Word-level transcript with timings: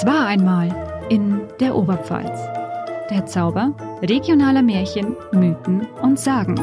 Es 0.00 0.06
war 0.06 0.28
einmal 0.28 0.68
in 1.08 1.40
der 1.58 1.74
Oberpfalz. 1.74 2.38
Der 3.10 3.26
Zauber 3.26 3.74
regionaler 4.00 4.62
Märchen, 4.62 5.16
Mythen 5.32 5.88
und 6.02 6.20
Sagen. 6.20 6.54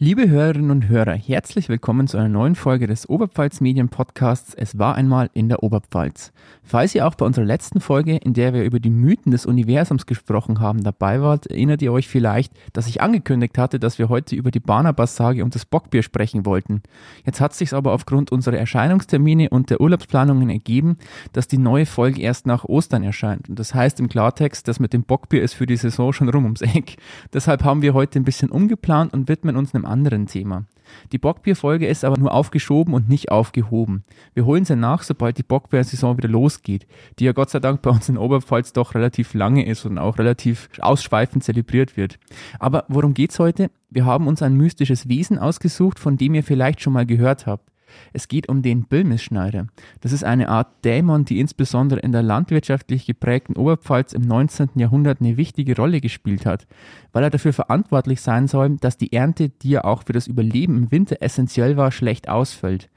Liebe 0.00 0.28
Hörerinnen 0.28 0.70
und 0.70 0.88
Hörer, 0.88 1.14
herzlich 1.14 1.68
willkommen 1.68 2.06
zu 2.06 2.18
einer 2.18 2.28
neuen 2.28 2.54
Folge 2.54 2.86
des 2.86 3.08
Oberpfalz 3.08 3.60
Medien 3.60 3.88
Podcasts 3.88 4.54
Es 4.54 4.78
war 4.78 4.94
einmal 4.94 5.28
in 5.34 5.48
der 5.48 5.64
Oberpfalz. 5.64 6.30
Falls 6.62 6.94
ihr 6.94 7.04
auch 7.04 7.16
bei 7.16 7.26
unserer 7.26 7.44
letzten 7.44 7.80
Folge, 7.80 8.16
in 8.16 8.32
der 8.32 8.54
wir 8.54 8.62
über 8.62 8.78
die 8.78 8.90
Mythen 8.90 9.32
des 9.32 9.44
Universums 9.44 10.06
gesprochen 10.06 10.60
haben, 10.60 10.84
dabei 10.84 11.20
wart, 11.20 11.48
erinnert 11.48 11.82
ihr 11.82 11.92
euch 11.92 12.06
vielleicht, 12.06 12.52
dass 12.74 12.86
ich 12.86 13.02
angekündigt 13.02 13.58
hatte, 13.58 13.80
dass 13.80 13.98
wir 13.98 14.08
heute 14.08 14.36
über 14.36 14.52
die 14.52 14.60
Barnabas-Sage 14.60 15.42
und 15.42 15.56
das 15.56 15.64
Bockbier 15.64 16.04
sprechen 16.04 16.46
wollten. 16.46 16.82
Jetzt 17.26 17.40
hat 17.40 17.54
sich 17.54 17.72
aber 17.72 17.92
aufgrund 17.92 18.30
unserer 18.30 18.56
Erscheinungstermine 18.56 19.50
und 19.50 19.68
der 19.70 19.80
Urlaubsplanungen 19.80 20.48
ergeben, 20.48 20.98
dass 21.32 21.48
die 21.48 21.58
neue 21.58 21.86
Folge 21.86 22.20
erst 22.20 22.46
nach 22.46 22.64
Ostern 22.64 23.02
erscheint. 23.02 23.48
Und 23.48 23.58
das 23.58 23.74
heißt 23.74 23.98
im 23.98 24.08
Klartext, 24.08 24.68
dass 24.68 24.78
mit 24.78 24.92
dem 24.92 25.02
Bockbier 25.02 25.42
ist 25.42 25.54
für 25.54 25.66
die 25.66 25.76
Saison 25.76 26.12
schon 26.12 26.28
rum 26.28 26.44
ums 26.44 26.60
Eck. 26.62 26.98
Deshalb 27.32 27.64
haben 27.64 27.82
wir 27.82 27.94
heute 27.94 28.20
ein 28.20 28.24
bisschen 28.24 28.50
umgeplant 28.50 29.12
und 29.12 29.28
widmen 29.28 29.56
uns 29.56 29.74
einem 29.74 29.87
anderen 29.88 30.26
Thema. 30.26 30.64
Die 31.12 31.18
Bockbierfolge 31.18 31.86
ist 31.86 32.04
aber 32.04 32.18
nur 32.18 32.32
aufgeschoben 32.32 32.94
und 32.94 33.08
nicht 33.08 33.30
aufgehoben. 33.30 34.04
Wir 34.34 34.46
holen 34.46 34.64
sie 34.64 34.76
nach, 34.76 35.02
sobald 35.02 35.38
die 35.38 35.42
Bockbier-Saison 35.42 36.16
wieder 36.16 36.28
losgeht, 36.28 36.86
die 37.18 37.24
ja 37.24 37.32
Gott 37.32 37.50
sei 37.50 37.60
Dank 37.60 37.82
bei 37.82 37.90
uns 37.90 38.08
in 38.08 38.18
Oberpfalz 38.18 38.72
doch 38.72 38.94
relativ 38.94 39.34
lange 39.34 39.66
ist 39.66 39.84
und 39.84 39.98
auch 39.98 40.18
relativ 40.18 40.68
ausschweifend 40.80 41.44
zelebriert 41.44 41.96
wird. 41.96 42.18
Aber 42.58 42.84
worum 42.88 43.14
geht's 43.14 43.38
heute? 43.38 43.70
Wir 43.90 44.04
haben 44.04 44.26
uns 44.26 44.42
ein 44.42 44.54
mystisches 44.54 45.08
Wesen 45.08 45.38
ausgesucht, 45.38 45.98
von 45.98 46.16
dem 46.16 46.34
ihr 46.34 46.42
vielleicht 46.42 46.80
schon 46.80 46.92
mal 46.92 47.06
gehört 47.06 47.46
habt. 47.46 47.68
Es 48.12 48.28
geht 48.28 48.48
um 48.48 48.62
den 48.62 48.84
Bilmisschneider. 48.84 49.66
Das 50.00 50.12
ist 50.12 50.24
eine 50.24 50.48
Art 50.48 50.84
Dämon, 50.84 51.24
die 51.24 51.40
insbesondere 51.40 52.00
in 52.00 52.12
der 52.12 52.22
landwirtschaftlich 52.22 53.06
geprägten 53.06 53.56
Oberpfalz 53.56 54.12
im 54.12 54.22
19. 54.22 54.70
Jahrhundert 54.76 55.20
eine 55.20 55.36
wichtige 55.36 55.76
Rolle 55.76 56.00
gespielt 56.00 56.46
hat, 56.46 56.66
weil 57.12 57.24
er 57.24 57.30
dafür 57.30 57.52
verantwortlich 57.52 58.20
sein 58.20 58.48
soll, 58.48 58.76
dass 58.76 58.96
die 58.96 59.12
Ernte, 59.12 59.48
die 59.48 59.70
ja 59.70 59.84
auch 59.84 60.04
für 60.04 60.12
das 60.12 60.26
Überleben 60.26 60.76
im 60.76 60.90
Winter 60.90 61.16
essentiell 61.20 61.76
war, 61.76 61.90
schlecht 61.90 62.28
ausfällt. 62.28 62.88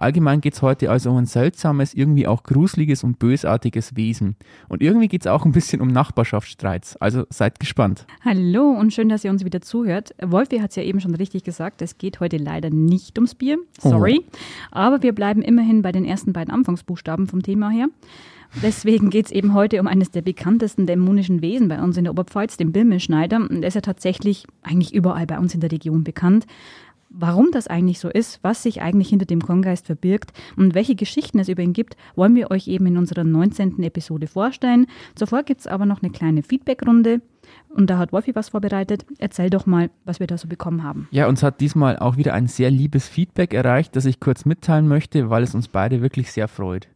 Allgemein 0.00 0.40
geht's 0.40 0.62
heute 0.62 0.90
also 0.90 1.10
um 1.10 1.18
ein 1.18 1.26
seltsames, 1.26 1.92
irgendwie 1.92 2.26
auch 2.26 2.42
gruseliges 2.42 3.04
und 3.04 3.18
bösartiges 3.18 3.96
Wesen. 3.96 4.34
Und 4.70 4.80
irgendwie 4.80 5.08
geht's 5.08 5.26
auch 5.26 5.44
ein 5.44 5.52
bisschen 5.52 5.82
um 5.82 5.88
Nachbarschaftsstreits. 5.88 6.96
Also 6.96 7.26
seid 7.28 7.60
gespannt. 7.60 8.06
Hallo 8.24 8.70
und 8.70 8.94
schön, 8.94 9.10
dass 9.10 9.24
ihr 9.24 9.30
uns 9.30 9.44
wieder 9.44 9.60
zuhört. 9.60 10.14
Wolfi 10.22 10.60
hat 10.60 10.70
es 10.70 10.76
ja 10.76 10.84
eben 10.84 11.02
schon 11.02 11.14
richtig 11.14 11.44
gesagt, 11.44 11.82
es 11.82 11.98
geht 11.98 12.18
heute 12.20 12.38
leider 12.38 12.70
nicht 12.70 13.18
ums 13.18 13.34
Bier. 13.34 13.58
Sorry. 13.78 14.24
Oh. 14.24 14.36
Aber 14.70 15.02
wir 15.02 15.14
bleiben 15.14 15.42
immerhin 15.42 15.82
bei 15.82 15.92
den 15.92 16.06
ersten 16.06 16.32
beiden 16.32 16.54
Anfangsbuchstaben 16.54 17.26
vom 17.26 17.42
Thema 17.42 17.68
her. 17.68 17.88
Deswegen 18.62 19.10
geht 19.10 19.26
es 19.26 19.32
eben 19.32 19.54
heute 19.54 19.80
um 19.80 19.86
eines 19.86 20.10
der 20.10 20.22
bekanntesten 20.22 20.86
dämonischen 20.86 21.40
Wesen 21.42 21.68
bei 21.68 21.80
uns 21.80 21.96
in 21.98 22.04
der 22.04 22.12
Oberpfalz, 22.12 22.56
den 22.56 22.72
Bimmelschneider. 22.72 23.46
Der 23.48 23.68
ist 23.68 23.74
ja 23.74 23.80
tatsächlich 23.80 24.44
eigentlich 24.62 24.94
überall 24.94 25.26
bei 25.26 25.38
uns 25.38 25.54
in 25.54 25.60
der 25.60 25.70
Region 25.70 26.02
bekannt 26.02 26.46
warum 27.10 27.50
das 27.52 27.66
eigentlich 27.66 27.98
so 27.98 28.08
ist, 28.08 28.38
was 28.42 28.62
sich 28.62 28.80
eigentlich 28.80 29.08
hinter 29.08 29.26
dem 29.26 29.42
Korngeist 29.42 29.86
verbirgt 29.86 30.32
und 30.56 30.74
welche 30.74 30.94
Geschichten 30.94 31.38
es 31.38 31.48
über 31.48 31.62
ihn 31.62 31.72
gibt, 31.72 31.96
wollen 32.14 32.34
wir 32.34 32.50
euch 32.50 32.68
eben 32.68 32.86
in 32.86 32.96
unserer 32.96 33.24
19. 33.24 33.82
Episode 33.82 34.26
vorstellen. 34.26 34.86
Zuvor 35.16 35.42
gibt 35.42 35.60
es 35.60 35.66
aber 35.66 35.86
noch 35.86 36.02
eine 36.02 36.10
kleine 36.10 36.42
Feedbackrunde. 36.42 37.20
Und 37.68 37.90
da 37.90 37.98
hat 37.98 38.12
Wolfi 38.12 38.34
was 38.34 38.50
vorbereitet. 38.50 39.04
Erzähl 39.18 39.50
doch 39.50 39.66
mal, 39.66 39.90
was 40.04 40.20
wir 40.20 40.26
da 40.28 40.38
so 40.38 40.46
bekommen 40.46 40.84
haben. 40.84 41.08
Ja, 41.10 41.26
uns 41.26 41.42
hat 41.42 41.60
diesmal 41.60 41.98
auch 41.98 42.16
wieder 42.16 42.32
ein 42.32 42.46
sehr 42.46 42.70
liebes 42.70 43.08
Feedback 43.08 43.54
erreicht, 43.54 43.96
das 43.96 44.04
ich 44.04 44.20
kurz 44.20 44.44
mitteilen 44.44 44.86
möchte, 44.86 45.30
weil 45.30 45.42
es 45.42 45.54
uns 45.54 45.66
beide 45.66 46.00
wirklich 46.00 46.30
sehr 46.30 46.46
freut. 46.46 46.88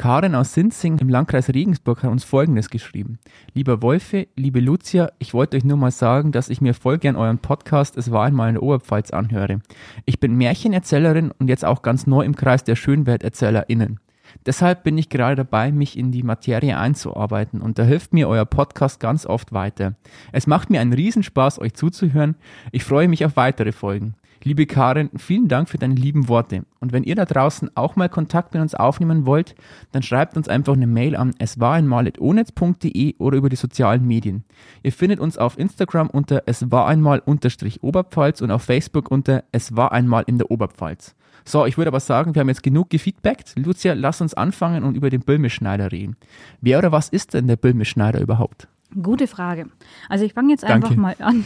Karin 0.00 0.34
aus 0.34 0.54
Sinzing 0.54 0.96
im 0.96 1.10
Landkreis 1.10 1.50
Regensburg 1.50 2.02
hat 2.02 2.10
uns 2.10 2.24
Folgendes 2.24 2.70
geschrieben. 2.70 3.18
Lieber 3.52 3.82
Wolfe, 3.82 4.28
liebe 4.34 4.58
Lucia, 4.58 5.12
ich 5.18 5.34
wollte 5.34 5.58
euch 5.58 5.64
nur 5.64 5.76
mal 5.76 5.90
sagen, 5.90 6.32
dass 6.32 6.48
ich 6.48 6.62
mir 6.62 6.72
voll 6.72 6.96
gern 6.96 7.16
euren 7.16 7.36
Podcast 7.36 7.98
Es 7.98 8.10
war 8.10 8.24
einmal 8.24 8.48
in 8.48 8.54
der 8.54 8.62
Oberpfalz 8.62 9.10
anhöre. 9.10 9.60
Ich 10.06 10.18
bin 10.18 10.36
Märchenerzählerin 10.36 11.32
und 11.38 11.48
jetzt 11.48 11.66
auch 11.66 11.82
ganz 11.82 12.06
neu 12.06 12.24
im 12.24 12.34
Kreis 12.34 12.64
der 12.64 12.76
SchönwerterzählerInnen. 12.76 14.00
Deshalb 14.46 14.84
bin 14.84 14.96
ich 14.96 15.10
gerade 15.10 15.36
dabei, 15.36 15.70
mich 15.70 15.98
in 15.98 16.12
die 16.12 16.22
Materie 16.22 16.78
einzuarbeiten 16.78 17.60
und 17.60 17.78
da 17.78 17.82
hilft 17.82 18.14
mir 18.14 18.26
euer 18.26 18.46
Podcast 18.46 19.00
ganz 19.00 19.26
oft 19.26 19.52
weiter. 19.52 19.96
Es 20.32 20.46
macht 20.46 20.70
mir 20.70 20.80
einen 20.80 20.94
Riesenspaß, 20.94 21.58
euch 21.58 21.74
zuzuhören. 21.74 22.36
Ich 22.72 22.84
freue 22.84 23.08
mich 23.08 23.26
auf 23.26 23.36
weitere 23.36 23.72
Folgen. 23.72 24.14
Liebe 24.42 24.64
Karin, 24.64 25.10
vielen 25.16 25.48
Dank 25.48 25.68
für 25.68 25.76
deine 25.76 25.94
lieben 25.94 26.28
Worte. 26.28 26.64
Und 26.80 26.92
wenn 26.92 27.04
ihr 27.04 27.14
da 27.14 27.26
draußen 27.26 27.76
auch 27.76 27.96
mal 27.96 28.08
Kontakt 28.08 28.54
mit 28.54 28.62
uns 28.62 28.74
aufnehmen 28.74 29.26
wollt, 29.26 29.54
dann 29.92 30.02
schreibt 30.02 30.36
uns 30.38 30.48
einfach 30.48 30.72
eine 30.72 30.86
Mail 30.86 31.14
an 31.14 31.34
es 31.38 31.60
war 31.60 31.74
einmal.onetz.de 31.74 33.16
oder 33.18 33.36
über 33.36 33.50
die 33.50 33.56
sozialen 33.56 34.06
Medien. 34.06 34.44
Ihr 34.82 34.92
findet 34.92 35.20
uns 35.20 35.36
auf 35.36 35.58
Instagram 35.58 36.08
unter 36.08 36.44
es 36.46 36.70
war 36.70 36.86
einmal 36.86 37.18
unterstrich 37.18 37.82
Oberpfalz 37.82 38.40
und 38.40 38.50
auf 38.50 38.62
Facebook 38.62 39.10
unter 39.10 39.44
es 39.52 39.76
war 39.76 39.92
einmal 39.92 40.24
in 40.26 40.38
der 40.38 40.50
Oberpfalz. 40.50 41.14
So, 41.44 41.66
ich 41.66 41.76
würde 41.76 41.88
aber 41.88 42.00
sagen, 42.00 42.34
wir 42.34 42.40
haben 42.40 42.48
jetzt 42.48 42.62
genug 42.62 42.88
gefeedbackt. 42.88 43.54
Lucia, 43.58 43.92
lass 43.92 44.22
uns 44.22 44.32
anfangen 44.32 44.84
und 44.84 44.94
über 44.94 45.10
den 45.10 45.20
Böhmischneider 45.20 45.92
reden. 45.92 46.16
Wer 46.62 46.78
oder 46.78 46.92
was 46.92 47.10
ist 47.10 47.34
denn 47.34 47.46
der 47.46 47.56
Böhmischneider 47.56 48.20
überhaupt? 48.20 48.68
Gute 49.02 49.26
Frage. 49.26 49.66
Also 50.08 50.24
ich 50.24 50.32
fange 50.32 50.50
jetzt 50.52 50.64
einfach 50.64 50.88
Danke. 50.88 51.00
mal 51.00 51.16
an. 51.18 51.44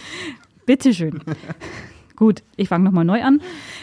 Bitteschön. 0.66 1.20
Gut, 2.22 2.44
ich 2.54 2.68
fange 2.68 2.84
nochmal 2.84 3.04
neu 3.04 3.20
an. 3.20 3.40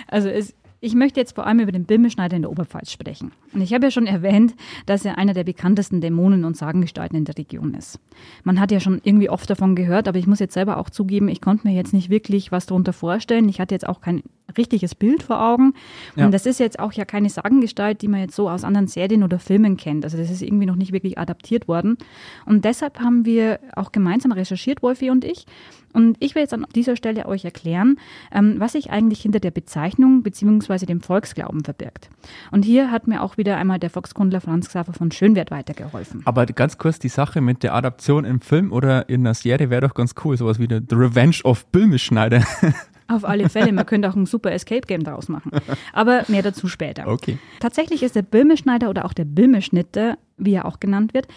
Also 0.07 0.29
es, 0.29 0.55
ich 0.79 0.95
möchte 0.95 1.19
jetzt 1.19 1.35
vor 1.35 1.45
allem 1.45 1.59
über 1.59 1.73
den 1.73 1.83
Bimmelschneider 1.83 2.37
in 2.37 2.43
der 2.43 2.51
Oberpfalz 2.51 2.89
sprechen. 2.89 3.33
Und 3.53 3.59
ich 3.59 3.73
habe 3.73 3.87
ja 3.87 3.91
schon 3.91 4.07
erwähnt, 4.07 4.55
dass 4.85 5.03
er 5.03 5.17
einer 5.17 5.33
der 5.33 5.43
bekanntesten 5.43 5.99
Dämonen 5.99 6.45
und 6.45 6.55
Sagengestalten 6.55 7.17
in 7.17 7.25
der 7.25 7.37
Region 7.37 7.73
ist. 7.73 7.99
Man 8.45 8.61
hat 8.61 8.71
ja 8.71 8.79
schon 8.79 9.01
irgendwie 9.03 9.29
oft 9.29 9.49
davon 9.49 9.75
gehört, 9.75 10.07
aber 10.07 10.17
ich 10.17 10.25
muss 10.25 10.39
jetzt 10.39 10.53
selber 10.53 10.77
auch 10.77 10.89
zugeben, 10.89 11.27
ich 11.27 11.41
konnte 11.41 11.67
mir 11.67 11.73
jetzt 11.73 11.91
nicht 11.91 12.09
wirklich 12.09 12.49
was 12.53 12.65
darunter 12.65 12.93
vorstellen. 12.93 13.49
Ich 13.49 13.59
hatte 13.59 13.75
jetzt 13.75 13.89
auch 13.89 13.99
kein 13.99 14.23
richtiges 14.57 14.95
Bild 14.95 15.23
vor 15.23 15.41
Augen. 15.41 15.73
Ja. 16.15 16.25
Und 16.25 16.33
das 16.33 16.45
ist 16.45 16.59
jetzt 16.59 16.79
auch 16.79 16.93
ja 16.93 17.05
keine 17.05 17.29
Sagengestalt, 17.29 18.01
die 18.01 18.07
man 18.07 18.21
jetzt 18.21 18.35
so 18.35 18.49
aus 18.49 18.63
anderen 18.63 18.87
Serien 18.87 19.23
oder 19.23 19.39
Filmen 19.39 19.77
kennt. 19.77 20.03
Also 20.03 20.17
das 20.17 20.29
ist 20.29 20.41
irgendwie 20.41 20.65
noch 20.65 20.75
nicht 20.75 20.91
wirklich 20.91 21.17
adaptiert 21.17 21.67
worden. 21.67 21.97
Und 22.45 22.65
deshalb 22.65 22.99
haben 22.99 23.25
wir 23.25 23.59
auch 23.75 23.91
gemeinsam 23.91 24.31
recherchiert, 24.31 24.81
Wolfi 24.81 25.09
und 25.09 25.25
ich. 25.25 25.45
Und 25.93 26.17
ich 26.19 26.35
will 26.35 26.43
jetzt 26.43 26.53
an 26.53 26.65
dieser 26.75 26.95
Stelle 26.95 27.25
euch 27.25 27.45
erklären, 27.45 27.97
ähm, 28.31 28.55
was 28.59 28.73
sich 28.73 28.91
eigentlich 28.91 29.21
hinter 29.21 29.39
der 29.39 29.51
Bezeichnung 29.51 30.21
bzw. 30.23 30.85
dem 30.85 31.01
Volksglauben 31.01 31.63
verbirgt. 31.63 32.09
Und 32.51 32.63
hier 32.63 32.91
hat 32.91 33.07
mir 33.07 33.23
auch 33.23 33.37
wieder 33.37 33.57
einmal 33.57 33.79
der 33.79 33.89
Volkskundler 33.89 34.41
Franz 34.41 34.67
Xaver 34.67 34.93
von 34.93 35.11
Schönwert 35.11 35.51
weitergeholfen. 35.51 36.21
Aber 36.25 36.45
ganz 36.45 36.77
kurz 36.77 36.99
die 36.99 37.09
Sache 37.09 37.41
mit 37.41 37.63
der 37.63 37.73
Adaption 37.73 38.25
im 38.25 38.41
Film 38.41 38.71
oder 38.71 39.09
in 39.09 39.23
der 39.23 39.33
Serie 39.33 39.69
wäre 39.69 39.81
doch 39.81 39.93
ganz 39.93 40.13
cool, 40.23 40.37
sowas 40.37 40.59
wie 40.59 40.67
The 40.67 40.95
Revenge 40.95 41.37
of 41.43 41.65
Böhmischneider. 41.67 42.43
Auf 43.09 43.25
alle 43.25 43.49
Fälle. 43.49 43.73
Man 43.73 43.85
könnte 43.85 44.09
auch 44.09 44.15
ein 44.15 44.27
super 44.27 44.51
Escape-Game 44.51 45.03
daraus 45.03 45.29
machen. 45.29 45.51
Aber 45.93 46.23
mehr 46.27 46.43
dazu 46.43 46.67
später. 46.67 47.07
Okay. 47.07 47.39
Tatsächlich 47.59 48.03
ist 48.03 48.15
der 48.15 48.21
Böhmischneider 48.21 48.89
oder 48.89 49.03
auch 49.05 49.13
der 49.13 49.25
Böhmischnitter, 49.25 50.17
wie 50.37 50.53
er 50.53 50.65
auch 50.65 50.79
genannt 50.79 51.13
wird, 51.15 51.27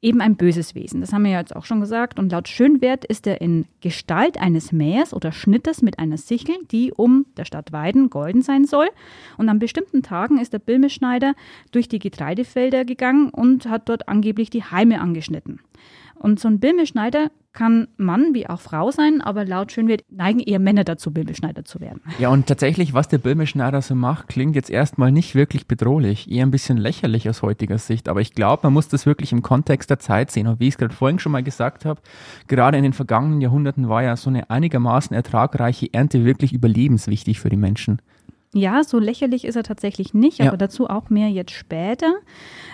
eben 0.00 0.20
ein 0.20 0.36
böses 0.36 0.74
Wesen. 0.74 1.00
Das 1.00 1.12
haben 1.12 1.24
wir 1.24 1.32
ja 1.32 1.40
jetzt 1.40 1.56
auch 1.56 1.64
schon 1.64 1.80
gesagt. 1.80 2.18
Und 2.18 2.30
laut 2.30 2.46
Schönwert 2.46 3.04
ist 3.04 3.26
er 3.26 3.40
in 3.40 3.66
Gestalt 3.80 4.40
eines 4.40 4.70
Mähers 4.70 5.12
oder 5.12 5.32
Schnitters 5.32 5.82
mit 5.82 5.98
einer 5.98 6.18
Sichel, 6.18 6.54
die 6.70 6.92
um 6.92 7.26
der 7.36 7.44
Stadt 7.44 7.72
Weiden 7.72 8.10
golden 8.10 8.42
sein 8.42 8.64
soll. 8.64 8.88
Und 9.38 9.48
an 9.48 9.58
bestimmten 9.58 10.02
Tagen 10.02 10.38
ist 10.38 10.52
der 10.52 10.60
Bilmeschneider 10.60 11.34
durch 11.72 11.88
die 11.88 11.98
Getreidefelder 11.98 12.84
gegangen 12.84 13.30
und 13.30 13.68
hat 13.68 13.88
dort 13.88 14.08
angeblich 14.08 14.50
die 14.50 14.62
Heime 14.62 15.00
angeschnitten. 15.00 15.60
Und 16.14 16.38
so 16.38 16.48
ein 16.48 16.60
Bimmelschneider 16.60 17.30
kann 17.58 17.88
Mann 17.96 18.34
wie 18.34 18.48
auch 18.48 18.60
Frau 18.60 18.92
sein, 18.92 19.20
aber 19.20 19.44
laut 19.44 19.72
Schönwert 19.72 20.04
neigen 20.10 20.38
eher 20.38 20.60
Männer 20.60 20.84
dazu, 20.84 21.10
Bimmelschneider 21.10 21.64
zu 21.64 21.80
werden. 21.80 22.00
Ja, 22.20 22.28
und 22.28 22.46
tatsächlich, 22.46 22.94
was 22.94 23.08
der 23.08 23.18
Bimmelschneider 23.18 23.82
so 23.82 23.96
macht, 23.96 24.28
klingt 24.28 24.54
jetzt 24.54 24.70
erstmal 24.70 25.10
nicht 25.10 25.34
wirklich 25.34 25.66
bedrohlich, 25.66 26.30
eher 26.30 26.46
ein 26.46 26.52
bisschen 26.52 26.78
lächerlich 26.78 27.28
aus 27.28 27.42
heutiger 27.42 27.78
Sicht. 27.78 28.08
Aber 28.08 28.20
ich 28.20 28.32
glaube, 28.32 28.60
man 28.62 28.74
muss 28.74 28.86
das 28.86 29.06
wirklich 29.06 29.32
im 29.32 29.42
Kontext 29.42 29.90
der 29.90 29.98
Zeit 29.98 30.30
sehen. 30.30 30.46
Und 30.46 30.60
wie 30.60 30.68
ich 30.68 30.74
es 30.74 30.78
gerade 30.78 30.94
vorhin 30.94 31.18
schon 31.18 31.32
mal 31.32 31.42
gesagt 31.42 31.84
habe, 31.84 32.00
gerade 32.46 32.76
in 32.76 32.84
den 32.84 32.92
vergangenen 32.92 33.40
Jahrhunderten 33.40 33.88
war 33.88 34.04
ja 34.04 34.14
so 34.14 34.30
eine 34.30 34.50
einigermaßen 34.50 35.16
ertragreiche 35.16 35.92
Ernte 35.92 36.24
wirklich 36.24 36.52
überlebenswichtig 36.52 37.40
für 37.40 37.48
die 37.48 37.56
Menschen. 37.56 38.00
Ja, 38.58 38.82
so 38.82 38.98
lächerlich 38.98 39.44
ist 39.44 39.56
er 39.56 39.62
tatsächlich 39.62 40.14
nicht, 40.14 40.38
ja. 40.38 40.48
aber 40.48 40.56
dazu 40.56 40.88
auch 40.88 41.10
mehr 41.10 41.28
jetzt 41.28 41.52
später. 41.52 42.14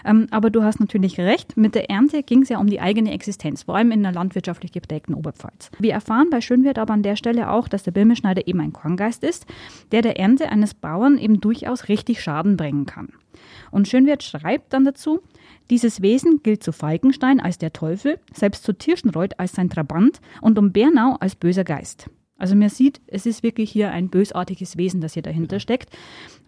Ähm, 0.05 0.27
aber 0.31 0.51
du 0.51 0.63
hast 0.63 0.81
natürlich 0.81 1.19
recht, 1.19 1.57
mit 1.57 1.75
der 1.75 1.91
Ernte 1.91 2.23
ging 2.23 2.43
es 2.43 2.49
ja 2.49 2.59
um 2.59 2.67
die 2.67 2.81
eigene 2.81 3.13
Existenz, 3.13 3.65
vor 3.65 3.77
allem 3.77 3.93
in 3.93 4.05
einer 4.05 4.15
landwirtschaftlich 4.15 4.73
geprägten 4.73 5.15
Oberpfalz. 5.15 5.71
Wir 5.79 5.93
erfahren 5.93 6.29
bei 6.31 6.41
Schönwirt 6.41 6.79
aber 6.79 6.95
an 6.95 7.03
der 7.03 7.17
Stelle 7.17 7.51
auch, 7.51 7.69
dass 7.69 7.83
der 7.83 7.93
Bimmelschneider 7.93 8.47
eben 8.47 8.61
ein 8.61 8.73
Korngeist 8.73 9.23
ist, 9.25 9.47
der 9.93 10.03
der 10.03 10.19
Ernte 10.19 10.49
eines 10.49 10.75
Bauern 10.75 11.19
eben 11.19 11.41
durchaus 11.41 11.89
richtig 11.89 12.23
Schaden 12.23 12.57
bringen 12.57 12.87
kann. 12.87 13.09
Und 13.71 13.89
Schönwirt 13.89 14.23
schreibt 14.23 14.73
dann 14.73 14.85
dazu, 14.85 15.21
dieses 15.71 16.03
Wesen 16.03 16.43
gilt 16.43 16.63
zu 16.63 16.73
Falkenstein 16.73 17.41
als 17.41 17.59
der 17.59 17.73
Teufel, 17.73 18.19
selbst 18.33 18.65
zu 18.65 18.73
Tirschenreuth 18.73 19.39
als 19.39 19.53
sein 19.53 19.71
Trabant 19.71 20.21
und 20.41 20.59
um 20.59 20.73
Bernau 20.73 21.17
als 21.21 21.37
böser 21.37 21.65
Geist. 21.65 22.11
Also 22.37 22.57
man 22.57 22.69
sieht, 22.69 23.01
es 23.07 23.27
ist 23.27 23.43
wirklich 23.43 23.71
hier 23.71 23.93
ein 23.93 24.09
bösartiges 24.09 24.77
Wesen, 24.77 25.01
das 25.01 25.15
hier 25.15 25.23
dahinter 25.23 25.61
steckt. 25.61 25.91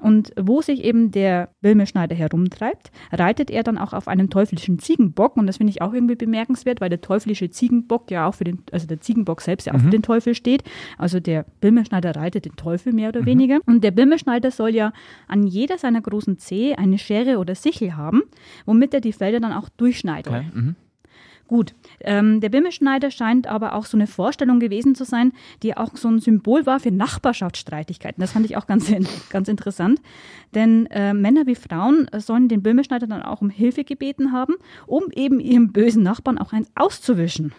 Und 0.02 0.32
wo 0.38 0.60
sich 0.60 0.82
eben 0.82 1.12
der 1.12 1.50
Wilmeschneider 1.60 2.16
herumtreibt, 2.16 2.90
reitet 3.12 3.50
er 3.50 3.62
dann 3.62 3.78
auch 3.78 3.92
auf 3.92 4.08
einem 4.08 4.28
teuflischen 4.28 4.78
Ziegenbock. 4.80 5.36
Und 5.36 5.46
das 5.46 5.58
finde 5.58 5.70
ich 5.70 5.82
auch 5.82 5.92
irgendwie 5.92 6.16
bemerkenswert, 6.16 6.80
weil 6.80 6.90
der 6.90 7.00
teuflische 7.00 7.50
Ziegenbock 7.50 8.10
ja 8.10 8.26
auch 8.26 8.34
für 8.34 8.44
den, 8.44 8.62
also 8.72 8.86
der 8.86 9.00
Ziegenbock 9.00 9.40
selbst 9.40 9.66
ja 9.66 9.74
auch 9.74 9.78
mhm. 9.78 9.84
für 9.84 9.90
den 9.90 10.02
Teufel 10.02 10.34
steht. 10.34 10.64
Also 10.98 11.20
der 11.20 11.46
Wilmeschneider 11.60 12.16
reitet 12.16 12.46
den 12.46 12.56
Teufel 12.56 12.92
mehr 12.92 13.10
oder 13.10 13.22
mhm. 13.22 13.26
weniger. 13.26 13.58
Und 13.66 13.84
der 13.84 13.96
Wilmeschneider 13.96 14.50
soll 14.50 14.74
ja 14.74 14.92
an 15.28 15.46
jeder 15.46 15.78
seiner 15.78 16.00
großen 16.00 16.38
Zehe 16.38 16.78
eine 16.78 16.98
Schere 16.98 17.38
oder 17.38 17.54
Sichel 17.54 17.96
haben, 17.96 18.22
womit 18.64 18.92
er 18.92 19.00
die 19.00 19.12
Felder 19.12 19.38
dann 19.38 19.52
auch 19.52 19.68
durchschneidet. 19.68 20.32
Okay. 20.32 20.46
Mhm. 20.52 20.76
Gut, 21.48 21.74
ähm, 22.00 22.40
der 22.40 22.48
Bimmelschneider 22.48 23.12
scheint 23.12 23.46
aber 23.46 23.74
auch 23.74 23.86
so 23.86 23.96
eine 23.96 24.08
Vorstellung 24.08 24.58
gewesen 24.58 24.96
zu 24.96 25.04
sein, 25.04 25.32
die 25.62 25.76
auch 25.76 25.96
so 25.96 26.08
ein 26.08 26.18
Symbol 26.18 26.66
war 26.66 26.80
für 26.80 26.90
Nachbarschaftsstreitigkeiten. 26.90 28.20
Das 28.20 28.32
fand 28.32 28.46
ich 28.46 28.56
auch 28.56 28.66
ganz, 28.66 28.92
ganz 29.30 29.48
interessant. 29.48 30.00
Denn 30.54 30.86
äh, 30.86 31.14
Männer 31.14 31.46
wie 31.46 31.54
Frauen 31.54 32.08
sollen 32.16 32.48
den 32.48 32.62
Böhmeschneider 32.62 33.06
dann 33.06 33.22
auch 33.22 33.42
um 33.42 33.50
Hilfe 33.50 33.84
gebeten 33.84 34.32
haben, 34.32 34.54
um 34.86 35.04
eben 35.14 35.38
ihrem 35.38 35.72
bösen 35.72 36.02
Nachbarn 36.02 36.38
auch 36.38 36.52
eins 36.52 36.70
auszuwischen. 36.74 37.52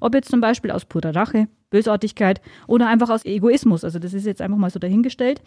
Ob 0.00 0.14
jetzt 0.14 0.30
zum 0.30 0.40
Beispiel 0.40 0.70
aus 0.70 0.84
purer 0.84 1.14
Rache, 1.14 1.48
Bösartigkeit 1.70 2.40
oder 2.66 2.88
einfach 2.88 3.10
aus 3.10 3.24
Egoismus. 3.24 3.84
Also 3.84 3.98
das 3.98 4.12
ist 4.12 4.26
jetzt 4.26 4.42
einfach 4.42 4.58
mal 4.58 4.70
so 4.70 4.78
dahingestellt. 4.78 5.40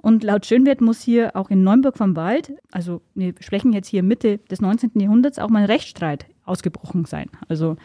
Und 0.00 0.22
laut 0.22 0.46
Schönwert 0.46 0.80
muss 0.80 1.00
hier 1.00 1.34
auch 1.34 1.50
in 1.50 1.64
Neumburg 1.64 1.96
vom 1.98 2.14
Wald, 2.14 2.52
also 2.70 3.02
wir 3.14 3.34
sprechen 3.40 3.72
jetzt 3.72 3.88
hier 3.88 4.04
Mitte 4.04 4.38
des 4.50 4.60
19. 4.60 4.92
Jahrhunderts, 4.94 5.40
auch 5.40 5.48
mal 5.48 5.60
ein 5.60 5.64
Rechtsstreit 5.64 6.26
ausgebrochen 6.44 7.04
sein. 7.04 7.28
Also 7.48 7.76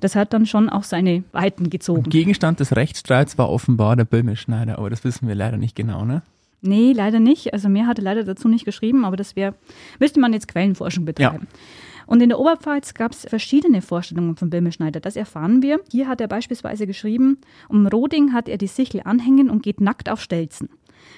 das 0.00 0.14
hat 0.14 0.32
dann 0.32 0.46
schon 0.46 0.68
auch 0.68 0.84
seine 0.84 1.24
Weiten 1.32 1.68
gezogen. 1.68 2.04
Und 2.04 2.10
Gegenstand 2.10 2.60
des 2.60 2.74
Rechtsstreits 2.76 3.36
war 3.36 3.50
offenbar 3.50 3.96
der 3.96 4.04
Böhmeschneider, 4.04 4.78
aber 4.78 4.90
das 4.90 5.02
wissen 5.02 5.26
wir 5.26 5.34
leider 5.34 5.56
nicht 5.56 5.74
genau, 5.74 6.04
ne? 6.04 6.22
Nee, 6.62 6.92
leider 6.92 7.20
nicht. 7.20 7.52
Also 7.52 7.68
mehr 7.68 7.86
hatte 7.86 8.00
leider 8.02 8.24
dazu 8.24 8.48
nicht 8.48 8.64
geschrieben, 8.64 9.04
aber 9.04 9.16
das 9.16 9.36
wäre, 9.36 9.54
müsste 10.00 10.20
man 10.20 10.32
jetzt 10.32 10.48
Quellenforschung 10.48 11.04
betreiben. 11.04 11.48
Ja. 11.50 11.58
Und 12.06 12.22
in 12.22 12.28
der 12.28 12.38
Oberpfalz 12.38 12.94
gab 12.94 13.12
es 13.12 13.26
verschiedene 13.26 13.82
Vorstellungen 13.82 14.36
von 14.36 14.50
Böhmeschneider. 14.50 15.00
Das 15.00 15.16
erfahren 15.16 15.62
wir. 15.62 15.80
Hier 15.90 16.08
hat 16.08 16.20
er 16.20 16.28
beispielsweise 16.28 16.86
geschrieben, 16.86 17.38
um 17.68 17.86
Roding 17.86 18.32
hat 18.32 18.48
er 18.48 18.58
die 18.58 18.68
Sichel 18.68 19.02
anhängen 19.04 19.50
und 19.50 19.62
geht 19.62 19.80
nackt 19.80 20.08
auf 20.08 20.20
Stelzen. 20.20 20.68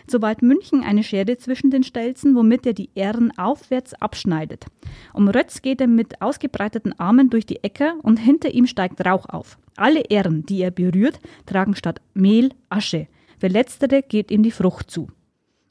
Sobald 0.06 0.42
München 0.42 0.82
eine 0.82 1.02
Schere 1.02 1.36
zwischen 1.36 1.70
den 1.70 1.82
Stelzen, 1.82 2.34
womit 2.34 2.66
er 2.66 2.72
die 2.72 2.90
Ähren 2.94 3.36
aufwärts 3.38 3.94
abschneidet. 3.94 4.66
Um 5.12 5.28
Rötz 5.28 5.62
geht 5.62 5.80
er 5.80 5.86
mit 5.86 6.20
ausgebreiteten 6.20 6.98
Armen 6.98 7.30
durch 7.30 7.46
die 7.46 7.62
Äcker 7.62 7.94
und 8.02 8.18
hinter 8.18 8.50
ihm 8.52 8.66
steigt 8.66 9.04
Rauch 9.04 9.28
auf. 9.28 9.58
Alle 9.76 10.00
Ähren, 10.10 10.44
die 10.44 10.60
er 10.60 10.70
berührt, 10.70 11.20
tragen 11.46 11.76
statt 11.76 12.00
Mehl 12.14 12.50
Asche. 12.68 13.06
Für 13.38 13.48
letztere 13.48 14.02
geht 14.02 14.30
ihm 14.30 14.42
die 14.42 14.50
Frucht 14.50 14.90
zu. 14.90 15.08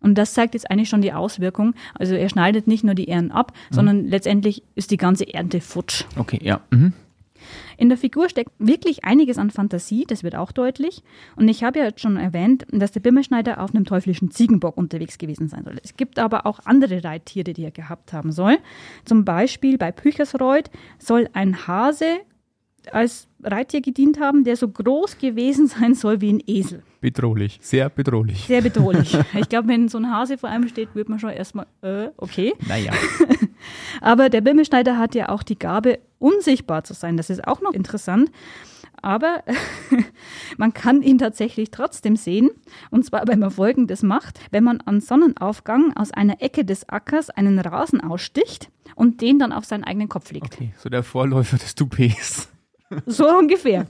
Und 0.07 0.15
das 0.17 0.33
zeigt 0.33 0.53
jetzt 0.53 0.71
eigentlich 0.71 0.87
schon 0.87 1.01
die 1.01 1.11
Auswirkung. 1.11 1.73
Also 1.93 2.15
er 2.15 2.29
schneidet 2.29 2.65
nicht 2.65 2.85
nur 2.85 2.95
die 2.95 3.09
Ähren 3.09 3.29
ab, 3.29 3.51
mhm. 3.69 3.75
sondern 3.75 4.07
letztendlich 4.07 4.63
ist 4.73 4.89
die 4.91 4.95
ganze 4.95 5.33
Ernte 5.33 5.59
futsch. 5.59 6.05
Okay, 6.15 6.39
ja. 6.41 6.61
Mhm. 6.69 6.93
In 7.75 7.89
der 7.89 7.97
Figur 7.97 8.29
steckt 8.29 8.51
wirklich 8.57 9.03
einiges 9.03 9.37
an 9.37 9.51
Fantasie, 9.51 10.05
das 10.07 10.23
wird 10.23 10.35
auch 10.35 10.53
deutlich. 10.53 11.03
Und 11.35 11.49
ich 11.49 11.61
habe 11.65 11.79
ja 11.79 11.85
jetzt 11.85 11.99
schon 11.99 12.15
erwähnt, 12.15 12.65
dass 12.71 12.93
der 12.93 13.01
Bimmelschneider 13.01 13.61
auf 13.61 13.75
einem 13.75 13.83
teuflischen 13.83 14.31
Ziegenbock 14.31 14.77
unterwegs 14.77 15.17
gewesen 15.17 15.49
sein 15.49 15.65
soll. 15.65 15.77
Es 15.83 15.97
gibt 15.97 16.19
aber 16.19 16.45
auch 16.45 16.59
andere 16.63 17.03
Reittiere, 17.03 17.51
die 17.51 17.65
er 17.65 17.71
gehabt 17.71 18.13
haben 18.13 18.31
soll. 18.31 18.59
Zum 19.03 19.25
Beispiel 19.25 19.77
bei 19.77 19.91
Püchersreuth 19.91 20.71
soll 20.99 21.27
ein 21.33 21.67
Hase 21.67 22.21
als 22.91 23.27
Reittier 23.43 23.81
gedient 23.81 24.19
haben, 24.19 24.43
der 24.43 24.55
so 24.55 24.67
groß 24.67 25.17
gewesen 25.17 25.67
sein 25.67 25.93
soll 25.93 26.21
wie 26.21 26.33
ein 26.33 26.43
Esel. 26.45 26.83
Bedrohlich, 27.01 27.59
sehr 27.61 27.89
bedrohlich. 27.89 28.45
Sehr 28.45 28.61
bedrohlich. 28.61 29.17
Ich 29.35 29.49
glaube, 29.49 29.67
wenn 29.67 29.87
so 29.87 29.97
ein 29.97 30.11
Hase 30.11 30.37
vor 30.37 30.49
einem 30.49 30.67
steht, 30.67 30.95
wird 30.95 31.09
man 31.09 31.19
schon 31.19 31.29
erstmal, 31.29 31.67
äh, 31.81 32.09
okay. 32.17 32.53
Naja. 32.67 32.91
Aber 34.01 34.29
der 34.29 34.41
Bimmelschneider 34.41 34.97
hat 34.97 35.15
ja 35.15 35.29
auch 35.29 35.43
die 35.43 35.59
Gabe, 35.59 35.99
unsichtbar 36.19 36.83
zu 36.83 36.93
sein. 36.93 37.17
Das 37.17 37.29
ist 37.29 37.47
auch 37.47 37.61
noch 37.61 37.73
interessant. 37.73 38.31
Aber 39.01 39.43
man 40.57 40.73
kann 40.73 41.03
ihn 41.03 41.19
tatsächlich 41.19 41.69
trotzdem 41.71 42.15
sehen. 42.15 42.49
Und 42.89 43.05
zwar, 43.05 43.27
wenn 43.27 43.39
man 43.39 43.51
Folgendes 43.51 44.01
macht. 44.01 44.39
Wenn 44.51 44.63
man 44.63 44.81
an 44.81 45.01
Sonnenaufgang 45.01 45.95
aus 45.95 46.11
einer 46.11 46.41
Ecke 46.41 46.65
des 46.65 46.89
Ackers 46.89 47.29
einen 47.29 47.59
Rasen 47.59 48.01
aussticht 48.01 48.69
und 48.95 49.21
den 49.21 49.37
dann 49.39 49.51
auf 49.51 49.65
seinen 49.65 49.83
eigenen 49.83 50.09
Kopf 50.09 50.31
legt. 50.31 50.45
Okay, 50.45 50.73
so 50.77 50.89
der 50.89 51.03
Vorläufer 51.03 51.57
des 51.57 51.75
Toupets. 51.75 52.49
So 53.05 53.27
ungefähr. 53.27 53.87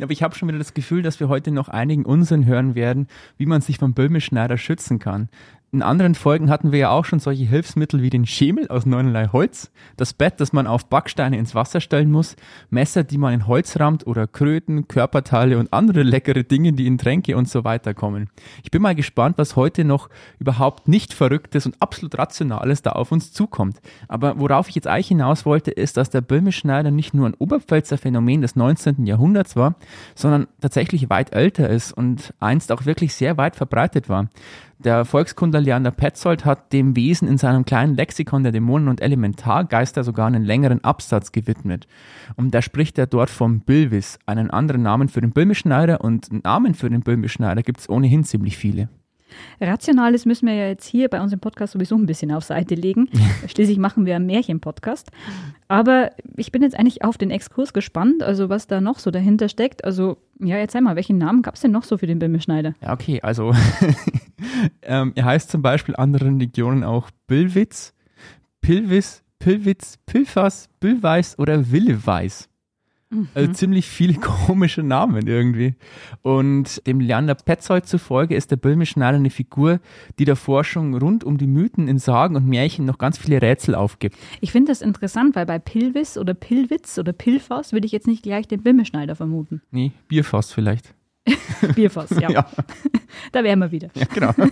Aber 0.00 0.12
ich 0.12 0.22
habe 0.22 0.34
schon 0.34 0.48
wieder 0.48 0.58
das 0.58 0.74
Gefühl, 0.74 1.02
dass 1.02 1.20
wir 1.20 1.28
heute 1.28 1.50
noch 1.50 1.68
einigen 1.68 2.04
Unsinn 2.04 2.44
hören 2.46 2.74
werden, 2.74 3.08
wie 3.38 3.46
man 3.46 3.60
sich 3.60 3.78
vom 3.78 3.94
Böhmischneider 3.94 4.58
schützen 4.58 4.98
kann. 4.98 5.28
In 5.72 5.82
anderen 5.82 6.14
Folgen 6.14 6.48
hatten 6.48 6.70
wir 6.70 6.78
ja 6.78 6.90
auch 6.90 7.04
schon 7.04 7.18
solche 7.18 7.44
Hilfsmittel 7.44 8.00
wie 8.00 8.08
den 8.08 8.24
Schemel 8.24 8.68
aus 8.68 8.86
neunerlei 8.86 9.26
Holz, 9.32 9.72
das 9.96 10.14
Bett, 10.14 10.34
das 10.38 10.52
man 10.52 10.68
auf 10.68 10.86
Backsteine 10.86 11.36
ins 11.36 11.56
Wasser 11.56 11.80
stellen 11.80 12.12
muss, 12.12 12.36
Messer, 12.70 13.02
die 13.02 13.18
man 13.18 13.34
in 13.34 13.46
Holz 13.48 13.78
rammt 13.80 14.06
oder 14.06 14.28
Kröten, 14.28 14.86
Körperteile 14.86 15.58
und 15.58 15.72
andere 15.72 16.04
leckere 16.04 16.44
Dinge, 16.44 16.72
die 16.72 16.86
in 16.86 16.98
Tränke 16.98 17.36
und 17.36 17.48
so 17.48 17.64
weiter 17.64 17.94
kommen. 17.94 18.30
Ich 18.62 18.70
bin 18.70 18.80
mal 18.80 18.94
gespannt, 18.94 19.38
was 19.38 19.56
heute 19.56 19.84
noch 19.84 20.08
überhaupt 20.38 20.86
nicht 20.86 21.12
Verrücktes 21.12 21.66
und 21.66 21.74
absolut 21.82 22.16
Rationales 22.16 22.82
da 22.82 22.92
auf 22.92 23.10
uns 23.10 23.32
zukommt. 23.32 23.80
Aber 24.06 24.38
worauf 24.38 24.68
ich 24.68 24.76
jetzt 24.76 24.86
eigentlich 24.86 25.08
hinaus 25.08 25.44
wollte, 25.46 25.72
ist, 25.72 25.96
dass 25.96 26.10
der 26.10 26.20
Böhmischneider 26.20 26.92
nicht 26.92 27.12
nur 27.12 27.26
ein 27.26 27.34
Oberpfälzer 27.34 27.98
Phänomen 27.98 28.40
des 28.40 28.54
19. 28.54 29.04
Jahrhunderts 29.04 29.56
war, 29.56 29.74
sondern 30.14 30.46
tatsächlich 30.60 31.10
weit 31.10 31.34
älter 31.34 31.68
ist 31.68 31.90
und 31.92 32.34
einst 32.38 32.70
auch 32.70 32.86
wirklich 32.86 33.14
sehr 33.14 33.36
weit 33.36 33.56
verbreitet 33.56 34.08
war. 34.08 34.28
Der 34.78 35.06
Volkskundler 35.06 35.62
Leander 35.62 35.90
Petzold 35.90 36.44
hat 36.44 36.72
dem 36.74 36.96
Wesen 36.96 37.28
in 37.28 37.38
seinem 37.38 37.64
kleinen 37.64 37.94
Lexikon 37.94 38.42
der 38.42 38.52
Dämonen 38.52 38.88
und 38.88 39.00
Elementargeister 39.00 40.04
sogar 40.04 40.26
einen 40.26 40.44
längeren 40.44 40.84
Absatz 40.84 41.32
gewidmet. 41.32 41.86
Und 42.36 42.54
da 42.54 42.60
spricht 42.60 42.98
er 42.98 43.06
dort 43.06 43.30
vom 43.30 43.60
Bilvis, 43.60 44.18
einen 44.26 44.50
anderen 44.50 44.82
Namen 44.82 45.08
für 45.08 45.22
den 45.22 45.32
Böhmischneider 45.32 46.02
und 46.02 46.44
Namen 46.44 46.74
für 46.74 46.90
den 46.90 47.00
Böhmischneider 47.00 47.62
gibt 47.62 47.80
es 47.80 47.88
ohnehin 47.88 48.24
ziemlich 48.24 48.58
viele. 48.58 48.90
Rationales 49.60 50.26
müssen 50.26 50.46
wir 50.46 50.54
ja 50.54 50.68
jetzt 50.68 50.86
hier 50.86 51.08
bei 51.08 51.20
unserem 51.20 51.40
Podcast 51.40 51.72
sowieso 51.72 51.96
ein 51.96 52.06
bisschen 52.06 52.32
auf 52.32 52.44
Seite 52.44 52.74
legen. 52.74 53.08
Schließlich 53.46 53.78
machen 53.78 54.06
wir 54.06 54.16
einen 54.16 54.26
Märchen-Podcast. 54.26 55.10
Aber 55.68 56.10
ich 56.36 56.52
bin 56.52 56.62
jetzt 56.62 56.78
eigentlich 56.78 57.04
auf 57.04 57.18
den 57.18 57.30
Exkurs 57.30 57.72
gespannt, 57.72 58.22
also 58.22 58.48
was 58.48 58.66
da 58.66 58.80
noch 58.80 58.98
so 58.98 59.10
dahinter 59.10 59.48
steckt. 59.48 59.84
Also, 59.84 60.18
ja, 60.40 60.56
erzähl 60.56 60.80
mal, 60.80 60.96
welchen 60.96 61.18
Namen 61.18 61.42
gab 61.42 61.54
es 61.54 61.60
denn 61.60 61.72
noch 61.72 61.84
so 61.84 61.98
für 61.98 62.06
den 62.06 62.18
Bimmelschneider? 62.18 62.74
Ja, 62.80 62.92
okay, 62.92 63.20
also 63.22 63.52
ähm, 64.82 65.12
er 65.14 65.24
heißt 65.24 65.50
zum 65.50 65.62
Beispiel 65.62 65.96
anderen 65.96 66.38
Regionen 66.38 66.84
auch 66.84 67.10
Billwitz, 67.26 67.94
Pilwis, 68.60 69.22
Pilwitz, 69.38 69.98
Pilfas, 70.06 70.68
Billweiß 70.80 71.38
oder 71.38 71.70
Willeweiß. 71.70 72.48
Also 73.34 73.48
mhm. 73.48 73.54
ziemlich 73.54 73.86
viele 73.86 74.14
komische 74.20 74.82
Namen 74.82 75.28
irgendwie. 75.28 75.74
Und 76.22 76.84
dem 76.86 77.00
Leander 77.00 77.36
Petzold 77.36 77.86
zufolge 77.86 78.34
ist 78.34 78.50
der 78.50 78.56
Böhmischneider 78.56 79.18
eine 79.18 79.30
Figur, 79.30 79.80
die 80.18 80.24
der 80.24 80.36
Forschung 80.36 80.96
rund 80.96 81.22
um 81.22 81.38
die 81.38 81.46
Mythen 81.46 81.86
in 81.86 81.98
Sagen 81.98 82.34
und 82.34 82.48
Märchen 82.48 82.84
noch 82.84 82.98
ganz 82.98 83.16
viele 83.16 83.40
Rätsel 83.40 83.76
aufgibt. 83.76 84.16
Ich 84.40 84.50
finde 84.50 84.72
das 84.72 84.82
interessant, 84.82 85.36
weil 85.36 85.46
bei 85.46 85.58
Pilwis 85.58 86.18
oder 86.18 86.34
Pilwitz 86.34 86.98
oder 86.98 87.12
Pilfass 87.12 87.72
würde 87.72 87.86
ich 87.86 87.92
jetzt 87.92 88.08
nicht 88.08 88.24
gleich 88.24 88.48
den 88.48 88.62
Böhmischneider 88.62 89.14
vermuten. 89.14 89.62
Nee, 89.70 89.92
Bierfass 90.08 90.52
vielleicht. 90.52 90.95
Bierfass, 91.74 92.10
ja. 92.10 92.30
ja. 92.30 92.46
Da 93.32 93.42
wären 93.42 93.58
wir 93.60 93.72
wieder. 93.72 93.88
Ja, 93.94 94.06
genau. 94.12 94.32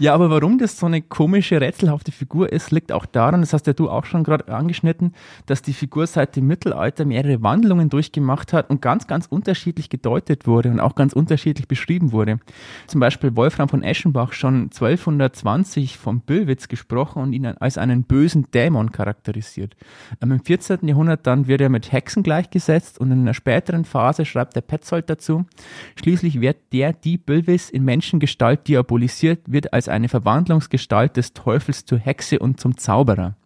Ja, 0.00 0.14
aber 0.14 0.30
warum 0.30 0.58
das 0.58 0.78
so 0.78 0.86
eine 0.86 1.00
komische, 1.00 1.60
rätselhafte 1.60 2.10
Figur 2.10 2.52
ist, 2.52 2.72
liegt 2.72 2.90
auch 2.90 3.06
daran, 3.06 3.40
das 3.40 3.52
hast 3.52 3.68
ja 3.68 3.72
du 3.72 3.88
auch 3.88 4.04
schon 4.04 4.24
gerade 4.24 4.52
angeschnitten, 4.52 5.14
dass 5.46 5.62
die 5.62 5.72
Figur 5.72 6.06
seit 6.06 6.34
dem 6.34 6.48
Mittelalter 6.48 7.04
mehrere 7.04 7.42
Wandlungen 7.42 7.88
durchgemacht 7.88 8.52
hat 8.52 8.68
und 8.68 8.82
ganz, 8.82 9.06
ganz 9.06 9.26
unterschiedlich 9.26 9.88
gedeutet 9.88 10.46
wurde 10.46 10.70
und 10.70 10.80
auch 10.80 10.96
ganz 10.96 11.12
unterschiedlich 11.12 11.68
beschrieben 11.68 12.10
wurde. 12.12 12.40
Zum 12.88 13.00
Beispiel 13.00 13.36
Wolfram 13.36 13.68
von 13.68 13.82
Eschenbach 13.82 14.32
schon 14.32 14.64
1220 14.64 15.96
vom 15.96 16.20
Böllwitz 16.20 16.68
gesprochen 16.68 17.22
und 17.22 17.32
ihn 17.32 17.46
als 17.46 17.78
einen 17.78 18.02
bösen 18.02 18.50
Dämon 18.50 18.90
charakterisiert. 18.92 19.76
Ähm, 20.20 20.32
Im 20.32 20.40
14. 20.40 20.86
Jahrhundert 20.88 21.26
dann 21.26 21.46
wird 21.46 21.60
er 21.60 21.68
mit 21.68 21.92
Hexen 21.92 22.22
gleichgesetzt 22.24 22.98
und 22.98 23.12
in 23.12 23.20
einer 23.20 23.34
späteren 23.34 23.84
Phase 23.84 24.24
schreibt 24.24 24.56
der 24.56 24.62
Petzold 24.62 25.08
dazu, 25.08 25.46
Schließlich 25.94 26.40
wird 26.40 26.56
der 26.72 26.92
die 26.92 27.18
Bölwis 27.18 27.70
in 27.70 27.84
Menschengestalt 27.84 28.68
diabolisiert, 28.68 29.40
wird 29.46 29.72
als 29.72 29.88
eine 29.88 30.08
Verwandlungsgestalt 30.08 31.16
des 31.16 31.32
Teufels 31.32 31.84
zur 31.84 31.98
Hexe 31.98 32.38
und 32.38 32.60
zum 32.60 32.76
Zauberer. 32.76 33.36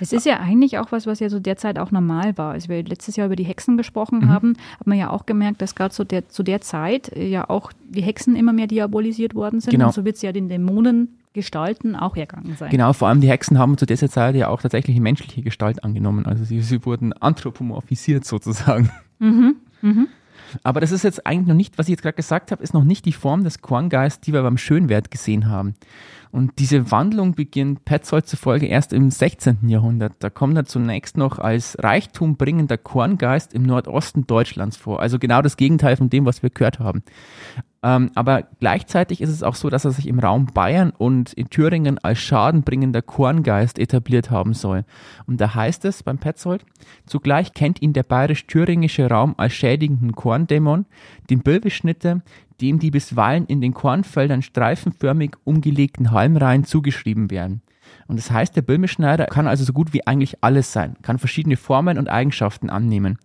Es 0.00 0.12
ist 0.12 0.26
ja 0.26 0.38
eigentlich 0.38 0.78
auch 0.78 0.92
was, 0.92 1.06
was 1.06 1.20
ja 1.20 1.28
so 1.28 1.40
derzeit 1.40 1.78
auch 1.78 1.90
normal 1.90 2.38
war. 2.38 2.52
Als 2.52 2.68
wir 2.68 2.82
letztes 2.84 3.16
Jahr 3.16 3.26
über 3.26 3.36
die 3.36 3.44
Hexen 3.44 3.76
gesprochen 3.76 4.20
mhm. 4.20 4.28
haben, 4.28 4.56
hat 4.78 4.86
man 4.86 4.98
ja 4.98 5.10
auch 5.10 5.26
gemerkt, 5.26 5.62
dass 5.62 5.74
gerade 5.74 5.94
so 5.94 6.04
der, 6.04 6.28
zu 6.28 6.42
der 6.42 6.60
Zeit 6.60 7.10
ja 7.16 7.48
auch 7.48 7.72
die 7.88 8.02
Hexen 8.02 8.36
immer 8.36 8.52
mehr 8.52 8.66
diabolisiert 8.66 9.34
worden 9.34 9.60
sind. 9.60 9.72
Genau. 9.72 9.86
Und 9.86 9.94
so 9.94 10.04
wird 10.04 10.16
es 10.16 10.22
ja 10.22 10.32
den 10.32 10.48
Dämonen 10.48 11.18
Gestalten 11.32 11.96
auch 11.96 12.16
ergangen 12.16 12.56
sein. 12.56 12.70
Genau, 12.70 12.94
vor 12.94 13.08
allem 13.08 13.20
die 13.20 13.28
Hexen 13.28 13.58
haben 13.58 13.76
zu 13.76 13.84
dieser 13.84 14.08
Zeit 14.08 14.34
ja 14.36 14.48
auch 14.48 14.62
tatsächlich 14.62 14.98
menschliche 14.98 15.42
Gestalt 15.42 15.84
angenommen. 15.84 16.24
Also 16.24 16.44
sie, 16.44 16.62
sie 16.62 16.84
wurden 16.86 17.12
anthropomorphisiert 17.12 18.24
sozusagen. 18.24 18.90
Mhm. 19.18 19.56
Mhm. 19.82 20.08
Aber 20.62 20.80
das 20.80 20.92
ist 20.92 21.04
jetzt 21.04 21.26
eigentlich 21.26 21.48
noch 21.48 21.54
nicht, 21.54 21.78
was 21.78 21.86
ich 21.86 21.92
jetzt 21.92 22.02
gerade 22.02 22.16
gesagt 22.16 22.52
habe, 22.52 22.62
ist 22.62 22.74
noch 22.74 22.84
nicht 22.84 23.04
die 23.04 23.12
Form 23.12 23.44
des 23.44 23.60
Korngeists, 23.60 24.20
die 24.20 24.32
wir 24.32 24.42
beim 24.42 24.58
Schönwert 24.58 25.10
gesehen 25.10 25.48
haben. 25.48 25.74
Und 26.36 26.58
diese 26.58 26.90
Wandlung 26.90 27.32
beginnt 27.32 27.86
Petzold 27.86 28.26
zufolge 28.26 28.66
erst 28.66 28.92
im 28.92 29.10
16. 29.10 29.70
Jahrhundert. 29.70 30.12
Da 30.18 30.28
kommt 30.28 30.54
er 30.54 30.66
zunächst 30.66 31.16
noch 31.16 31.38
als 31.38 31.78
Reichtum 31.82 32.36
bringender 32.36 32.76
Korngeist 32.76 33.54
im 33.54 33.62
Nordosten 33.62 34.26
Deutschlands 34.26 34.76
vor. 34.76 35.00
Also 35.00 35.18
genau 35.18 35.40
das 35.40 35.56
Gegenteil 35.56 35.96
von 35.96 36.10
dem, 36.10 36.26
was 36.26 36.42
wir 36.42 36.50
gehört 36.50 36.78
haben. 36.78 37.02
Ähm, 37.82 38.10
aber 38.14 38.42
gleichzeitig 38.60 39.22
ist 39.22 39.30
es 39.30 39.42
auch 39.42 39.54
so, 39.54 39.70
dass 39.70 39.86
er 39.86 39.92
sich 39.92 40.08
im 40.08 40.18
Raum 40.18 40.46
Bayern 40.46 40.90
und 40.90 41.32
in 41.32 41.48
Thüringen 41.48 41.98
als 41.98 42.18
schadenbringender 42.18 43.00
Korngeist 43.00 43.78
etabliert 43.78 44.30
haben 44.30 44.52
soll. 44.52 44.84
Und 45.26 45.40
da 45.40 45.54
heißt 45.54 45.86
es 45.86 46.02
beim 46.02 46.18
Petzold, 46.18 46.66
zugleich 47.06 47.54
kennt 47.54 47.80
ihn 47.80 47.94
der 47.94 48.02
bayerisch-thüringische 48.02 49.08
Raum 49.08 49.34
als 49.38 49.54
schädigenden 49.54 50.12
Korndämon, 50.12 50.84
den 51.30 51.40
Bilbeschnitte, 51.40 52.20
dem 52.60 52.78
die 52.78 52.90
bisweilen 52.90 53.46
in 53.46 53.60
den 53.60 53.74
Kornfeldern 53.74 54.42
streifenförmig 54.42 55.32
umgelegten 55.44 56.10
Halmreihen 56.10 56.64
zugeschrieben 56.64 57.30
werden. 57.30 57.62
Und 58.08 58.18
das 58.18 58.30
heißt, 58.30 58.54
der 58.56 58.62
Böhmischneider 58.62 59.26
kann 59.26 59.46
also 59.46 59.64
so 59.64 59.72
gut 59.72 59.92
wie 59.92 60.06
eigentlich 60.06 60.42
alles 60.42 60.72
sein, 60.72 60.96
kann 61.02 61.18
verschiedene 61.18 61.56
Formen 61.56 61.98
und 61.98 62.08
Eigenschaften 62.08 62.70
annehmen. 62.70 63.18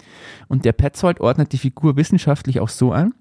Und 0.48 0.66
der 0.66 0.74
Petzold 0.74 1.20
ordnet 1.20 1.52
die 1.52 1.58
Figur 1.58 1.98
wissenschaftlich 1.98 2.60
auch 2.60 2.70
so 2.70 2.92
ein, 2.92 3.14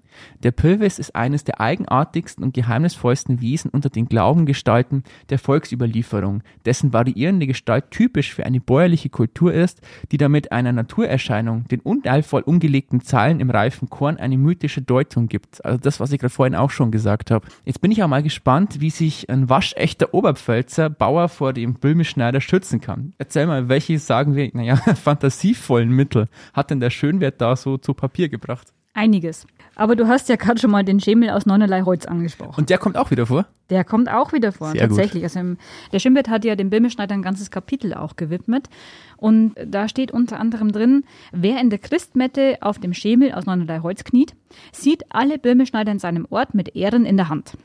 der 0.43 0.51
Pilvis 0.51 0.99
ist 0.99 1.15
eines 1.15 1.43
der 1.43 1.61
eigenartigsten 1.61 2.43
und 2.43 2.53
geheimnisvollsten 2.53 3.41
Wesen 3.41 3.71
unter 3.71 3.89
den 3.89 4.07
Glaubengestalten 4.07 5.03
der 5.29 5.39
Volksüberlieferung, 5.39 6.43
dessen 6.65 6.93
variierende 6.93 7.47
Gestalt 7.47 7.91
typisch 7.91 8.33
für 8.33 8.45
eine 8.45 8.59
bäuerliche 8.59 9.09
Kultur 9.09 9.53
ist, 9.53 9.81
die 10.11 10.17
damit 10.17 10.51
einer 10.51 10.71
Naturerscheinung, 10.71 11.67
den 11.67 11.79
unteilvoll 11.79 12.41
umgelegten 12.41 13.01
Zeilen 13.01 13.39
im 13.39 13.49
reifen 13.49 13.89
Korn, 13.89 14.17
eine 14.17 14.37
mythische 14.37 14.81
Deutung 14.81 15.27
gibt. 15.27 15.63
Also 15.65 15.77
das, 15.77 15.99
was 15.99 16.11
ich 16.11 16.19
gerade 16.19 16.33
vorhin 16.33 16.55
auch 16.55 16.71
schon 16.71 16.91
gesagt 16.91 17.31
habe. 17.31 17.47
Jetzt 17.65 17.81
bin 17.81 17.91
ich 17.91 18.03
auch 18.03 18.07
mal 18.07 18.23
gespannt, 18.23 18.81
wie 18.81 18.89
sich 18.89 19.29
ein 19.29 19.49
waschechter 19.49 20.13
Oberpfälzer 20.13 20.89
Bauer 20.89 21.29
vor 21.29 21.53
dem 21.53 21.75
Böhmischneider 21.75 22.41
schützen 22.41 22.81
kann. 22.81 23.13
Erzähl 23.17 23.47
mal, 23.47 23.69
welche, 23.69 23.99
sagen 23.99 24.35
wir, 24.35 24.49
naja, 24.53 24.75
fantasievollen 24.95 25.89
Mittel 25.89 26.27
hat 26.53 26.71
denn 26.71 26.79
der 26.79 26.89
Schönwert 26.89 27.41
da 27.41 27.55
so 27.55 27.77
zu 27.77 27.93
Papier 27.93 28.29
gebracht? 28.29 28.73
Einiges. 28.93 29.47
Aber 29.81 29.95
du 29.95 30.07
hast 30.07 30.29
ja 30.29 30.35
gerade 30.35 30.61
schon 30.61 30.69
mal 30.69 30.83
den 30.83 30.99
Schemel 30.99 31.31
aus 31.31 31.47
neunerlei 31.47 31.81
Holz 31.81 32.05
angesprochen. 32.05 32.53
Und 32.55 32.69
der 32.69 32.77
kommt 32.77 32.97
auch 32.97 33.09
wieder 33.09 33.25
vor? 33.25 33.47
Der 33.71 33.83
kommt 33.83 34.09
auch 34.09 34.31
wieder 34.31 34.51
vor, 34.51 34.73
Sehr 34.73 34.81
tatsächlich. 34.81 35.23
Gut. 35.23 35.23
Also 35.23 35.39
im, 35.39 35.57
der 35.91 35.97
Schimbert 35.97 36.29
hat 36.29 36.45
ja 36.45 36.55
dem 36.55 36.69
Bimmelschneider 36.69 37.15
ein 37.15 37.23
ganzes 37.23 37.49
Kapitel 37.49 37.95
auch 37.95 38.15
gewidmet. 38.15 38.69
Und 39.17 39.55
da 39.65 39.87
steht 39.87 40.11
unter 40.11 40.39
anderem 40.39 40.71
drin, 40.71 41.03
wer 41.31 41.59
in 41.59 41.71
der 41.71 41.79
Christmette 41.79 42.59
auf 42.61 42.77
dem 42.77 42.93
Schemel 42.93 43.31
aus 43.31 43.47
neunerlei 43.47 43.79
Holz 43.79 44.03
kniet, 44.03 44.35
sieht 44.71 45.03
alle 45.09 45.39
Böhmischneider 45.39 45.91
in 45.91 45.97
seinem 45.97 46.27
Ort 46.29 46.53
mit 46.53 46.75
Ehren 46.75 47.03
in 47.03 47.17
der 47.17 47.29
Hand. 47.29 47.57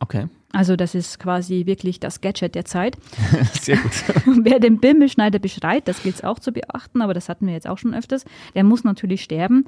Okay. 0.00 0.26
Also 0.52 0.76
das 0.76 0.94
ist 0.94 1.20
quasi 1.20 1.66
wirklich 1.66 2.00
das 2.00 2.20
Gadget 2.20 2.54
der 2.54 2.64
Zeit. 2.64 2.96
Sehr 3.60 3.76
gut. 3.76 3.92
Wer 4.42 4.58
den 4.58 4.78
Bimmelschneider 4.78 5.38
beschreit, 5.38 5.86
das 5.86 6.02
gilt 6.02 6.16
es 6.16 6.24
auch 6.24 6.38
zu 6.38 6.52
beachten, 6.52 7.02
aber 7.02 7.14
das 7.14 7.28
hatten 7.28 7.46
wir 7.46 7.54
jetzt 7.54 7.68
auch 7.68 7.78
schon 7.78 7.94
öfters, 7.94 8.24
der 8.54 8.64
muss 8.64 8.82
natürlich 8.82 9.22
sterben. 9.22 9.66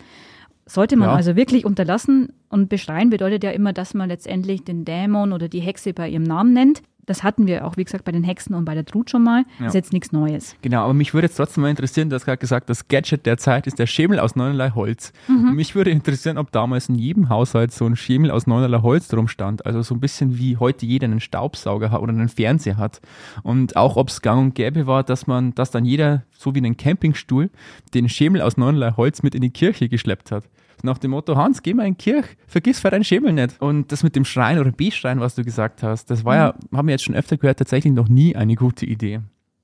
Sollte 0.71 0.97
man 0.97 1.09
ja. 1.09 1.17
also 1.17 1.35
wirklich 1.35 1.65
unterlassen 1.65 2.33
und 2.49 2.69
beschreien 2.69 3.11
bedeutet 3.11 3.43
ja 3.43 3.51
immer, 3.51 3.73
dass 3.73 3.93
man 3.93 4.09
letztendlich 4.09 4.63
den 4.63 4.85
Dämon 4.85 5.33
oder 5.33 5.49
die 5.49 5.59
Hexe 5.59 5.93
bei 5.93 6.09
ihrem 6.09 6.23
Namen 6.23 6.53
nennt. 6.53 6.83
Das 7.07 7.23
hatten 7.23 7.47
wir 7.47 7.67
auch, 7.67 7.77
wie 7.77 7.85
gesagt, 7.85 8.05
bei 8.05 8.13
den 8.13 8.25
Hexen 8.25 8.55
und 8.55 8.65
bei 8.65 8.75
der 8.75 8.85
Trut 8.85 9.11
schon 9.11 9.23
mal. 9.23 9.45
Ja. 9.59 9.65
Das 9.65 9.69
ist 9.69 9.75
jetzt 9.75 9.93
nichts 9.93 10.13
Neues. 10.13 10.57
Genau, 10.63 10.85
aber 10.85 10.95
mich 10.95 11.15
würde 11.15 11.27
jetzt 11.27 11.37
trotzdem 11.37 11.63
mal 11.63 11.71
interessieren, 11.71 12.11
du 12.11 12.17
hast 12.17 12.25
gerade 12.25 12.39
gesagt, 12.39 12.71
das 12.71 12.89
Gadget 12.89 13.27
der 13.27 13.39
Zeit 13.39 13.67
ist 13.67 13.79
der 13.79 13.87
Schemel 13.87 14.19
aus 14.19 14.37
neunerlei 14.37 14.71
Holz. 14.71 15.13
Mhm. 15.29 15.55
Mich 15.55 15.75
würde 15.75 15.91
interessieren, 15.91 16.39
ob 16.39 16.53
damals 16.53 16.89
in 16.89 16.95
jedem 16.95 17.29
Haushalt 17.29 17.73
so 17.73 17.87
ein 17.87 17.97
Schemel 17.97 18.31
aus 18.31 18.47
neunerlei 18.47 18.81
Holz 18.83 19.09
drum 19.09 19.29
stand. 19.29 19.67
Also 19.67 19.83
so 19.83 19.95
ein 19.95 20.01
bisschen 20.01 20.39
wie 20.39 20.57
heute 20.57 20.87
jeder 20.87 21.07
einen 21.07 21.21
Staubsauger 21.21 21.91
hat 21.91 22.01
oder 22.01 22.13
einen 22.13 22.29
Fernseher 22.29 22.77
hat. 22.77 23.01
Und 23.43 23.77
auch 23.77 23.97
ob 23.97 24.09
es 24.09 24.23
gang 24.23 24.41
und 24.41 24.55
gäbe 24.55 24.87
war, 24.87 25.03
dass 25.03 25.27
man, 25.27 25.55
dass 25.55 25.71
dann 25.71 25.85
jeder, 25.85 26.25
so 26.33 26.55
wie 26.55 26.59
einen 26.59 26.77
Campingstuhl, 26.77 27.51
den 27.95 28.09
Schemel 28.09 28.43
aus 28.43 28.57
neunerlei 28.57 28.93
Holz 28.97 29.23
mit 29.23 29.35
in 29.35 29.43
die 29.43 29.51
Kirche 29.51 29.89
geschleppt 29.89 30.31
hat 30.31 30.45
nach 30.85 30.99
dem 30.99 31.13
Motto, 31.13 31.37
Hans, 31.37 31.63
geh 31.63 31.75
mal 31.75 31.87
in 31.87 31.95
die 31.95 32.05
Kirche, 32.05 32.31
vergiss 32.47 32.81
für 32.81 32.91
deinen 32.91 33.05
Schemel 33.05 33.33
nicht. 33.33 33.61
Und 33.61 33.93
das 33.93 34.03
mit 34.03 34.17
dem 34.17 34.25
Schrein 34.25 34.59
oder 34.59 34.73
Beschreien, 34.73 35.21
was 35.21 35.35
du 35.35 35.45
gesagt 35.45 35.83
hast, 35.83 36.11
das 36.11 36.25
war 36.25 36.35
mhm. 36.35 36.41
ja, 36.73 36.79
haben 36.79 36.89
wir 36.89 36.93
jetzt 36.93 37.05
schon 37.05 37.15
öfter 37.15 37.37
gehört, 37.37 37.59
tatsächlich 37.59 37.93
noch 37.93 38.09
nie 38.09 38.37
eine 38.37 38.55
gute 38.55 38.87
Idee. 38.87 39.21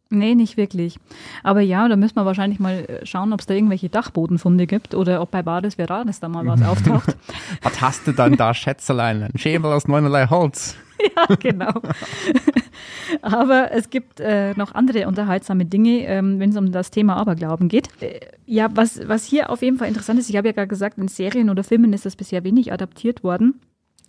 Nee, 0.09 0.37
nicht 0.37 0.57
wirklich. 0.57 0.99
Aber 1.43 1.61
ja, 1.61 1.89
da 1.89 1.97
müssen 1.97 2.15
wir 2.15 2.25
wahrscheinlich 2.25 2.61
mal 2.61 2.85
äh, 2.85 3.05
schauen, 3.05 3.33
ob 3.33 3.41
es 3.41 3.47
da 3.47 3.55
irgendwelche 3.55 3.89
Dachbodenfunde 3.89 4.67
gibt 4.69 4.95
oder 4.95 5.21
ob 5.21 5.33
bei 5.33 5.43
Bades 5.43 5.75
Verades 5.75 6.21
da 6.21 6.29
mal 6.29 6.47
was 6.47 6.63
auftaucht. 6.67 7.17
was 7.63 7.81
hast 7.81 8.07
du 8.07 8.13
dann 8.13 8.37
da, 8.37 8.55
Schätzelein? 8.55 9.25
Ein 9.25 9.39
Schemel 9.39 9.73
aus 9.73 9.89
neunerlei 9.89 10.29
Holz. 10.29 10.77
ja, 11.17 11.35
genau. 11.37 11.73
Aber 13.23 13.73
es 13.73 13.91
gibt 13.91 14.21
äh, 14.21 14.55
noch 14.55 14.75
andere 14.75 15.07
unterhaltsame 15.07 15.65
Dinge, 15.65 16.07
ähm, 16.07 16.38
wenn 16.38 16.50
es 16.50 16.57
um 16.57 16.73
das 16.73 16.91
Thema 16.91 17.17
Aberglauben 17.17 17.69
geht. 17.69 17.88
Äh, 18.00 18.21
ja, 18.47 18.69
was, 18.75 19.00
was 19.09 19.25
hier 19.25 19.50
auf 19.50 19.62
jeden 19.62 19.79
Fall 19.79 19.88
interessant 19.88 20.19
ist, 20.19 20.31
ich 20.31 20.37
habe 20.37 20.49
ja 20.49 20.53
gerade 20.53 20.69
gesagt, 20.69 20.99
in 20.99 21.09
Serien 21.09 21.50
oder 21.50 21.65
Filmen 21.65 21.93
ist 21.93 22.07
das 22.07 22.17
bisher 22.17 22.45
wenig 22.45 22.73
adaptiert 22.73 23.23
worden. 23.23 23.61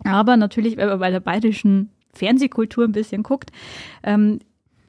Aber 0.04 0.36
natürlich, 0.36 0.76
wenn 0.76 0.88
man 0.88 1.00
bei 1.00 1.10
der 1.10 1.20
bayerischen 1.20 1.90
Fernsehkultur 2.12 2.84
ein 2.84 2.92
bisschen 2.92 3.22
guckt, 3.22 3.50
ähm, 4.02 4.38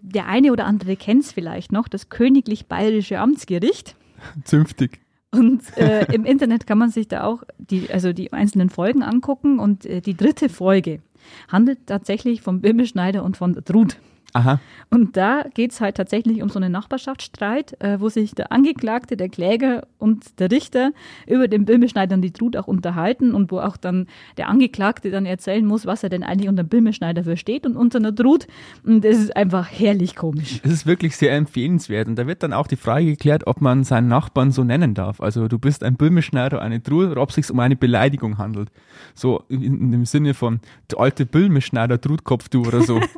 der 0.01 0.27
eine 0.27 0.51
oder 0.51 0.65
andere 0.65 0.95
kennt 0.95 1.23
es 1.23 1.31
vielleicht 1.31 1.71
noch, 1.71 1.87
das 1.87 2.09
königlich 2.09 2.67
bayerische 2.67 3.19
Amtsgericht. 3.19 3.95
Zünftig. 4.43 4.99
Und 5.31 5.77
äh, 5.77 6.11
im 6.13 6.25
Internet 6.25 6.65
kann 6.65 6.77
man 6.77 6.89
sich 6.89 7.07
da 7.07 7.23
auch 7.23 7.43
die, 7.57 7.91
also 7.91 8.13
die 8.13 8.33
einzelnen 8.33 8.69
Folgen 8.69 9.03
angucken. 9.03 9.59
Und 9.59 9.85
äh, 9.85 10.01
die 10.01 10.17
dritte 10.17 10.49
Folge 10.49 11.01
handelt 11.47 11.87
tatsächlich 11.87 12.41
vom 12.41 12.61
Bimmelschneider 12.61 13.23
und 13.23 13.37
von 13.37 13.55
Trud. 13.63 13.97
Aha. 14.33 14.59
Und 14.91 15.17
da 15.17 15.43
geht 15.53 15.71
es 15.71 15.81
halt 15.81 15.97
tatsächlich 15.97 16.41
um 16.43 16.49
so 16.49 16.59
einen 16.59 16.71
Nachbarschaftsstreit, 16.71 17.79
äh, 17.81 17.99
wo 17.99 18.09
sich 18.09 18.35
der 18.35 18.51
Angeklagte, 18.51 19.17
der 19.17 19.29
Kläger 19.29 19.87
und 19.97 20.39
der 20.39 20.51
Richter 20.51 20.91
über 21.25 21.47
den 21.47 21.65
Böhmeschneider 21.65 22.15
und 22.15 22.21
die 22.21 22.31
Trud 22.31 22.55
auch 22.55 22.67
unterhalten 22.67 23.33
und 23.33 23.51
wo 23.51 23.59
auch 23.59 23.77
dann 23.77 24.07
der 24.37 24.47
Angeklagte 24.47 25.09
dann 25.09 25.25
erzählen 25.25 25.65
muss, 25.65 25.85
was 25.85 26.03
er 26.03 26.09
denn 26.09 26.23
eigentlich 26.23 26.49
unter 26.49 26.63
dem 26.63 26.69
Böhmeschneider 26.69 27.23
versteht 27.23 27.65
und 27.65 27.75
unter 27.75 27.97
einer 27.99 28.13
Trud. 28.13 28.47
Und 28.83 29.03
das 29.03 29.17
ist 29.17 29.35
einfach 29.35 29.67
herrlich 29.71 30.15
komisch. 30.15 30.59
Es 30.63 30.71
ist 30.71 30.85
wirklich 30.85 31.15
sehr 31.17 31.35
empfehlenswert 31.35 32.07
und 32.07 32.15
da 32.15 32.27
wird 32.27 32.43
dann 32.43 32.53
auch 32.53 32.67
die 32.67 32.75
Frage 32.75 33.05
geklärt, 33.05 33.47
ob 33.47 33.61
man 33.61 33.83
seinen 33.83 34.07
Nachbarn 34.07 34.51
so 34.51 34.63
nennen 34.63 34.93
darf. 34.93 35.21
Also 35.21 35.47
du 35.47 35.57
bist 35.57 35.83
ein 35.83 35.95
Böhmeschneider, 35.95 36.61
eine 36.61 36.83
Trud 36.83 37.09
oder 37.09 37.21
ob 37.21 37.29
es 37.29 37.35
sich 37.35 37.49
um 37.49 37.59
eine 37.59 37.75
Beleidigung 37.75 38.37
handelt. 38.37 38.69
So 39.15 39.43
in, 39.49 39.63
in 39.63 39.91
dem 39.91 40.05
Sinne 40.05 40.33
von 40.33 40.59
der 40.91 40.99
alte 40.99 41.25
Böhmeschneider, 41.25 41.99
Trudkopf 41.99 42.49
du 42.49 42.65
oder 42.65 42.81
so. 42.81 42.99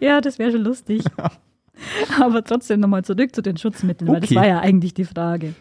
ja, 0.00 0.20
das 0.20 0.38
wäre 0.38 0.52
schon 0.52 0.62
lustig. 0.62 1.02
Aber 2.20 2.44
trotzdem 2.44 2.80
nochmal 2.80 3.04
zurück 3.04 3.34
zu 3.34 3.42
den 3.42 3.56
Schutzmitteln, 3.56 4.08
okay. 4.08 4.14
weil 4.14 4.20
das 4.20 4.34
war 4.34 4.46
ja 4.46 4.60
eigentlich 4.60 4.94
die 4.94 5.04
Frage. 5.04 5.54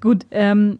Gut, 0.00 0.26
ähm, 0.30 0.78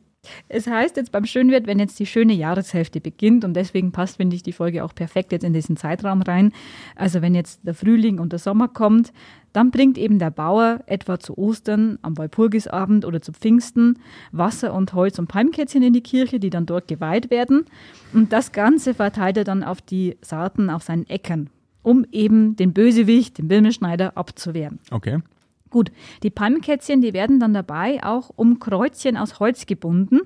es 0.48 0.66
heißt 0.66 0.96
jetzt 0.96 1.12
beim 1.12 1.24
Schönwirt, 1.24 1.66
wenn 1.66 1.78
jetzt 1.78 1.98
die 1.98 2.06
schöne 2.06 2.34
Jahreshälfte 2.34 3.00
beginnt 3.00 3.44
und 3.44 3.54
deswegen 3.54 3.90
passt, 3.90 4.18
finde 4.18 4.36
ich, 4.36 4.42
die 4.42 4.52
Folge 4.52 4.84
auch 4.84 4.94
perfekt 4.94 5.32
jetzt 5.32 5.44
in 5.44 5.54
diesen 5.54 5.76
Zeitraum 5.76 6.20
rein. 6.20 6.52
Also 6.94 7.22
wenn 7.22 7.34
jetzt 7.34 7.60
der 7.66 7.74
Frühling 7.74 8.18
und 8.18 8.32
der 8.32 8.38
Sommer 8.38 8.68
kommt, 8.68 9.12
dann 9.52 9.70
bringt 9.70 9.96
eben 9.96 10.18
der 10.18 10.30
Bauer 10.30 10.80
etwa 10.86 11.18
zu 11.18 11.38
Ostern, 11.38 11.98
am 12.02 12.18
Walpurgisabend 12.18 13.04
oder 13.04 13.22
zu 13.22 13.32
Pfingsten 13.32 13.98
Wasser 14.30 14.74
und 14.74 14.92
Holz 14.92 15.18
und 15.18 15.28
Palmkätzchen 15.28 15.82
in 15.82 15.94
die 15.94 16.02
Kirche, 16.02 16.38
die 16.38 16.50
dann 16.50 16.66
dort 16.66 16.86
geweiht 16.86 17.30
werden. 17.30 17.64
Und 18.12 18.32
das 18.32 18.52
Ganze 18.52 18.94
verteilt 18.94 19.38
er 19.38 19.44
dann 19.44 19.64
auf 19.64 19.80
die 19.80 20.18
Saaten 20.20 20.68
auf 20.68 20.82
seinen 20.82 21.08
Äckern 21.08 21.48
um 21.82 22.04
eben 22.12 22.56
den 22.56 22.72
Bösewicht, 22.72 23.38
den 23.38 23.48
Bimmelschneider, 23.48 24.16
abzuwehren. 24.16 24.78
Okay. 24.90 25.20
Gut, 25.70 25.92
die 26.24 26.30
Palmkätzchen, 26.30 27.00
die 27.00 27.12
werden 27.12 27.38
dann 27.38 27.54
dabei 27.54 28.02
auch 28.02 28.30
um 28.34 28.58
Kreuzchen 28.58 29.16
aus 29.16 29.38
Holz 29.38 29.66
gebunden 29.66 30.20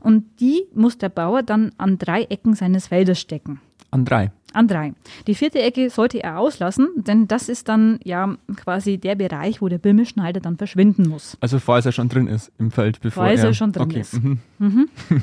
und 0.00 0.24
die 0.40 0.64
muss 0.74 0.96
der 0.96 1.10
Bauer 1.10 1.42
dann 1.42 1.72
an 1.76 1.98
drei 1.98 2.22
Ecken 2.22 2.54
seines 2.54 2.88
Feldes 2.88 3.20
stecken. 3.20 3.60
An 3.90 4.06
drei? 4.06 4.32
An 4.54 4.68
drei. 4.68 4.94
Die 5.26 5.34
vierte 5.34 5.60
Ecke 5.60 5.90
sollte 5.90 6.22
er 6.22 6.38
auslassen, 6.38 6.88
denn 6.96 7.28
das 7.28 7.50
ist 7.50 7.68
dann 7.68 8.00
ja 8.04 8.36
quasi 8.56 8.96
der 8.96 9.14
Bereich, 9.14 9.60
wo 9.60 9.68
der 9.68 9.78
Bimmelschneider 9.78 10.40
dann 10.40 10.56
verschwinden 10.56 11.08
muss. 11.08 11.36
Also 11.40 11.58
falls 11.58 11.84
er 11.84 11.92
schon 11.92 12.08
drin 12.08 12.26
ist 12.26 12.50
im 12.58 12.70
Feld, 12.70 13.00
bevor 13.00 13.24
falls 13.24 13.40
er... 13.40 13.48
er 13.48 13.54
schon 13.54 13.72
drin 13.72 13.82
okay. 13.82 14.00
ist. 14.00 14.14
Mhm. 14.14 14.38
Mhm. 14.58 14.88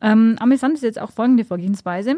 ähm, 0.00 0.36
amüsant 0.38 0.74
ist 0.74 0.82
jetzt 0.82 1.00
auch 1.00 1.12
folgende 1.12 1.44
Vorgehensweise. 1.44 2.16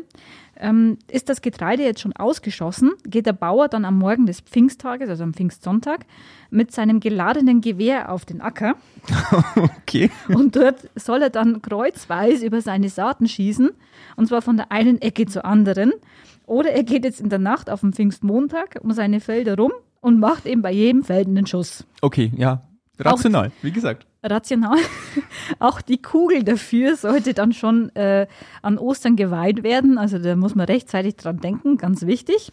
Ähm, 0.59 0.99
ist 1.11 1.29
das 1.29 1.43
Getreide 1.43 1.83
jetzt 1.83 2.01
schon 2.01 2.15
ausgeschossen, 2.15 2.93
geht 3.05 3.27
der 3.27 3.33
Bauer 3.33 3.69
dann 3.69 3.85
am 3.85 3.99
Morgen 3.99 4.27
des 4.27 4.41
Pfingsttages, 4.41 5.09
also 5.09 5.25
am 5.25 5.35
Pfingstsonntag, 5.35 6.07
mit 6.51 6.73
seinem 6.73 7.01
geladenen 7.01 7.61
Gewehr 7.61 8.11
auf 8.11 8.25
den 8.25 8.41
Acker. 8.41 8.75
okay. 9.57 10.11
Und 10.29 10.57
dort 10.57 10.89
soll 10.95 11.23
er 11.23 11.31
dann 11.31 11.61
kreuzweise 11.63 12.47
über 12.47 12.61
seine 12.61 12.89
Saaten 12.89 13.29
schießen, 13.29 13.71
und 14.17 14.27
zwar 14.27 14.43
von 14.43 14.57
der 14.57 14.73
einen 14.73 15.01
Ecke 15.03 15.27
zur 15.27 15.45
anderen. 15.45 15.93
Oder 16.47 16.71
er 16.71 16.85
geht 16.85 17.05
jetzt 17.05 17.21
in 17.21 17.29
der 17.29 17.41
Nacht 17.41 17.69
auf 17.69 17.81
den 17.81 17.93
Pfingstmontag 17.93 18.79
um 18.81 18.93
seine 18.93 19.21
Felder 19.21 19.57
rum 19.57 19.73
und 20.01 20.21
macht 20.21 20.47
eben 20.47 20.63
bei 20.63 20.73
jedem 20.73 21.03
Feld 21.03 21.29
einen 21.29 21.47
Schuss. 21.47 21.85
Okay, 22.01 22.33
ja. 22.37 22.63
Rational, 22.99 23.49
auch, 23.49 23.65
wie 23.65 23.73
gesagt. 23.73 24.07
Rational. 24.31 24.79
auch 25.59 25.81
die 25.81 26.01
Kugel 26.01 26.43
dafür 26.45 26.97
sollte 26.97 27.35
dann 27.35 27.53
schon 27.53 27.95
äh, 27.95 28.27
an 28.63 28.79
Ostern 28.79 29.17
geweiht 29.17 29.63
werden. 29.63 29.99
Also 29.99 30.19
da 30.19 30.37
muss 30.37 30.55
man 30.55 30.67
rechtzeitig 30.67 31.17
dran 31.17 31.41
denken, 31.41 31.77
ganz 31.77 32.07
wichtig. 32.07 32.53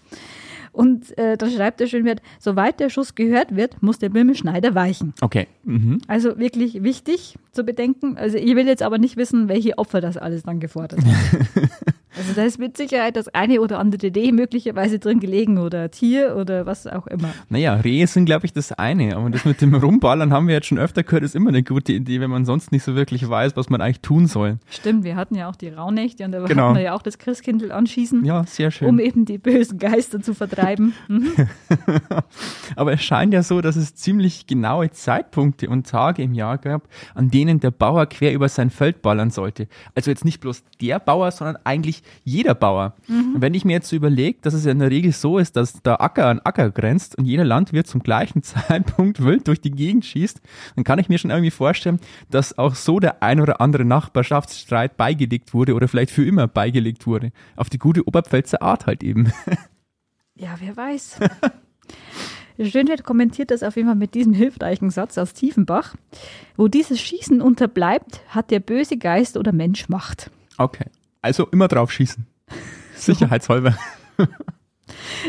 Und 0.74 1.16
äh, 1.20 1.38
da 1.38 1.50
schreibt 1.50 1.80
er 1.82 1.88
schön, 1.88 2.10
soweit 2.40 2.80
der 2.80 2.90
Schuss 2.90 3.14
gehört 3.14 3.56
wird, 3.56 3.84
muss 3.84 4.00
der 4.00 4.10
Böhme-Schneider 4.10 4.74
weichen. 4.74 5.14
Okay. 5.22 5.48
Mhm. 5.64 6.00
Also 6.08 6.40
wirklich 6.40 6.82
wichtig 6.82 7.38
zu 7.52 7.64
bedenken. 7.64 8.18
Also 8.18 8.38
ich 8.38 8.56
will 8.56 8.66
jetzt 8.66 8.82
aber 8.82 8.98
nicht 8.98 9.16
wissen, 9.16 9.48
welche 9.48 9.78
Opfer 9.78 10.02
das 10.02 10.18
alles 10.18 10.42
dann 10.42 10.60
gefordert 10.60 11.00
hat. 11.06 11.70
Also 12.18 12.34
da 12.34 12.44
ist 12.44 12.60
mit 12.60 12.78
Sicherheit 12.78 13.16
das 13.16 13.28
eine 13.30 13.60
oder 13.62 13.80
andere 13.80 14.14
Reh 14.16 14.32
möglicherweise 14.32 15.00
drin 15.00 15.20
gelegen 15.20 15.58
oder 15.58 15.90
Tier 15.90 16.36
oder 16.36 16.66
was 16.66 16.86
auch 16.86 17.08
immer. 17.08 17.30
Naja, 17.50 17.76
Rehe 17.76 18.06
sind, 18.08 18.26
glaube 18.26 18.46
ich, 18.46 18.54
das 18.54 18.72
eine. 18.72 19.16
Aber 19.16 19.30
das 19.30 19.46
mit 19.46 19.62
dem 19.62 19.74
Rumballern 19.74 20.32
haben 20.32 20.48
wir 20.48 20.56
jetzt 20.56 20.68
schon 20.68 20.78
öfter 20.78 21.04
gehört, 21.04 21.24
ist 21.24 21.36
immer 21.36 21.50
eine 21.50 21.64
gute 21.64 21.94
Idee, 21.94 22.22
wenn 22.22 22.30
man 22.30 22.46
sonst 22.46 22.72
nicht 22.72 22.84
so 22.84 22.96
wirklich 22.96 23.28
weiß, 23.28 23.56
was 23.56 23.70
man 23.70 23.82
eigentlich 23.82 24.02
tun 24.02 24.28
soll. 24.28 24.60
Stimmt, 24.70 25.04
wir 25.04 25.16
hatten 25.16 25.36
ja 25.36 25.50
auch 25.50 25.56
die 25.56 25.70
Rauhnächte 25.70 26.26
und 26.26 26.32
da 26.32 26.44
genau. 26.46 26.66
hatten 26.66 26.76
wir 26.76 26.84
ja 26.84 26.94
auch 26.94 27.02
das 27.02 27.18
Christkindl 27.18 27.72
anschießen. 27.72 28.24
Ja, 28.26 28.44
sehr 28.46 28.72
schön. 28.72 28.90
Um 28.90 29.00
eben 29.00 29.26
die 29.26 29.38
bösen 29.38 29.80
Geister 29.80 30.22
zu 30.22 30.34
vertreiben. 30.34 30.94
Mhm. 31.08 31.34
aber 32.76 32.94
es 32.94 33.04
scheint 33.04 33.34
ja 33.34 33.44
so, 33.44 33.62
dass 33.62 33.76
es 33.76 33.96
ziemlich 33.96 34.48
genaue 34.48 34.92
Zeitpunkte 34.92 35.70
und 35.70 35.88
Tage 35.88 36.22
im 36.22 36.34
Jahr 36.34 36.58
gab, 36.58 36.88
an 37.16 37.30
denen 37.30 37.60
der 37.60 37.72
Bauer 37.72 38.06
quer 38.06 38.34
über 38.34 38.50
sein 38.50 38.70
Feld 38.70 39.02
ballern 39.02 39.32
sollte. 39.32 39.68
Also 39.96 40.12
jetzt 40.12 40.26
nicht 40.26 40.40
bloß 40.40 40.64
der 40.82 41.00
Bauer, 41.00 41.32
sondern 41.32 41.58
eigentlich 41.64 42.03
jeder 42.24 42.56
Bauer. 42.56 42.94
Mhm. 43.08 43.36
Wenn 43.40 43.54
ich 43.54 43.66
mir 43.66 43.74
jetzt 43.74 43.90
so 43.90 43.96
überlege, 43.96 44.40
dass 44.42 44.54
es 44.54 44.66
ja 44.66 44.72
in 44.72 44.80
der 44.80 44.92
Regel 44.92 45.12
so 45.12 45.38
ist, 45.38 45.56
dass 45.56 45.82
der 45.82 46.02
Acker 46.02 46.28
an 46.28 46.40
Acker 46.40 46.70
grenzt 46.72 47.18
und 47.18 47.26
jeder 47.26 47.44
Landwirt 47.44 47.88
zum 47.88 48.02
gleichen 48.04 48.44
Zeitpunkt 48.44 49.24
wild 49.24 49.48
durch 49.48 49.62
die 49.62 49.72
Gegend 49.72 50.06
schießt, 50.06 50.42
dann 50.76 50.84
kann 50.84 51.00
ich 51.00 51.10
mir 51.10 51.18
schon 51.18 51.32
irgendwie 51.32 51.52
vorstellen, 51.52 52.00
dass 52.30 52.58
auch 52.58 52.76
so 52.76 53.00
der 53.00 53.24
ein 53.24 53.40
oder 53.40 53.62
andere 53.62 53.86
Nachbarschaftsstreit 53.86 54.98
beigelegt 54.98 55.54
wurde 55.54 55.74
oder 55.74 55.88
vielleicht 55.88 56.12
für 56.12 56.26
immer 56.26 56.48
beigelegt 56.48 57.08
wurde. 57.08 57.32
Auf 57.56 57.70
die 57.70 57.80
gute 57.80 58.08
Oberpfälzer 58.08 58.62
Art 58.62 58.86
halt 58.86 59.04
eben. 59.04 59.32
Ja, 60.36 60.56
wer 60.60 60.76
weiß. 60.76 61.20
Schönwert 62.60 63.04
kommentiert 63.04 63.52
das 63.52 63.64
auf 63.64 63.76
jeden 63.76 63.88
Fall 63.88 63.96
mit 63.96 64.14
diesem 64.14 64.34
hilfreichen 64.34 64.90
Satz 64.90 65.18
aus 65.18 65.34
Tiefenbach. 65.34 65.96
Wo 66.56 66.68
dieses 66.68 67.00
Schießen 67.00 67.42
unterbleibt, 67.42 68.22
hat 68.30 68.52
der 68.52 68.60
böse 68.60 68.98
Geist 68.98 69.38
oder 69.38 69.52
Mensch 69.52 69.90
Macht. 69.90 70.32
Okay. 70.58 70.86
Also 71.24 71.48
immer 71.48 71.68
drauf 71.68 71.92
schießen. 71.92 72.28
Sicherheitshalber. 72.96 73.76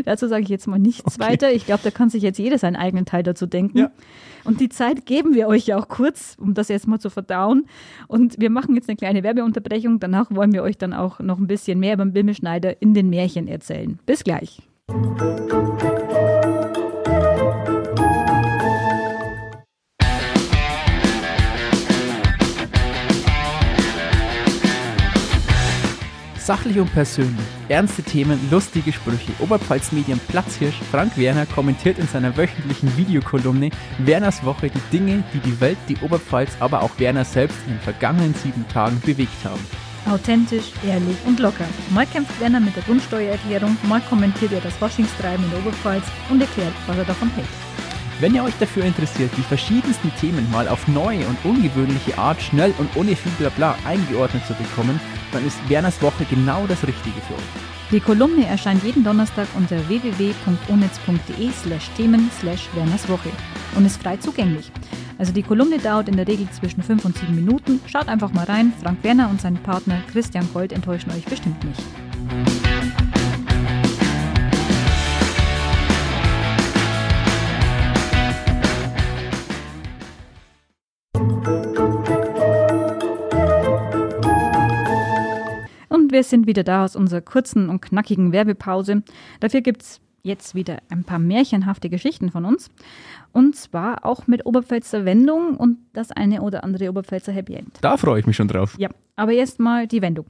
dazu 0.05 0.29
sage 0.29 0.43
ich 0.43 0.49
jetzt 0.49 0.67
mal 0.67 0.79
nichts 0.79 1.17
okay. 1.17 1.33
weiter. 1.33 1.53
Ich 1.53 1.67
glaube, 1.67 1.83
da 1.83 1.91
kann 1.91 2.11
sich 2.11 2.23
jetzt 2.23 2.39
jeder 2.39 2.59
seinen 2.59 2.77
eigenen 2.77 3.07
Teil 3.07 3.23
dazu 3.23 3.47
denken. 3.47 3.79
Ja. 3.79 3.91
Und 4.45 4.61
die 4.61 4.69
Zeit 4.69 5.07
geben 5.07 5.35
wir 5.35 5.49
euch 5.49 5.67
ja 5.67 5.79
auch 5.79 5.89
kurz, 5.89 6.37
um 6.39 6.55
das 6.55 6.69
jetzt 6.69 6.87
mal 6.87 6.99
zu 6.99 7.11
verdauen. 7.11 7.67
Und 8.09 8.41
wir 8.41 8.51
machen 8.51 8.75
jetzt 8.75 8.89
eine 8.89 8.97
kleine 8.97 9.23
Werbeunterbrechung. 9.23 10.01
Danach 10.01 10.31
wollen 10.31 10.53
wir 10.53 10.63
euch 10.63 10.77
dann 10.77 10.93
auch 10.93 11.21
noch 11.21 11.39
ein 11.39 11.47
bisschen 11.47 11.79
mehr 11.79 11.97
beim 11.97 12.13
Bimmelschneider 12.13 12.83
in 12.83 12.95
den 12.95 13.09
Märchen 13.09 13.49
erzählen. 13.49 13.99
Bis 14.05 14.25
gleich. 14.25 14.61
Sachlich 26.45 26.79
und 26.79 26.93
persönlich, 26.93 27.47
ernste 27.71 28.03
Themen, 28.03 28.39
lustige 28.51 28.93
Sprüche. 28.93 29.33
Oberpfalz-Medien 29.39 30.21
Platzhirsch 30.29 30.79
Frank 30.91 31.17
Werner 31.17 31.47
kommentiert 31.47 31.99
in 31.99 32.07
seiner 32.07 32.37
wöchentlichen 32.37 32.95
Videokolumne 32.99 33.71
Werners 34.01 34.45
Woche 34.45 34.69
die 34.69 34.91
Dinge, 34.93 35.25
die 35.33 35.39
die 35.39 35.59
Welt, 35.63 35.79
die 35.89 35.97
Oberpfalz, 36.03 36.51
aber 36.61 36.83
auch 36.83 36.91
Werner 36.99 37.25
selbst 37.25 37.57
in 37.67 37.73
den 37.73 37.81
vergangenen 37.81 38.35
sieben 38.35 38.69
Tagen 38.69 39.01
bewegt 39.01 39.43
haben. 39.43 39.67
Authentisch, 40.05 40.73
ehrlich 40.87 41.17
und 41.25 41.41
locker. 41.41 41.65
Mal 41.95 42.05
kämpft 42.05 42.39
Werner 42.39 42.61
mit 42.61 42.77
der 42.77 42.83
Grundsteuererklärung, 42.83 43.79
mal 43.85 44.03
kommentiert 44.03 44.53
er 44.53 44.61
das 44.61 44.75
Faschingstreiben 44.75 45.43
in 45.47 45.51
der 45.51 45.61
Oberpfalz 45.61 46.05
und 46.29 46.43
erklärt, 46.43 46.75
was 46.87 46.99
er 46.99 47.05
davon 47.05 47.31
hält. 47.31 47.74
Wenn 48.21 48.35
ihr 48.35 48.45
euch 48.45 48.55
dafür 48.61 48.85
interessiert, 48.85 49.33
die 49.37 49.43
verschiedensten 49.43 50.13
Themen 50.21 50.49
mal 50.51 50.69
auf 50.69 50.87
neue 50.87 51.27
und 51.27 51.37
ungewöhnliche 51.45 52.17
Art 52.17 52.41
schnell 52.41 52.73
und 52.79 52.95
ohne 52.97 53.17
viel 53.17 53.33
Blabla 53.39 53.77
eingeordnet 53.85 54.47
zu 54.47 54.55
bekommen, 54.55 55.01
dann 55.33 55.45
ist 55.45 55.59
Werners 55.69 56.01
Woche 56.01 56.25
genau 56.31 56.67
das 56.69 56.87
Richtige 56.87 57.21
für 57.23 57.35
euch. 57.35 57.75
Die 57.91 58.01
Kolumne 58.01 58.47
erscheint 58.47 58.83
jeden 58.85 59.05
Donnerstag 59.05 59.49
unter 59.57 59.77
www.onetz.de 59.89 61.51
slash 61.53 61.91
Themen 61.97 62.31
slash 62.39 62.69
Werners 62.75 63.09
Woche 63.09 63.31
und 63.75 63.85
ist 63.85 64.01
frei 64.01 64.17
zugänglich. 64.17 64.71
Also 65.19 65.33
die 65.33 65.43
Kolumne 65.43 65.79
dauert 65.79 66.09
in 66.09 66.17
der 66.17 66.27
Regel 66.27 66.49
zwischen 66.51 66.83
5 66.83 67.05
und 67.05 67.19
7 67.19 67.35
Minuten. 67.35 67.81
Schaut 67.87 68.09
einfach 68.09 68.33
mal 68.33 68.45
rein. 68.45 68.73
Frank 68.83 68.99
Werner 69.03 69.29
und 69.29 69.41
sein 69.41 69.57
Partner 69.57 70.01
Christian 70.13 70.49
Gold 70.53 70.73
enttäuschen 70.73 71.11
euch 71.13 71.25
bestimmt 71.25 71.63
nicht. 71.65 72.64
Sind 86.31 86.47
wieder 86.47 86.65
da 86.65 86.85
aus 86.85 86.97
unserer 86.97 87.21
kurzen 87.21 87.69
und 87.69 87.81
knackigen 87.81 88.33
Werbepause. 88.33 89.03
Dafür 89.41 89.61
gibt 89.61 89.83
es 89.83 90.01
jetzt 90.25 90.55
wieder 90.55 90.79
ein 90.89 91.05
paar 91.05 91.19
märchenhafte 91.19 91.91
Geschichten 91.91 92.31
von 92.31 92.45
uns. 92.45 92.71
Und 93.33 93.57
zwar 93.57 94.05
auch 94.05 94.27
mit 94.27 94.47
Oberpfälzer 94.47 95.05
Wendung 95.05 95.57
und 95.57 95.79
das 95.93 96.11
eine 96.11 96.41
oder 96.41 96.65
andere 96.65 96.89
Oberpfälzer 96.89 97.33
Happy 97.33 97.55
End. 97.55 97.77
Da 97.83 97.97
freue 97.97 98.21
ich 98.21 98.27
mich 98.27 98.37
schon 98.37 98.49
drauf. 98.49 98.75
Ja, 98.79 98.89
aber 99.17 99.33
jetzt 99.33 99.61
mal 99.61 99.87
die 99.87 100.03
Wendung. 100.03 100.27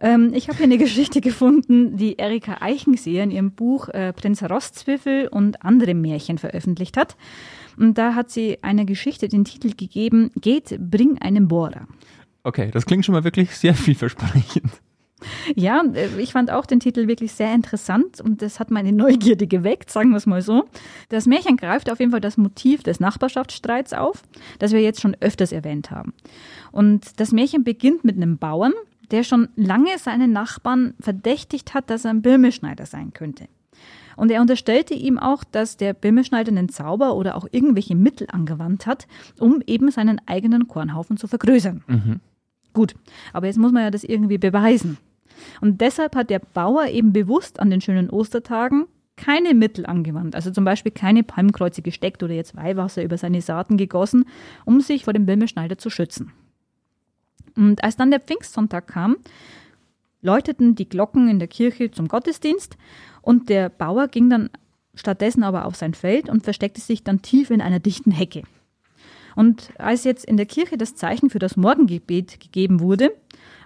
Ähm, 0.00 0.32
ich 0.34 0.48
habe 0.48 0.58
hier 0.58 0.66
eine 0.66 0.78
Geschichte 0.78 1.20
gefunden, 1.20 1.96
die 1.96 2.18
Erika 2.18 2.58
Eichenseher 2.60 3.24
in 3.24 3.30
ihrem 3.30 3.52
Buch 3.52 3.88
äh, 3.88 4.12
Prinz 4.12 4.42
Rostzwiffel 4.42 5.28
und 5.28 5.64
andere 5.64 5.94
Märchen 5.94 6.38
veröffentlicht 6.38 6.96
hat. 6.96 7.16
Und 7.78 7.96
da 7.96 8.14
hat 8.14 8.30
sie 8.30 8.58
einer 8.62 8.84
Geschichte 8.84 9.28
den 9.28 9.44
Titel 9.44 9.74
gegeben, 9.74 10.30
Geht, 10.36 10.76
bring 10.78 11.18
einen 11.18 11.48
Bohrer. 11.48 11.86
Okay, 12.42 12.70
das 12.72 12.84
klingt 12.84 13.04
schon 13.06 13.14
mal 13.14 13.24
wirklich 13.24 13.56
sehr 13.56 13.74
vielversprechend. 13.74 14.70
Ja, 15.54 15.82
äh, 15.94 16.08
ich 16.18 16.32
fand 16.32 16.50
auch 16.50 16.66
den 16.66 16.80
Titel 16.80 17.08
wirklich 17.08 17.32
sehr 17.32 17.54
interessant 17.54 18.20
und 18.20 18.42
das 18.42 18.60
hat 18.60 18.70
meine 18.70 18.92
Neugierde 18.92 19.46
geweckt, 19.46 19.90
sagen 19.90 20.10
wir 20.10 20.16
es 20.16 20.26
mal 20.26 20.42
so. 20.42 20.64
Das 21.08 21.26
Märchen 21.26 21.56
greift 21.56 21.90
auf 21.90 22.00
jeden 22.00 22.12
Fall 22.12 22.20
das 22.20 22.36
Motiv 22.36 22.82
des 22.82 23.00
Nachbarschaftsstreits 23.00 23.92
auf, 23.92 24.22
das 24.58 24.72
wir 24.72 24.80
jetzt 24.80 25.00
schon 25.00 25.16
öfters 25.20 25.52
erwähnt 25.52 25.90
haben. 25.90 26.12
Und 26.72 27.20
das 27.20 27.32
Märchen 27.32 27.64
beginnt 27.64 28.04
mit 28.04 28.16
einem 28.16 28.38
Bauern, 28.38 28.72
der 29.10 29.24
schon 29.24 29.48
lange 29.56 29.98
seinen 29.98 30.32
Nachbarn 30.32 30.94
verdächtigt 31.00 31.74
hat, 31.74 31.90
dass 31.90 32.04
er 32.04 32.12
ein 32.12 32.22
Birmelschneider 32.22 32.86
sein 32.86 33.12
könnte. 33.12 33.48
Und 34.16 34.30
er 34.30 34.40
unterstellte 34.40 34.94
ihm 34.94 35.18
auch, 35.18 35.44
dass 35.44 35.76
der 35.76 35.94
Birmelschneider 35.94 36.50
einen 36.50 36.68
Zauber 36.68 37.16
oder 37.16 37.36
auch 37.36 37.46
irgendwelche 37.50 37.96
Mittel 37.96 38.26
angewandt 38.30 38.86
hat, 38.86 39.06
um 39.38 39.62
eben 39.66 39.90
seinen 39.90 40.20
eigenen 40.26 40.68
Kornhaufen 40.68 41.16
zu 41.16 41.26
vergrößern. 41.26 41.82
Mhm. 41.86 42.20
Gut, 42.72 42.94
aber 43.32 43.46
jetzt 43.46 43.58
muss 43.58 43.72
man 43.72 43.82
ja 43.82 43.90
das 43.90 44.04
irgendwie 44.04 44.38
beweisen. 44.38 44.98
Und 45.60 45.80
deshalb 45.80 46.16
hat 46.16 46.30
der 46.30 46.40
Bauer 46.40 46.86
eben 46.86 47.12
bewusst 47.12 47.60
an 47.60 47.70
den 47.70 47.80
schönen 47.80 48.10
Ostertagen 48.10 48.86
keine 49.16 49.54
Mittel 49.54 49.84
angewandt, 49.84 50.34
also 50.34 50.50
zum 50.50 50.64
Beispiel 50.64 50.92
keine 50.92 51.22
Palmkreuze 51.22 51.82
gesteckt 51.82 52.22
oder 52.22 52.32
jetzt 52.32 52.56
Weihwasser 52.56 53.04
über 53.04 53.18
seine 53.18 53.42
Saaten 53.42 53.76
gegossen, 53.76 54.24
um 54.64 54.80
sich 54.80 55.04
vor 55.04 55.12
dem 55.12 55.26
Bimmelschneider 55.26 55.76
zu 55.76 55.90
schützen. 55.90 56.32
Und 57.54 57.84
als 57.84 57.96
dann 57.96 58.10
der 58.10 58.20
Pfingstsonntag 58.20 58.86
kam, 58.86 59.16
läuteten 60.22 60.74
die 60.74 60.88
Glocken 60.88 61.28
in 61.28 61.38
der 61.38 61.48
Kirche 61.48 61.90
zum 61.90 62.08
Gottesdienst 62.08 62.76
und 63.20 63.48
der 63.48 63.68
Bauer 63.68 64.08
ging 64.08 64.30
dann 64.30 64.50
stattdessen 64.94 65.42
aber 65.42 65.66
auf 65.66 65.76
sein 65.76 65.94
Feld 65.94 66.28
und 66.28 66.42
versteckte 66.44 66.80
sich 66.80 67.04
dann 67.04 67.22
tief 67.22 67.50
in 67.50 67.60
einer 67.60 67.78
dichten 67.78 68.10
Hecke. 68.10 68.42
Und 69.36 69.70
als 69.78 70.04
jetzt 70.04 70.24
in 70.24 70.36
der 70.36 70.46
Kirche 70.46 70.76
das 70.76 70.94
Zeichen 70.94 71.30
für 71.30 71.38
das 71.38 71.56
Morgengebet 71.56 72.40
gegeben 72.40 72.80
wurde, 72.80 73.12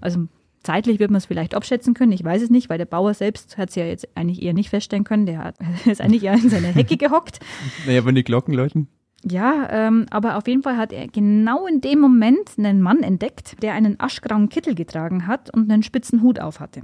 also 0.01 0.27
Zeitlich 0.65 0.99
wird 0.99 1.11
man 1.11 1.19
es 1.19 1.27
vielleicht 1.27 1.55
abschätzen 1.55 1.93
können, 1.93 2.11
ich 2.13 2.25
weiß 2.25 2.43
es 2.43 2.51
nicht, 2.51 2.71
weil 2.71 2.79
der 2.79 2.87
Bauer 2.87 3.13
selbst 3.13 3.59
hat 3.59 3.69
es 3.69 3.75
ja 3.75 3.85
jetzt 3.85 4.09
eigentlich 4.17 4.43
eher 4.43 4.55
nicht 4.55 4.71
feststellen 4.71 5.05
können. 5.05 5.27
Der 5.27 5.39
hat, 5.39 5.57
ist 5.85 6.01
eigentlich 6.01 6.25
eher 6.25 6.35
in 6.35 6.51
seiner 6.51 6.69
Hecke 6.69 6.97
gehockt. 6.97 7.39
Naja, 7.87 8.05
wenn 8.05 8.15
die 8.15 8.25
Glocken 8.25 8.55
läuten. 8.55 8.89
Ja, 9.23 9.69
ähm, 9.71 10.07
aber 10.11 10.37
auf 10.37 10.49
jeden 10.49 10.63
Fall 10.63 10.77
hat 10.77 10.93
er 10.93 11.07
genau 11.09 11.67
in 11.67 11.81
dem 11.81 11.99
Moment 11.99 12.53
einen 12.59 12.83
Mann 12.83 13.03
entdeckt, 13.03 13.63
der 13.63 13.75
einen 13.75 14.01
aschgrauen 14.01 14.49
Kittel 14.49 14.75
getragen 14.75 15.27
hat 15.27 15.55
und 15.55 15.71
einen 15.71 15.83
spitzen 15.83 16.23
Hut 16.23 16.41
auf 16.41 16.61
hatte. 16.61 16.83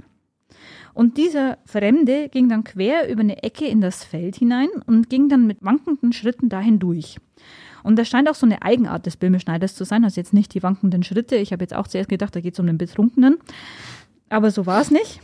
Und 0.93 1.17
dieser 1.17 1.57
Fremde 1.65 2.29
ging 2.29 2.49
dann 2.49 2.63
quer 2.63 3.09
über 3.09 3.21
eine 3.21 3.43
Ecke 3.43 3.65
in 3.65 3.81
das 3.81 4.03
Feld 4.03 4.35
hinein 4.35 4.69
und 4.85 5.09
ging 5.09 5.29
dann 5.29 5.47
mit 5.47 5.63
wankenden 5.63 6.13
Schritten 6.13 6.49
dahin 6.49 6.79
durch. 6.79 7.17
Und 7.83 7.97
das 7.97 8.07
scheint 8.07 8.29
auch 8.29 8.35
so 8.35 8.45
eine 8.45 8.61
Eigenart 8.61 9.05
des 9.05 9.17
Böhmeschneiders 9.17 9.75
zu 9.75 9.83
sein. 9.83 10.03
Also 10.03 10.19
jetzt 10.19 10.33
nicht 10.33 10.53
die 10.53 10.63
wankenden 10.63 11.03
Schritte. 11.03 11.35
Ich 11.35 11.51
habe 11.51 11.63
jetzt 11.63 11.75
auch 11.75 11.87
zuerst 11.87 12.09
gedacht, 12.09 12.35
da 12.35 12.41
geht 12.41 12.53
es 12.53 12.59
um 12.59 12.67
den 12.67 12.77
Betrunkenen. 12.77 13.37
Aber 14.29 14.51
so 14.51 14.65
war 14.65 14.81
es 14.81 14.91
nicht. 14.91 15.19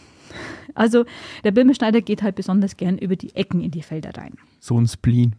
Also 0.76 1.06
der 1.44 1.52
Böhmeschneider 1.52 2.02
geht 2.02 2.22
halt 2.22 2.36
besonders 2.36 2.78
gern 2.78 2.98
über 2.98 3.16
die 3.16 3.36
Ecken 3.36 3.62
in 3.62 3.72
die 3.72 3.82
Felder 3.82 4.12
rein. 4.16 4.34
So 4.60 4.80
ein 4.80 4.88
Spleen. 4.88 5.36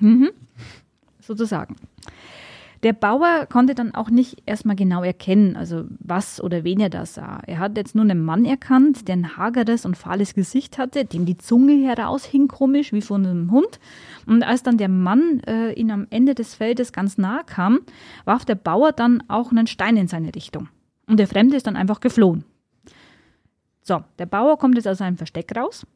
Mhm. 0.00 0.30
Sozusagen. 1.20 1.76
Der 2.82 2.92
Bauer 2.92 3.46
konnte 3.50 3.74
dann 3.74 3.94
auch 3.94 4.10
nicht 4.10 4.42
erstmal 4.46 4.76
genau 4.76 5.02
erkennen, 5.02 5.56
also 5.56 5.84
was 5.98 6.42
oder 6.42 6.64
wen 6.64 6.80
er 6.80 6.90
da 6.90 7.06
sah. 7.06 7.40
Er 7.46 7.58
hat 7.58 7.76
jetzt 7.76 7.94
nur 7.94 8.04
einen 8.04 8.24
Mann 8.24 8.44
erkannt, 8.44 9.08
der 9.08 9.16
ein 9.16 9.36
hageres 9.36 9.86
und 9.86 9.96
fahles 9.96 10.34
Gesicht 10.34 10.78
hatte, 10.78 11.04
dem 11.04 11.26
die 11.26 11.38
Zunge 11.38 11.74
heraushing 11.86 12.48
komisch 12.48 12.92
wie 12.92 13.02
von 13.02 13.26
einem 13.26 13.50
Hund. 13.50 13.80
Und 14.26 14.42
als 14.42 14.62
dann 14.62 14.78
der 14.78 14.88
Mann 14.88 15.40
äh, 15.46 15.72
ihn 15.72 15.90
am 15.90 16.06
Ende 16.10 16.34
des 16.34 16.54
Feldes 16.54 16.92
ganz 16.92 17.18
nahe 17.18 17.44
kam, 17.44 17.80
warf 18.24 18.44
der 18.44 18.56
Bauer 18.56 18.92
dann 18.92 19.22
auch 19.28 19.50
einen 19.50 19.66
Stein 19.66 19.96
in 19.96 20.08
seine 20.08 20.34
Richtung. 20.34 20.68
Und 21.06 21.18
der 21.18 21.28
Fremde 21.28 21.56
ist 21.56 21.66
dann 21.66 21.76
einfach 21.76 22.00
geflohen. 22.00 22.44
So, 23.82 24.02
der 24.18 24.26
Bauer 24.26 24.58
kommt 24.58 24.74
jetzt 24.74 24.88
aus 24.88 24.98
seinem 24.98 25.16
Versteck 25.16 25.56
raus 25.56 25.86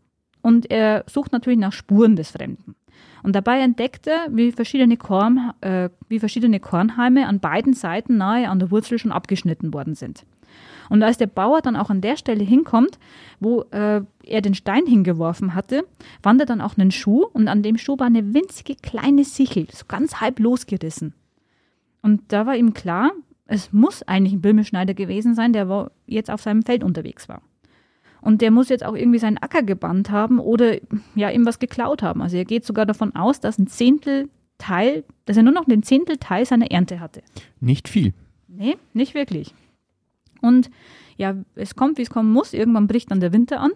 und 0.42 0.70
er 0.70 1.04
sucht 1.08 1.32
natürlich 1.32 1.58
nach 1.58 1.72
Spuren 1.72 2.16
des 2.16 2.30
Fremden. 2.30 2.76
Und 3.22 3.36
dabei 3.36 3.60
entdeckt 3.60 4.06
er, 4.06 4.28
wie 4.30 4.52
verschiedene, 4.52 4.96
Korn, 4.96 5.52
äh, 5.60 5.90
wie 6.08 6.18
verschiedene 6.18 6.60
Kornhalme 6.60 7.26
an 7.26 7.40
beiden 7.40 7.74
Seiten 7.74 8.16
nahe 8.16 8.48
an 8.48 8.58
der 8.58 8.70
Wurzel 8.70 8.98
schon 8.98 9.12
abgeschnitten 9.12 9.74
worden 9.74 9.94
sind. 9.94 10.24
Und 10.88 11.02
als 11.02 11.18
der 11.18 11.28
Bauer 11.28 11.62
dann 11.62 11.76
auch 11.76 11.90
an 11.90 12.00
der 12.00 12.16
Stelle 12.16 12.42
hinkommt, 12.42 12.98
wo 13.38 13.62
äh, 13.70 14.02
er 14.24 14.40
den 14.40 14.54
Stein 14.54 14.86
hingeworfen 14.86 15.54
hatte, 15.54 15.84
wandert 16.22 16.50
dann 16.50 16.60
auch 16.60 16.76
ein 16.76 16.90
Schuh 16.90 17.24
und 17.32 17.46
an 17.48 17.62
dem 17.62 17.78
Schuh 17.78 17.98
war 17.98 18.06
eine 18.06 18.34
winzige 18.34 18.74
kleine 18.74 19.24
Sichel, 19.24 19.66
so 19.70 19.84
ganz 19.86 20.20
halb 20.20 20.40
losgerissen. 20.40 21.14
Und 22.02 22.22
da 22.28 22.46
war 22.46 22.56
ihm 22.56 22.74
klar, 22.74 23.12
es 23.46 23.72
muss 23.72 24.02
eigentlich 24.02 24.32
ein 24.32 24.40
Böhmischneider 24.40 24.94
gewesen 24.94 25.34
sein, 25.34 25.52
der 25.52 25.90
jetzt 26.06 26.30
auf 26.30 26.42
seinem 26.42 26.62
Feld 26.62 26.82
unterwegs 26.82 27.28
war. 27.28 27.42
Und 28.20 28.42
der 28.42 28.50
muss 28.50 28.68
jetzt 28.68 28.84
auch 28.84 28.94
irgendwie 28.94 29.18
seinen 29.18 29.38
Acker 29.38 29.62
gebannt 29.62 30.10
haben 30.10 30.38
oder 30.38 30.76
ja 31.14 31.30
ihm 31.30 31.46
was 31.46 31.58
geklaut 31.58 32.02
haben. 32.02 32.22
Also 32.22 32.36
er 32.36 32.44
geht 32.44 32.64
sogar 32.64 32.86
davon 32.86 33.14
aus, 33.14 33.40
dass 33.40 33.58
ein 33.58 33.66
Zehntelteil, 33.66 35.04
dass 35.24 35.36
er 35.36 35.42
nur 35.42 35.54
noch 35.54 35.64
den 35.64 35.82
Zehntelteil 35.82 36.44
seiner 36.44 36.70
Ernte 36.70 37.00
hatte. 37.00 37.22
Nicht 37.60 37.88
viel. 37.88 38.12
Nee, 38.48 38.76
nicht 38.92 39.14
wirklich. 39.14 39.54
Und 40.40 40.70
ja, 41.16 41.34
es 41.54 41.76
kommt, 41.76 41.98
wie 41.98 42.02
es 42.02 42.10
kommen 42.10 42.32
muss. 42.32 42.52
Irgendwann 42.52 42.86
bricht 42.86 43.10
dann 43.10 43.20
der 43.20 43.32
Winter 43.32 43.60
an. 43.60 43.72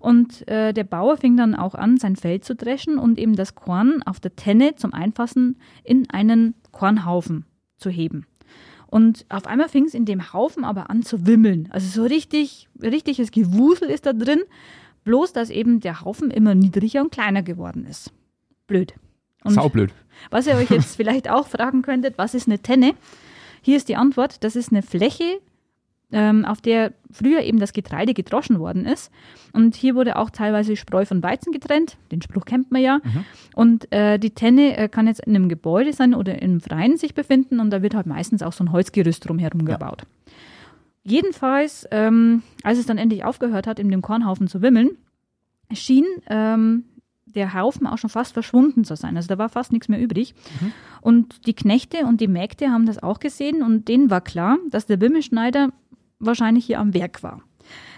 Und 0.00 0.48
äh, 0.48 0.72
der 0.72 0.84
Bauer 0.84 1.16
fing 1.16 1.36
dann 1.36 1.54
auch 1.54 1.76
an, 1.76 1.96
sein 1.96 2.16
Feld 2.16 2.44
zu 2.44 2.56
dreschen 2.56 2.98
und 2.98 3.18
eben 3.18 3.36
das 3.36 3.54
Korn 3.54 4.02
auf 4.02 4.18
der 4.18 4.34
Tenne 4.34 4.74
zum 4.74 4.92
Einfassen 4.92 5.58
in 5.84 6.10
einen 6.10 6.54
Kornhaufen 6.72 7.44
zu 7.76 7.88
heben. 7.88 8.26
Und 8.92 9.24
auf 9.30 9.46
einmal 9.46 9.70
fing 9.70 9.86
es 9.86 9.94
in 9.94 10.04
dem 10.04 10.34
Haufen 10.34 10.64
aber 10.64 10.90
an 10.90 11.02
zu 11.02 11.26
wimmeln. 11.26 11.66
Also 11.70 11.88
so 11.88 12.06
richtig, 12.06 12.68
richtiges 12.82 13.30
Gewusel 13.30 13.88
ist 13.88 14.04
da 14.04 14.12
drin. 14.12 14.42
Bloß, 15.04 15.32
dass 15.32 15.48
eben 15.48 15.80
der 15.80 16.02
Haufen 16.02 16.30
immer 16.30 16.54
niedriger 16.54 17.00
und 17.00 17.10
kleiner 17.10 17.42
geworden 17.42 17.86
ist. 17.86 18.12
Blöd. 18.66 18.92
Und 19.44 19.54
Saublöd. 19.54 19.94
Was 20.28 20.46
ihr 20.46 20.56
euch 20.56 20.68
jetzt 20.68 20.96
vielleicht 20.96 21.30
auch 21.30 21.46
fragen 21.46 21.80
könntet, 21.80 22.18
was 22.18 22.34
ist 22.34 22.46
eine 22.48 22.58
Tenne? 22.58 22.92
Hier 23.62 23.78
ist 23.78 23.88
die 23.88 23.96
Antwort, 23.96 24.44
das 24.44 24.56
ist 24.56 24.72
eine 24.72 24.82
Fläche, 24.82 25.40
auf 26.14 26.60
der 26.60 26.92
früher 27.10 27.40
eben 27.42 27.58
das 27.58 27.72
Getreide 27.72 28.14
gedroschen 28.14 28.58
worden 28.58 28.84
ist. 28.86 29.10
Und 29.52 29.74
hier 29.74 29.94
wurde 29.94 30.16
auch 30.16 30.30
teilweise 30.30 30.76
Spreu 30.76 31.04
von 31.04 31.22
Weizen 31.22 31.52
getrennt. 31.52 31.96
Den 32.10 32.22
Spruch 32.22 32.44
kennt 32.44 32.70
man 32.70 32.82
ja. 32.82 33.00
Mhm. 33.02 33.24
Und 33.54 33.92
äh, 33.92 34.18
die 34.18 34.30
Tenne 34.30 34.76
äh, 34.76 34.88
kann 34.88 35.06
jetzt 35.06 35.20
in 35.20 35.36
einem 35.36 35.48
Gebäude 35.48 35.92
sein 35.92 36.14
oder 36.14 36.40
im 36.40 36.60
Freien 36.60 36.96
sich 36.96 37.14
befinden. 37.14 37.60
Und 37.60 37.70
da 37.70 37.82
wird 37.82 37.94
halt 37.94 38.06
meistens 38.06 38.42
auch 38.42 38.52
so 38.52 38.64
ein 38.64 38.72
Holzgerüst 38.72 39.28
drumherum 39.28 39.64
gebaut. 39.64 40.02
Ja. 40.02 40.32
Jedenfalls, 41.04 41.86
ähm, 41.90 42.42
als 42.62 42.78
es 42.78 42.86
dann 42.86 42.98
endlich 42.98 43.24
aufgehört 43.24 43.66
hat, 43.66 43.78
in 43.78 43.90
dem 43.90 44.02
Kornhaufen 44.02 44.46
zu 44.46 44.62
wimmeln, 44.62 44.90
schien 45.72 46.04
ähm, 46.28 46.84
der 47.26 47.54
Haufen 47.54 47.86
auch 47.86 47.98
schon 47.98 48.10
fast 48.10 48.32
verschwunden 48.32 48.84
zu 48.84 48.94
sein. 48.94 49.16
Also 49.16 49.28
da 49.28 49.38
war 49.38 49.48
fast 49.48 49.72
nichts 49.72 49.88
mehr 49.88 50.00
übrig. 50.00 50.34
Mhm. 50.60 50.72
Und 51.00 51.46
die 51.46 51.54
Knechte 51.54 52.06
und 52.06 52.20
die 52.20 52.28
Mägde 52.28 52.70
haben 52.70 52.86
das 52.86 53.02
auch 53.02 53.20
gesehen 53.20 53.62
und 53.62 53.88
denen 53.88 54.10
war 54.10 54.20
klar, 54.20 54.58
dass 54.70 54.86
der 54.86 55.00
Wimmelschneider 55.00 55.70
wahrscheinlich 56.22 56.64
hier 56.64 56.80
am 56.80 56.94
Werk 56.94 57.22
war. 57.22 57.42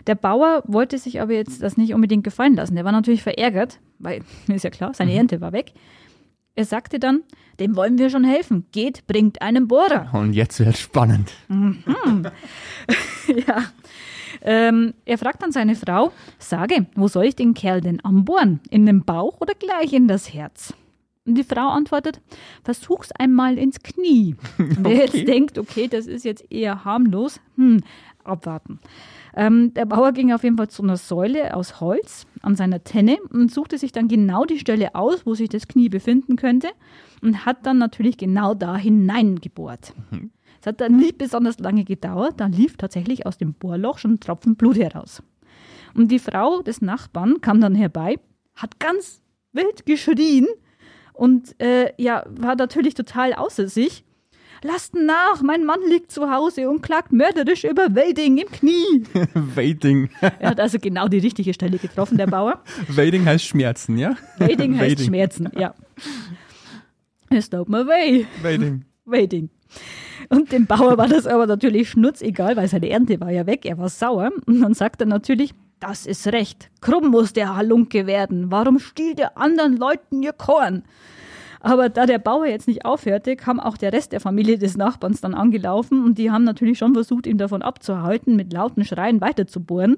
Der 0.07 0.15
Bauer 0.15 0.63
wollte 0.67 0.99
sich 0.99 1.21
aber 1.21 1.33
jetzt 1.33 1.63
das 1.63 1.77
nicht 1.77 1.95
unbedingt 1.95 2.25
gefallen 2.25 2.55
lassen. 2.55 2.75
Der 2.75 2.85
war 2.85 2.93
natürlich 2.93 3.23
verärgert, 3.23 3.81
weil, 3.99 4.23
ist 4.49 4.65
ja 4.65 4.71
klar, 4.71 4.93
seine 4.95 5.13
mhm. 5.13 5.19
Ernte 5.19 5.41
war 5.41 5.53
weg. 5.53 5.73
Er 6.57 6.65
sagte 6.65 7.01
dann, 7.01 7.23
dem 7.59 7.75
wollen 7.75 7.99
wir 7.99 8.11
schon 8.11 8.25
helfen. 8.25 8.67
Geht, 8.71 9.07
bringt 9.07 9.43
einen 9.43 9.67
Bohrer. 9.67 10.09
Und 10.13 10.35
jetzt 10.35 10.61
wird 10.61 10.77
spannend. 10.77 11.33
Mhm. 11.49 11.83
ja. 13.47 13.65
Ähm, 14.41 14.95
er 15.05 15.19
fragt 15.19 15.43
dann 15.43 15.53
seine 15.53 15.75
Frau, 15.75 16.13
sage, 16.39 16.87
wo 16.95 17.09
soll 17.09 17.25
ich 17.25 17.37
den 17.37 17.55
Kerl 17.55 17.81
denn 17.81 18.01
anbohren? 18.05 18.61
In 18.71 18.87
den 18.87 19.05
Bauch 19.05 19.41
oder 19.41 19.55
gleich 19.55 19.93
in 19.93 20.07
das 20.07 20.33
Herz? 20.33 20.75
Und 21.27 21.37
die 21.37 21.45
Frau 21.45 21.69
antwortet, 21.69 22.21
versuch's 22.63 23.11
einmal 23.13 23.57
ins 23.59 23.83
Knie. 23.83 24.37
Und 24.59 24.85
wer 24.85 25.05
okay. 25.05 25.19
jetzt 25.19 25.29
denkt, 25.29 25.59
okay, 25.59 25.89
das 25.89 26.07
ist 26.07 26.25
jetzt 26.25 26.53
eher 26.53 26.85
harmlos, 26.85 27.41
hm, 27.57 27.81
abwarten. 28.27 28.81
Ähm, 29.37 29.75
der 29.75 29.87
Bauer 29.87 30.13
ging 30.13 30.33
auf 30.33 30.45
jeden 30.45 30.57
Fall 30.57 30.69
zu 30.69 30.83
einer 30.83 30.97
Säule 30.97 31.57
aus 31.57 31.81
Holz 31.81 32.27
an 32.43 32.57
seiner 32.57 32.85
Tenne 32.85 33.19
und 33.31 33.51
suchte 33.51 33.79
sich 33.79 33.93
dann 33.93 34.09
genau 34.09 34.45
die 34.45 34.59
Stelle 34.59 34.95
aus, 34.95 35.27
wo 35.27 35.35
sich 35.35 35.49
das 35.49 35.69
Knie 35.69 35.89
befinden 35.89 36.37
könnte 36.37 36.69
und 37.23 37.45
hat 37.45 37.67
dann 37.67 37.79
natürlich 37.79 38.17
genau 38.17 38.55
da 38.55 38.77
hineingebohrt. 38.77 39.95
Mhm. 40.11 40.31
Es 40.61 40.67
hat 40.67 40.81
dann 40.81 40.97
nicht 40.97 41.19
besonders 41.19 41.59
lange 41.59 41.85
gedauert, 41.85 42.41
dann 42.41 42.53
lief 42.53 42.77
tatsächlich 42.77 43.27
aus 43.27 43.37
dem 43.37 43.53
Bohrloch 43.53 43.99
schon 43.99 44.13
ein 44.13 44.21
Tropfen 44.21 44.57
Blut 44.57 44.79
heraus. 44.79 45.23
Und 45.95 46.09
die 46.09 46.19
Frau 46.19 46.63
des 46.63 46.81
Nachbarn 46.81 47.41
kam 47.41 47.61
dann 47.61 47.75
herbei, 47.75 48.19
hat 48.55 48.81
ganz 48.81 49.21
wild 49.53 49.85
geschrien 49.87 50.47
und 51.13 51.61
äh, 51.61 51.93
ja, 51.97 52.25
war 52.29 52.57
natürlich 52.57 52.95
total 52.95 53.35
außer 53.35 53.69
sich. 53.69 54.05
Lasst 54.67 54.95
nach, 54.95 55.43
mein 55.43 55.67
Mann 55.67 55.81
liegt 55.91 56.11
zu 56.11 56.31
Hause 56.31 56.71
und 56.71 56.81
klagt 56.81 57.13
mörderisch 57.13 57.65
über 57.65 57.95
Wading 57.95 58.39
im 58.39 58.49
Knie. 58.49 59.05
Wading. 59.35 60.09
er 60.23 60.49
hat 60.49 60.59
also 60.59 60.79
genau 60.79 61.07
die 61.07 61.19
richtige 61.19 61.53
Stelle 61.53 61.77
getroffen, 61.77 62.17
der 62.17 62.29
Bauer. 62.29 62.63
Wading 62.89 63.27
heißt 63.27 63.45
Schmerzen, 63.45 63.99
ja? 63.99 64.17
Wading 64.39 64.79
heißt 64.79 64.93
Wading. 64.93 65.07
Schmerzen, 65.07 65.51
ja. 65.59 65.75
Stop 67.43 67.69
my 67.69 67.87
way. 67.87 68.27
Wading. 68.41 68.87
Wading. 69.05 69.51
Und 70.31 70.51
dem 70.51 70.65
Bauer 70.65 70.97
war 70.97 71.09
das 71.09 71.27
aber 71.27 71.47
natürlich 71.47 71.91
schnurzegal, 71.91 72.57
weil 72.57 72.69
seine 72.69 72.89
Ernte 72.89 73.21
war 73.21 73.31
ja 73.31 73.47
weg, 73.47 73.67
er 73.67 73.77
war 73.77 73.91
sauer. 73.91 74.31
Und 74.47 74.63
dann 74.63 74.73
sagt 74.73 75.03
er 75.03 75.07
natürlich, 75.07 75.53
das 75.79 76.07
ist 76.07 76.27
recht. 76.29 76.71
Krumm 76.81 77.11
muss 77.11 77.35
der 77.35 77.55
Halunke 77.55 78.07
werden. 78.07 78.51
Warum 78.51 78.79
stiehlt 78.79 79.21
er 79.21 79.37
anderen 79.37 79.77
Leuten 79.77 80.23
ihr 80.23 80.33
Korn? 80.33 80.85
Aber 81.65 81.89
da 81.89 82.05
der 82.05 82.19
Bauer 82.19 82.45
jetzt 82.45 82.69
nicht 82.69 82.85
aufhörte, 82.85 83.37
kam 83.37 83.59
auch 83.59 83.79
der 83.79 83.95
Rest 83.95 84.13
der 84.13 84.21
Familie 84.21 84.59
des 84.59 84.77
Nachbarns 84.77 85.23
dann 85.23 85.33
angelaufen 85.33 86.05
und 86.05 86.19
die 86.19 86.31
haben 86.31 86.45
natürlich 86.45 86.77
schon 86.77 86.93
versucht, 86.93 87.27
ihn 87.27 87.39
davon 87.39 87.63
abzuhalten, 87.63 88.37
mit 88.37 88.53
lauten 88.53 88.85
Schreien 88.85 89.23
weiterzubohren. 89.23 89.97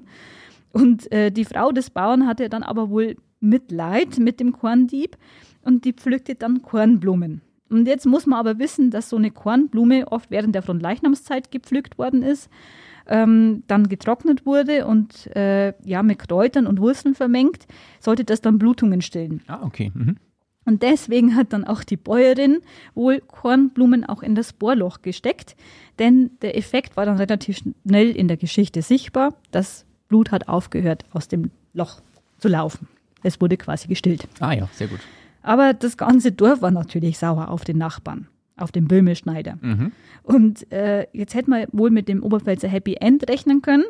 Und 0.71 1.11
äh, 1.11 1.29
die 1.29 1.43
Frau 1.43 1.73
des 1.73 1.89
Bauern 1.89 2.25
hatte 2.25 2.47
dann 2.47 2.63
aber 2.63 2.89
wohl 2.89 3.17
Mitleid 3.41 4.17
mit 4.17 4.39
dem 4.39 4.53
Korndieb 4.53 5.17
und 5.61 5.83
die 5.83 5.91
pflückte 5.91 6.35
dann 6.35 6.61
Kornblumen. 6.61 7.41
Und 7.69 7.85
jetzt 7.85 8.05
muss 8.05 8.25
man 8.25 8.39
aber 8.39 8.59
wissen, 8.59 8.89
dass 8.89 9.09
so 9.09 9.17
eine 9.17 9.31
Kornblume 9.31 10.07
oft 10.09 10.31
während 10.31 10.55
der 10.55 10.61
Frontleichnamszeit 10.61 11.51
gepflückt 11.51 11.97
worden 11.97 12.23
ist 12.23 12.49
ähm, 13.07 13.63
dann 13.67 13.87
getrocknet 13.87 14.45
wurde 14.45 14.85
und 14.85 15.27
äh, 15.35 15.73
ja 15.83 16.03
mit 16.03 16.19
Kräutern 16.19 16.67
und 16.67 16.79
Wurzeln 16.79 17.15
vermengt, 17.15 17.65
sollte 17.99 18.23
das 18.23 18.41
dann 18.41 18.57
Blutungen 18.57 19.01
stillen. 19.01 19.41
Ah, 19.47 19.63
okay. 19.63 19.91
Mhm. 19.93 20.17
Und 20.67 20.83
deswegen 20.83 21.37
hat 21.37 21.53
dann 21.53 21.63
auch 21.63 21.85
die 21.85 21.95
Bäuerin 21.95 22.59
wohl 22.93 23.21
Kornblumen 23.21 24.03
auch 24.03 24.21
in 24.21 24.35
das 24.35 24.51
Bohrloch 24.51 25.01
gesteckt, 25.01 25.55
denn 25.97 26.31
der 26.41 26.57
Effekt 26.57 26.97
war 26.97 27.05
dann 27.05 27.15
relativ 27.15 27.59
schnell 27.59 28.11
in 28.11 28.27
der 28.27 28.35
Geschichte 28.35 28.81
sichtbar. 28.81 29.33
Das 29.51 29.85
Blut 30.09 30.29
hat 30.29 30.49
aufgehört, 30.49 31.05
aus 31.13 31.29
dem 31.29 31.51
Loch 31.73 32.01
zu 32.37 32.49
laufen. 32.49 32.89
Es 33.23 33.39
wurde 33.39 33.55
quasi 33.55 33.87
gestillt. 33.87 34.27
Ah 34.41 34.51
ja, 34.51 34.67
sehr 34.73 34.87
gut. 34.87 34.99
Aber 35.41 35.73
das 35.73 35.95
ganze 35.95 36.33
Dorf 36.33 36.61
war 36.61 36.71
natürlich 36.71 37.17
sauer 37.17 37.47
auf 37.47 37.63
den 37.63 37.77
Nachbarn 37.77 38.27
auf 38.57 38.71
dem 38.71 38.87
Böhmischneider. 38.87 39.57
Mhm. 39.61 39.91
Und 40.23 40.71
äh, 40.71 41.05
jetzt 41.13 41.35
hätte 41.35 41.49
man 41.49 41.67
wohl 41.71 41.91
mit 41.91 42.07
dem 42.07 42.23
Oberpfälzer 42.23 42.67
Happy 42.67 42.95
End 42.95 43.29
rechnen 43.29 43.61
können. 43.61 43.85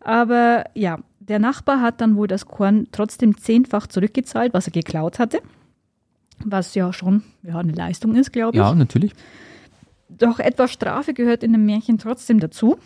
Aber 0.00 0.64
ja, 0.74 0.98
der 1.20 1.38
Nachbar 1.38 1.80
hat 1.80 2.00
dann 2.00 2.16
wohl 2.16 2.26
das 2.26 2.46
Korn 2.46 2.88
trotzdem 2.92 3.38
zehnfach 3.38 3.86
zurückgezahlt, 3.86 4.52
was 4.52 4.66
er 4.66 4.72
geklaut 4.72 5.18
hatte. 5.20 5.40
Was 6.44 6.74
ja 6.74 6.92
schon 6.92 7.22
ja, 7.42 7.58
eine 7.58 7.72
Leistung 7.72 8.14
ist, 8.14 8.32
glaube 8.32 8.56
ich. 8.56 8.62
Ja, 8.62 8.74
natürlich. 8.74 9.12
Doch 10.08 10.38
etwas 10.38 10.72
Strafe 10.72 11.14
gehört 11.14 11.42
in 11.42 11.52
dem 11.52 11.66
Märchen 11.66 11.98
trotzdem 11.98 12.40
dazu. 12.40 12.78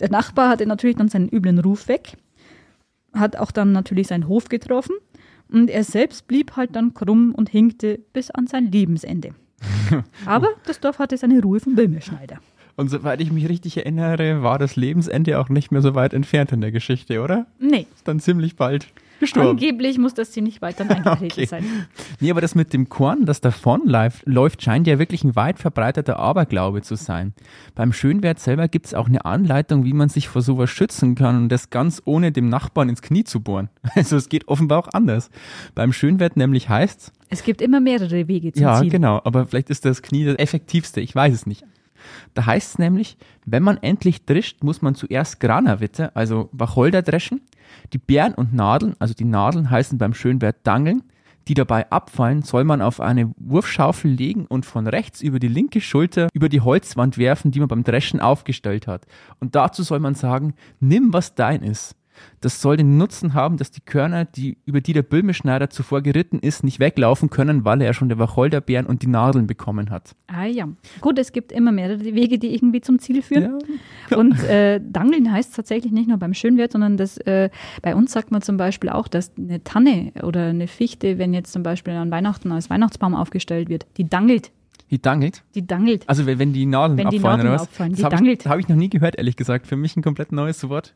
Der 0.00 0.10
Nachbar 0.10 0.48
hatte 0.48 0.66
natürlich 0.66 0.96
dann 0.96 1.08
seinen 1.08 1.28
üblen 1.28 1.58
Ruf 1.58 1.88
weg, 1.88 2.16
hat 3.12 3.36
auch 3.36 3.50
dann 3.50 3.72
natürlich 3.72 4.08
seinen 4.08 4.28
Hof 4.28 4.48
getroffen 4.48 4.94
und 5.48 5.68
er 5.68 5.84
selbst 5.84 6.26
blieb 6.26 6.56
halt 6.56 6.74
dann 6.74 6.94
krumm 6.94 7.34
und 7.34 7.50
hinkte 7.50 8.00
bis 8.12 8.30
an 8.30 8.46
sein 8.46 8.70
Lebensende. 8.72 9.34
Aber 10.26 10.48
das 10.66 10.80
Dorf 10.80 10.98
hatte 10.98 11.16
seine 11.16 11.40
Ruhe 11.42 11.60
vom 11.60 11.74
Böhmerschneider. 11.74 12.38
Und 12.76 12.88
soweit 12.88 13.20
ich 13.20 13.30
mich 13.30 13.48
richtig 13.48 13.76
erinnere, 13.76 14.42
war 14.42 14.58
das 14.58 14.76
Lebensende 14.76 15.38
auch 15.38 15.50
nicht 15.50 15.70
mehr 15.70 15.82
so 15.82 15.94
weit 15.94 16.14
entfernt 16.14 16.52
in 16.52 16.62
der 16.62 16.72
Geschichte, 16.72 17.20
oder? 17.20 17.46
Nee. 17.58 17.86
Ist 17.94 18.08
dann 18.08 18.20
ziemlich 18.20 18.56
bald. 18.56 18.86
Gestorben. 19.20 19.50
Angeblich 19.50 19.98
muss 19.98 20.14
das 20.14 20.32
ziemlich 20.32 20.60
weit 20.60 20.80
dann 20.80 20.88
eingetreten 20.90 21.32
okay. 21.32 21.46
sein. 21.46 21.64
Nee, 22.18 22.30
aber 22.30 22.40
das 22.40 22.54
mit 22.54 22.72
dem 22.72 22.88
Korn, 22.88 23.24
das 23.24 23.40
davon 23.40 23.82
läuft, 23.86 24.62
scheint 24.62 24.86
ja 24.86 24.98
wirklich 24.98 25.22
ein 25.22 25.36
weit 25.36 25.58
verbreiteter 25.58 26.18
Aberglaube 26.18 26.82
zu 26.82 26.96
sein. 26.96 27.34
Beim 27.74 27.92
Schönwert 27.92 28.40
selber 28.40 28.66
gibt 28.66 28.86
es 28.86 28.94
auch 28.94 29.08
eine 29.08 29.24
Anleitung, 29.24 29.84
wie 29.84 29.92
man 29.92 30.08
sich 30.08 30.28
vor 30.28 30.42
sowas 30.42 30.70
schützen 30.70 31.14
kann 31.14 31.36
und 31.36 31.48
das 31.48 31.70
ganz 31.70 32.02
ohne 32.04 32.32
dem 32.32 32.48
Nachbarn 32.48 32.88
ins 32.88 33.02
Knie 33.02 33.24
zu 33.24 33.40
bohren. 33.40 33.68
Also 34.00 34.16
es 34.16 34.28
geht 34.30 34.48
offenbar 34.48 34.78
auch 34.78 34.88
anders. 34.92 35.30
Beim 35.74 35.92
Schönwert 35.92 36.36
nämlich 36.36 36.68
heißt 36.68 37.12
es 37.32 37.44
gibt 37.44 37.62
immer 37.62 37.80
mehrere 37.80 38.26
Wege 38.26 38.52
zum 38.52 38.62
ja, 38.62 38.78
Ziel. 38.78 38.88
Ja, 38.88 38.92
genau, 38.92 39.20
aber 39.22 39.46
vielleicht 39.46 39.70
ist 39.70 39.84
das 39.84 40.02
Knie 40.02 40.24
das 40.24 40.36
effektivste, 40.36 41.00
ich 41.00 41.14
weiß 41.14 41.32
es 41.32 41.46
nicht. 41.46 41.64
Da 42.34 42.46
heißt 42.46 42.72
es 42.72 42.78
nämlich, 42.78 43.16
wenn 43.44 43.62
man 43.62 43.78
endlich 43.78 44.24
drischt, 44.24 44.62
muss 44.62 44.82
man 44.82 44.94
zuerst 44.94 45.40
Granawitte, 45.40 46.14
also 46.14 46.48
Wacholder 46.52 47.02
dreschen. 47.02 47.40
Die 47.92 47.98
Beeren 47.98 48.34
und 48.34 48.52
Nadeln, 48.52 48.94
also 48.98 49.14
die 49.14 49.24
Nadeln 49.24 49.70
heißen 49.70 49.98
beim 49.98 50.14
Schönwert 50.14 50.56
Dangeln, 50.64 51.02
die 51.48 51.54
dabei 51.54 51.90
abfallen, 51.90 52.42
soll 52.42 52.64
man 52.64 52.82
auf 52.82 53.00
eine 53.00 53.32
Wurfschaufel 53.38 54.10
legen 54.10 54.46
und 54.46 54.66
von 54.66 54.86
rechts 54.86 55.20
über 55.20 55.38
die 55.38 55.48
linke 55.48 55.80
Schulter 55.80 56.28
über 56.32 56.48
die 56.48 56.60
Holzwand 56.60 57.18
werfen, 57.18 57.50
die 57.50 57.60
man 57.60 57.68
beim 57.68 57.84
Dreschen 57.84 58.20
aufgestellt 58.20 58.86
hat. 58.86 59.06
Und 59.40 59.54
dazu 59.54 59.82
soll 59.82 60.00
man 60.00 60.14
sagen, 60.14 60.54
nimm 60.78 61.12
was 61.12 61.34
dein 61.34 61.62
ist. 61.62 61.96
Das 62.40 62.60
soll 62.60 62.76
den 62.76 62.96
Nutzen 62.96 63.34
haben, 63.34 63.56
dass 63.56 63.70
die 63.70 63.80
Körner, 63.80 64.24
die, 64.24 64.58
über 64.64 64.80
die 64.80 64.92
der 64.92 65.02
Böhmeschneider 65.02 65.70
zuvor 65.70 66.00
geritten 66.02 66.38
ist, 66.38 66.64
nicht 66.64 66.80
weglaufen 66.80 67.30
können, 67.30 67.64
weil 67.64 67.82
er 67.82 67.92
schon 67.92 68.08
der 68.08 68.18
Wacholderbeeren 68.18 68.86
und 68.86 69.02
die 69.02 69.06
Nadeln 69.06 69.46
bekommen 69.46 69.90
hat. 69.90 70.14
Ah 70.26 70.46
ja. 70.46 70.68
Gut, 71.00 71.18
es 71.18 71.32
gibt 71.32 71.52
immer 71.52 71.72
mehrere 71.72 72.04
Wege, 72.04 72.38
die 72.38 72.54
irgendwie 72.54 72.80
zum 72.80 72.98
Ziel 72.98 73.22
führen. 73.22 73.58
Ja. 74.10 74.16
Und 74.16 74.42
äh, 74.44 74.80
Dangeln 74.82 75.30
heißt 75.30 75.54
tatsächlich 75.54 75.92
nicht 75.92 76.08
nur 76.08 76.18
beim 76.18 76.34
Schönwert, 76.34 76.72
sondern 76.72 76.96
das, 76.96 77.16
äh, 77.18 77.48
bei 77.82 77.94
uns 77.94 78.12
sagt 78.12 78.30
man 78.32 78.42
zum 78.42 78.56
Beispiel 78.56 78.90
auch, 78.90 79.08
dass 79.08 79.32
eine 79.36 79.62
Tanne 79.62 80.12
oder 80.22 80.46
eine 80.46 80.66
Fichte, 80.66 81.18
wenn 81.18 81.32
jetzt 81.32 81.52
zum 81.52 81.62
Beispiel 81.62 81.94
an 81.94 82.10
Weihnachten 82.10 82.50
als 82.52 82.70
Weihnachtsbaum 82.70 83.14
aufgestellt 83.14 83.68
wird, 83.68 83.86
die 83.96 84.08
dangelt. 84.08 84.50
Die 84.90 85.00
dangelt? 85.00 85.42
Die 85.54 85.66
dangelt. 85.66 86.08
Also 86.08 86.26
wenn 86.26 86.52
die 86.52 86.66
Nadeln 86.66 86.98
wenn 86.98 87.06
abfallen 87.06 87.22
die 87.22 87.26
Nadeln 87.26 87.48
oder 87.48 87.54
was? 87.54 87.62
Auffallen, 87.62 87.92
das 87.92 88.04
habe 88.04 88.28
ich, 88.28 88.46
hab 88.46 88.58
ich 88.58 88.68
noch 88.68 88.76
nie 88.76 88.90
gehört, 88.90 89.16
ehrlich 89.16 89.36
gesagt. 89.36 89.66
Für 89.66 89.76
mich 89.76 89.96
ein 89.96 90.02
komplett 90.02 90.32
neues 90.32 90.68
Wort. 90.68 90.94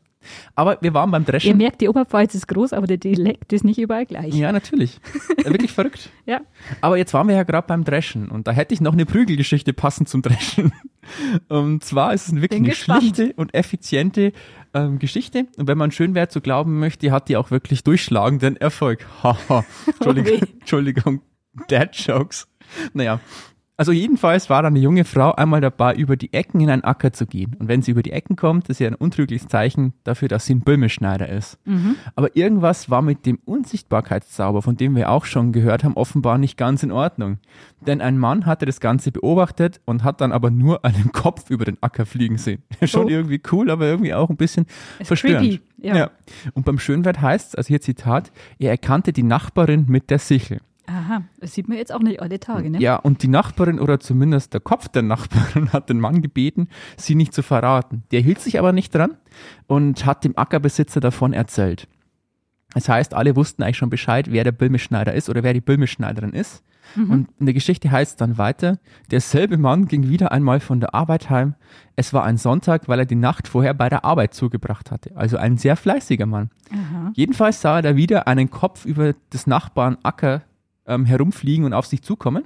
Aber 0.55 0.77
wir 0.81 0.93
waren 0.93 1.11
beim 1.11 1.23
Dreschen. 1.23 1.49
Ihr 1.49 1.55
merkt, 1.55 1.81
die 1.81 1.87
Oberpfalz 1.87 2.35
ist 2.35 2.47
groß, 2.47 2.73
aber 2.73 2.87
der 2.87 2.97
Dialekt 2.97 3.53
ist 3.53 3.63
nicht 3.63 3.79
überall 3.79 4.05
gleich. 4.05 4.33
Ja, 4.33 4.51
natürlich. 4.51 4.99
Wirklich 5.45 5.71
verrückt. 5.71 6.09
Ja. 6.25 6.41
Aber 6.81 6.97
jetzt 6.97 7.13
waren 7.13 7.27
wir 7.27 7.35
ja 7.35 7.43
gerade 7.43 7.67
beim 7.67 7.83
Dreschen 7.83 8.29
und 8.29 8.47
da 8.47 8.51
hätte 8.51 8.73
ich 8.73 8.81
noch 8.81 8.93
eine 8.93 9.05
Prügelgeschichte 9.05 9.73
passend 9.73 10.09
zum 10.09 10.21
Dreschen. 10.21 10.73
Und 11.49 11.83
zwar 11.83 12.13
ist 12.13 12.27
es 12.27 12.33
wirklich 12.33 12.49
Bin 12.49 12.63
eine 12.63 12.69
gespannt. 12.69 13.01
schlichte 13.01 13.33
und 13.35 13.53
effiziente 13.53 14.31
ähm, 14.73 14.97
Geschichte. 14.99 15.45
Und 15.57 15.67
wenn 15.67 15.77
man 15.77 15.91
Schönwert 15.91 16.31
so 16.31 16.41
glauben 16.41 16.79
möchte, 16.79 17.11
hat 17.11 17.29
die 17.29 17.37
auch 17.37 17.51
wirklich 17.51 17.83
durchschlagenden 17.83 18.57
Erfolg. 18.57 19.05
Haha. 19.23 19.63
Entschuldigung, 19.85 20.39
oh 20.41 20.59
Entschuldigung. 20.59 21.21
Dad 21.67 21.95
Jokes. 21.95 22.47
Naja, 22.93 23.19
also 23.77 23.91
jedenfalls 23.91 24.49
war 24.49 24.61
da 24.61 24.69
eine 24.69 24.79
junge 24.79 25.03
Frau 25.03 25.33
einmal 25.33 25.59
dabei, 25.59 25.95
über 25.95 26.15
die 26.15 26.31
Ecken 26.31 26.61
in 26.61 26.69
einen 26.69 26.83
Acker 26.83 27.11
zu 27.11 27.25
gehen. 27.25 27.55
Und 27.59 27.67
wenn 27.67 27.81
sie 27.81 27.91
über 27.91 28.03
die 28.03 28.11
Ecken 28.11 28.37
kommt, 28.37 28.69
ist 28.69 28.79
ja 28.79 28.87
ein 28.87 28.95
untrügliches 28.95 29.47
Zeichen 29.47 29.93
dafür, 30.05 30.29
dass 30.29 30.45
sie 30.45 30.55
ein 30.55 30.61
Böhmeschneider 30.61 31.27
ist. 31.27 31.57
Mhm. 31.65 31.95
Aber 32.15 32.35
irgendwas 32.37 32.89
war 32.89 33.01
mit 33.01 33.25
dem 33.25 33.39
Unsichtbarkeitszauber, 33.43 34.61
von 34.61 34.77
dem 34.77 34.95
wir 34.95 35.09
auch 35.09 35.25
schon 35.25 35.51
gehört 35.51 35.83
haben, 35.83 35.97
offenbar 35.97 36.37
nicht 36.37 36.57
ganz 36.57 36.83
in 36.83 36.91
Ordnung. 36.91 37.39
Denn 37.85 37.99
ein 37.99 38.17
Mann 38.17 38.45
hatte 38.45 38.65
das 38.65 38.79
Ganze 38.79 39.11
beobachtet 39.11 39.81
und 39.85 40.03
hat 40.03 40.21
dann 40.21 40.31
aber 40.31 40.51
nur 40.51 40.85
einen 40.85 41.11
Kopf 41.11 41.49
über 41.49 41.65
den 41.65 41.77
Acker 41.81 42.05
fliegen 42.05 42.37
sehen. 42.37 42.63
schon 42.83 43.05
oh. 43.05 43.09
irgendwie 43.09 43.41
cool, 43.51 43.69
aber 43.69 43.85
irgendwie 43.85 44.13
auch 44.13 44.29
ein 44.29 44.37
bisschen 44.37 44.67
ist 44.99 45.07
verstörend. 45.07 45.49
Creepy. 45.49 45.61
Ja. 45.77 45.95
ja. 45.95 46.11
Und 46.53 46.65
beim 46.65 46.79
Schönwert 46.79 47.21
heißt 47.21 47.49
es, 47.49 47.55
also 47.55 47.67
hier 47.67 47.81
Zitat, 47.81 48.31
er 48.57 48.71
erkannte 48.71 49.11
die 49.11 49.23
Nachbarin 49.23 49.85
mit 49.87 50.09
der 50.09 50.19
Sichel. 50.19 50.59
Aha, 50.87 51.23
das 51.39 51.53
sieht 51.53 51.67
man 51.67 51.77
jetzt 51.77 51.91
auch 51.91 51.99
nicht 51.99 52.21
alle 52.21 52.39
Tage, 52.39 52.69
ne? 52.69 52.79
Ja, 52.79 52.95
und 52.97 53.23
die 53.23 53.27
Nachbarin 53.27 53.79
oder 53.79 53.99
zumindest 53.99 54.53
der 54.53 54.61
Kopf 54.61 54.87
der 54.87 55.01
Nachbarin 55.01 55.69
hat 55.73 55.89
den 55.89 55.99
Mann 55.99 56.21
gebeten, 56.21 56.67
sie 56.97 57.15
nicht 57.15 57.33
zu 57.33 57.41
verraten. 57.41 58.03
Der 58.11 58.21
hielt 58.21 58.39
sich 58.39 58.59
aber 58.59 58.71
nicht 58.71 58.93
dran 58.93 59.17
und 59.67 60.05
hat 60.05 60.23
dem 60.23 60.37
Ackerbesitzer 60.37 60.99
davon 60.99 61.33
erzählt. 61.33 61.87
Das 62.73 62.89
heißt, 62.89 63.13
alle 63.13 63.35
wussten 63.35 63.63
eigentlich 63.63 63.77
schon 63.77 63.89
Bescheid, 63.89 64.31
wer 64.31 64.43
der 64.43 64.51
Böhmischneider 64.51 65.13
ist 65.13 65.29
oder 65.29 65.43
wer 65.43 65.53
die 65.53 65.61
Böhmischneiderin 65.61 66.33
ist. 66.33 66.61
Mhm. 66.95 67.09
Und 67.09 67.29
in 67.39 67.45
der 67.45 67.53
Geschichte 67.53 67.89
heißt 67.89 68.11
es 68.11 68.15
dann 68.17 68.37
weiter, 68.37 68.79
derselbe 69.11 69.57
Mann 69.57 69.87
ging 69.87 70.09
wieder 70.09 70.31
einmal 70.31 70.59
von 70.59 70.81
der 70.81 70.93
Arbeit 70.93 71.29
heim. 71.29 71.55
Es 71.95 72.13
war 72.13 72.25
ein 72.25 72.37
Sonntag, 72.37 72.87
weil 72.87 72.99
er 72.99 73.05
die 73.05 73.15
Nacht 73.15 73.47
vorher 73.47 73.73
bei 73.73 73.89
der 73.89 74.03
Arbeit 74.03 74.33
zugebracht 74.33 74.91
hatte. 74.91 75.15
Also 75.15 75.37
ein 75.37 75.57
sehr 75.57 75.77
fleißiger 75.77 76.25
Mann. 76.25 76.49
Aha. 76.69 77.11
Jedenfalls 77.15 77.61
sah 77.61 77.77
er 77.77 77.81
da 77.81 77.95
wieder 77.95 78.27
einen 78.27 78.49
Kopf 78.49 78.85
über 78.85 79.13
des 79.31 79.47
Nachbarn 79.47 79.97
Acker 80.03 80.41
ähm, 80.87 81.05
herumfliegen 81.05 81.65
und 81.65 81.73
auf 81.73 81.85
sich 81.85 82.01
zukommen. 82.01 82.43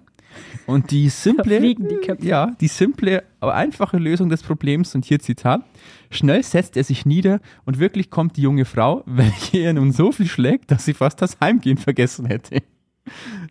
Und 0.66 0.92
die 0.92 1.10
simple, 1.10 1.60
die 1.60 1.78
ja, 2.22 2.52
die 2.60 2.68
simple, 2.68 3.24
aber 3.40 3.56
einfache 3.56 3.98
Lösung 3.98 4.30
des 4.30 4.44
Problems, 4.44 4.94
und 4.96 5.06
hier 5.06 5.20
Zitat, 5.20 5.64
schnell 6.12 6.44
setzt 6.44 6.78
er 6.78 6.84
sich 6.84 7.06
nieder 7.06 7.40
und 7.66 7.80
wirklich 7.80 8.10
kommt 8.10 8.38
die 8.38 8.42
junge 8.42 8.66
Frau, 8.66 9.04
welche 9.06 9.60
er 9.60 9.74
nun 9.74 9.92
so 9.92 10.12
viel 10.12 10.28
schlägt, 10.28 10.72
dass 10.72 10.86
sie 10.86 10.94
fast 10.94 11.22
das 11.22 11.40
Heimgehen 11.40 11.78
vergessen 11.78 12.26
hätte. 12.26 12.62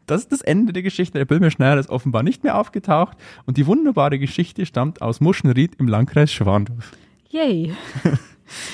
Das 0.06 0.22
ist 0.22 0.32
das 0.32 0.40
Ende 0.40 0.72
der 0.72 0.82
Geschichte. 0.82 1.18
Der 1.18 1.24
Böhmerschneider 1.24 1.80
ist 1.80 1.90
offenbar 1.90 2.22
nicht 2.22 2.44
mehr 2.44 2.56
aufgetaucht 2.56 3.16
und 3.44 3.56
die 3.56 3.66
wunderbare 3.66 4.18
Geschichte 4.20 4.64
stammt 4.66 5.02
aus 5.02 5.20
Muschenried 5.20 5.74
im 5.76 5.88
Landkreis 5.88 6.32
Schwandorf. 6.32 6.92
Yay. 7.30 7.74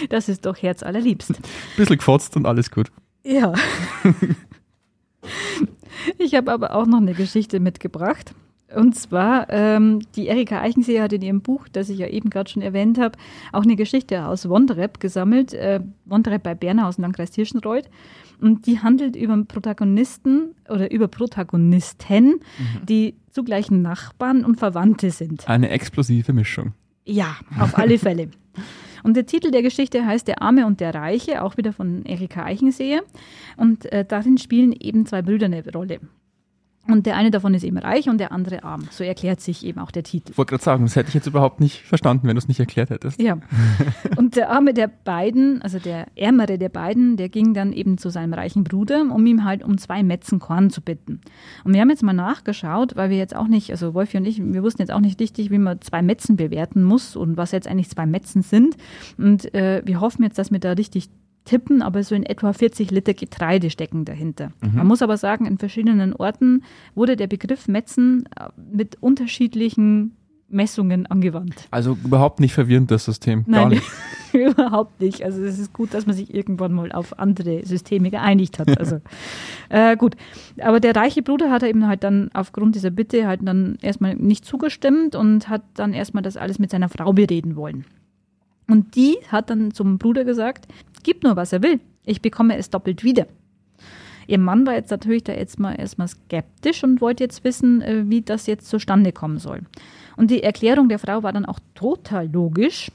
Das 0.09 0.29
ist 0.29 0.47
doch 0.47 0.57
herzallerliebst. 0.57 1.33
Bisschen 1.77 1.99
gefotzt 1.99 2.37
und 2.37 2.47
alles 2.47 2.71
gut. 2.71 2.93
Ja. 3.25 3.53
Ich 6.19 6.35
habe 6.35 6.53
aber 6.53 6.75
auch 6.75 6.87
noch 6.87 6.99
eine 6.99 7.15
Geschichte 7.15 7.61
mitgebracht. 7.61 8.35
Und 8.75 8.97
zwar, 8.97 9.49
ähm, 9.51 10.01
die 10.17 10.27
Erika 10.27 10.61
Eichensee 10.61 11.01
hat 11.01 11.13
in 11.13 11.23
ihrem 11.23 11.43
Buch, 11.43 11.69
das 11.71 11.89
ich 11.91 11.99
ja 11.99 12.09
eben 12.09 12.31
gerade 12.31 12.51
schon 12.51 12.63
erwähnt 12.63 12.99
habe, 12.99 13.17
auch 13.53 13.63
eine 13.63 13.77
Geschichte 13.77 14.27
aus 14.27 14.49
Wondrep 14.49 15.01
gesammelt. 15.01 15.53
Äh, 15.53 15.81
Wondrep 16.07 16.43
bei 16.43 16.55
Berner 16.55 16.89
aus 16.89 16.97
dem 16.97 17.03
Landkreis 17.03 17.31
Tirschenreuth. 17.31 17.89
Und 18.41 18.67
die 18.67 18.81
handelt 18.81 19.17
über 19.17 19.37
Protagonisten 19.45 20.55
oder 20.69 20.91
über 20.91 21.09
Protagonisten, 21.09 22.25
mhm. 22.27 22.87
die 22.89 23.15
zugleich 23.31 23.71
Nachbarn 23.71 24.45
und 24.45 24.57
Verwandte 24.57 25.11
sind. 25.11 25.49
Eine 25.49 25.71
explosive 25.71 26.33
Mischung. 26.33 26.73
Ja, 27.05 27.37
auf 27.61 27.79
alle 27.79 27.99
Fälle. 27.99 28.29
Und 29.05 29.17
der 29.17 29.27
Titel 29.27 29.53
der 29.53 29.63
Geschichte 29.63 30.05
heißt 30.05 30.27
Der 30.27 30.43
Arme 30.43 30.67
und 30.67 30.81
der 30.81 30.95
Reiche, 30.95 31.43
auch 31.43 31.57
wieder 31.57 31.73
von 31.73 32.05
Erika 32.07 32.45
Eichenseher. 32.45 33.03
Und 33.57 33.85
äh, 33.93 34.05
darin 34.05 34.39
spielen 34.39 34.73
eben 34.73 35.07
zwei 35.07 35.23
Brüder 35.23 35.47
eine 35.47 35.63
Rolle. 35.73 36.01
Und 36.87 37.07
der 37.07 37.17
eine 37.17 37.31
davon 37.31 37.55
ist 37.55 37.65
eben 37.65 37.79
reich 37.79 38.11
und 38.11 38.19
der 38.19 38.31
andere 38.31 38.63
arm. 38.63 38.87
So 38.91 39.05
erklärt 39.05 39.41
sich 39.41 39.65
eben 39.65 39.79
auch 39.79 39.91
der 39.91 40.03
Titel. 40.03 40.33
Ich 40.33 40.39
wollte 40.39 40.51
gerade 40.51 40.65
sagen, 40.65 40.85
das 40.85 40.97
hätte 40.97 41.09
ich 41.09 41.15
jetzt 41.15 41.27
überhaupt 41.27 41.59
nicht 41.61 41.81
verstanden, 41.83 42.29
wenn 42.29 42.37
du 42.37 42.39
es 42.39 42.49
nicht 42.49 42.61
erklärt 42.61 42.91
hättest. 42.91 43.21
Ja. 43.21 43.39
Und 44.17 44.37
der 44.37 44.51
arme 44.51 44.75
der 44.75 44.89
beiden, 44.89 45.63
also 45.63 45.79
der 45.79 46.09
ärmere 46.15 46.59
der 46.59 46.69
beiden, 46.69 47.17
der 47.17 47.31
ging 47.31 47.55
dann 47.55 47.73
eben 47.73 47.97
zu 47.97 48.11
seinem 48.11 48.35
reichen 48.35 48.65
Bruder, 48.65 49.01
um 49.01 49.25
ihm 49.25 49.45
halt 49.45 49.65
um 49.65 49.79
zwei 49.79 50.03
Metzen 50.03 50.41
Korn 50.41 50.69
zu 50.69 50.83
bitten. 50.83 51.21
Und 51.65 51.73
wir 51.73 51.81
haben 51.81 51.91
jetzt 51.91 52.03
mal 52.03 52.13
nachgeschaut, 52.13 52.97
weil 52.97 53.09
wir 53.09 53.17
jetzt 53.17 53.35
auch 53.35 53.49
nicht, 53.49 53.71
also 53.71 53.95
Wolfi 53.95 54.19
und 54.19 54.27
ich, 54.27 54.43
wir 54.43 54.63
wussten 54.63 54.83
jetzt 54.83 54.93
auch 54.93 55.01
nicht 55.01 55.19
richtig, 55.21 55.51
wie 55.51 55.59
man 55.59 55.81
zwei 55.81 56.03
Metzen 56.03 56.37
bewerten 56.37 56.85
muss 56.85 57.17
und 57.17 57.39
was 57.39 57.53
jetzt 57.53 57.67
eigentlich 57.67 57.89
zwei 57.89 58.05
Metzen 58.05 58.43
sind. 58.43 58.77
Und 59.17 59.55
äh, 59.55 59.81
wir 59.87 60.01
hoffen 60.01 60.23
jetzt, 60.23 60.39
dass 60.39 60.51
wir 60.51 60.59
da 60.59 60.73
richtig 60.73 61.09
tippen, 61.45 61.83
aber 61.83 62.03
so 62.03 62.15
in 62.15 62.25
etwa 62.25 62.53
40 62.53 62.91
Liter 62.91 63.15
Getreide 63.15 63.71
stecken 63.71 64.05
dahinter. 64.05 64.51
Mhm. 64.63 64.77
Man 64.77 64.87
muss 64.87 65.03
aber 65.03 65.17
sagen, 65.17 65.47
in 65.47 65.59
verschiedenen 65.59 66.15
Orten 66.15 66.63
wurde 66.95 67.17
der 67.17 67.27
Begriff 67.27 67.69
Metzen 67.69 68.25
äh, 68.39 68.49
mit 68.57 68.97
unterschiedlichen 69.01 70.17
Messungen 70.49 71.07
angewandt. 71.07 71.69
Also 71.71 71.97
überhaupt 72.05 72.41
nicht 72.41 72.55
verwirrend, 72.55 72.91
das 72.91 73.05
System. 73.05 73.45
Gar 73.45 73.69
Nein, 73.69 73.69
nicht. 73.71 73.91
überhaupt 74.33 75.01
nicht. 75.01 75.23
Also 75.23 75.43
es 75.43 75.59
ist 75.59 75.73
gut, 75.73 75.95
dass 75.95 76.07
man 76.07 76.15
sich 76.15 76.33
irgendwann 76.33 76.73
mal 76.73 76.93
auf 76.93 77.19
andere 77.19 77.65
Systeme 77.65 78.11
geeinigt 78.11 78.59
hat. 78.59 78.79
Also 78.79 79.01
äh, 79.69 79.97
gut. 79.97 80.17
Aber 80.61 80.81
der 80.81 80.95
reiche 80.95 81.23
Bruder 81.23 81.51
hat 81.51 81.63
eben 81.63 81.87
halt 81.87 82.05
dann 82.05 82.31
aufgrund 82.35 82.75
dieser 82.75 82.91
Bitte 82.91 83.27
halt 83.27 83.41
dann 83.43 83.77
erstmal 83.83 84.15
nicht 84.15 84.45
zugestimmt 84.45 85.15
und 85.17 85.49
hat 85.49 85.63
dann 85.75 85.93
erstmal 85.93 86.23
das 86.23 86.37
alles 86.37 86.59
mit 86.59 86.71
seiner 86.71 86.89
Frau 86.89 87.13
bereden 87.13 87.57
wollen. 87.57 87.85
Und 88.69 88.97
die 88.97 89.17
hat 89.29 89.51
dann 89.51 89.73
zum 89.73 89.99
Bruder 89.99 90.25
gesagt, 90.25 90.67
gib 91.03 91.23
nur, 91.23 91.37
was 91.37 91.53
er 91.53 91.63
will. 91.63 91.81
Ich 92.05 92.23
bekomme 92.23 92.57
es 92.57 92.71
doppelt 92.71 93.05
wieder. 93.05 93.27
Ihr 94.27 94.39
Mann 94.39 94.67
war 94.67 94.75
jetzt 94.75 94.91
natürlich 94.91 95.25
da 95.25 95.33
jetzt 95.33 95.59
mal 95.59 95.75
erstmal 95.75 96.09
skeptisch 96.09 96.83
und 96.83 97.01
wollte 97.01 97.25
jetzt 97.25 97.45
wissen, 97.45 97.83
äh, 97.83 98.05
wie 98.07 98.23
das 98.23 98.47
jetzt 98.47 98.69
zustande 98.69 99.13
kommen 99.13 99.39
soll. 99.39 99.63
Und 100.17 100.31
die 100.31 100.43
Erklärung 100.43 100.89
der 100.89 100.99
Frau 100.99 101.23
war 101.23 101.33
dann 101.33 101.45
auch 101.45 101.59
total 101.75 102.31
logisch. 102.31 102.91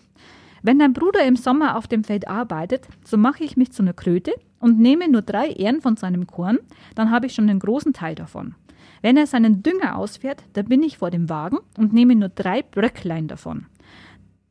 Wenn 0.62 0.79
dein 0.79 0.93
Bruder 0.93 1.25
im 1.25 1.36
Sommer 1.36 1.77
auf 1.77 1.88
dem 1.88 2.03
Feld 2.03 2.27
arbeitet, 2.27 2.88
so 3.05 3.17
mache 3.17 3.43
ich 3.43 3.58
mich 3.58 3.71
zu 3.71 3.82
einer 3.82 3.93
Kröte 3.93 4.34
und 4.60 4.79
nehme 4.79 5.10
nur 5.10 5.21
drei 5.21 5.51
Ähren 5.51 5.82
von 5.82 5.95
seinem 5.95 6.27
Korn, 6.27 6.60
dann 6.95 7.12
habe 7.12 7.27
ich 7.27 7.34
schon 7.34 7.49
einen 7.49 7.60
großen 7.60 7.93
Teil 7.93 8.15
davon. 8.15 8.55
Wenn 9.01 9.15
er 9.15 9.27
seinen 9.27 9.63
Dünger 9.63 9.97
ausfährt, 9.97 10.43
da 10.53 10.62
bin 10.62 10.84
ich 10.84 10.97
vor 10.97 11.12
dem 11.12 11.29
Wagen 11.29 11.60
und 11.77 11.93
nehme 11.93 12.15
nur 12.15 12.29
drei 12.29 12.62
Bröcklein 12.63 13.27
davon. 13.27 13.67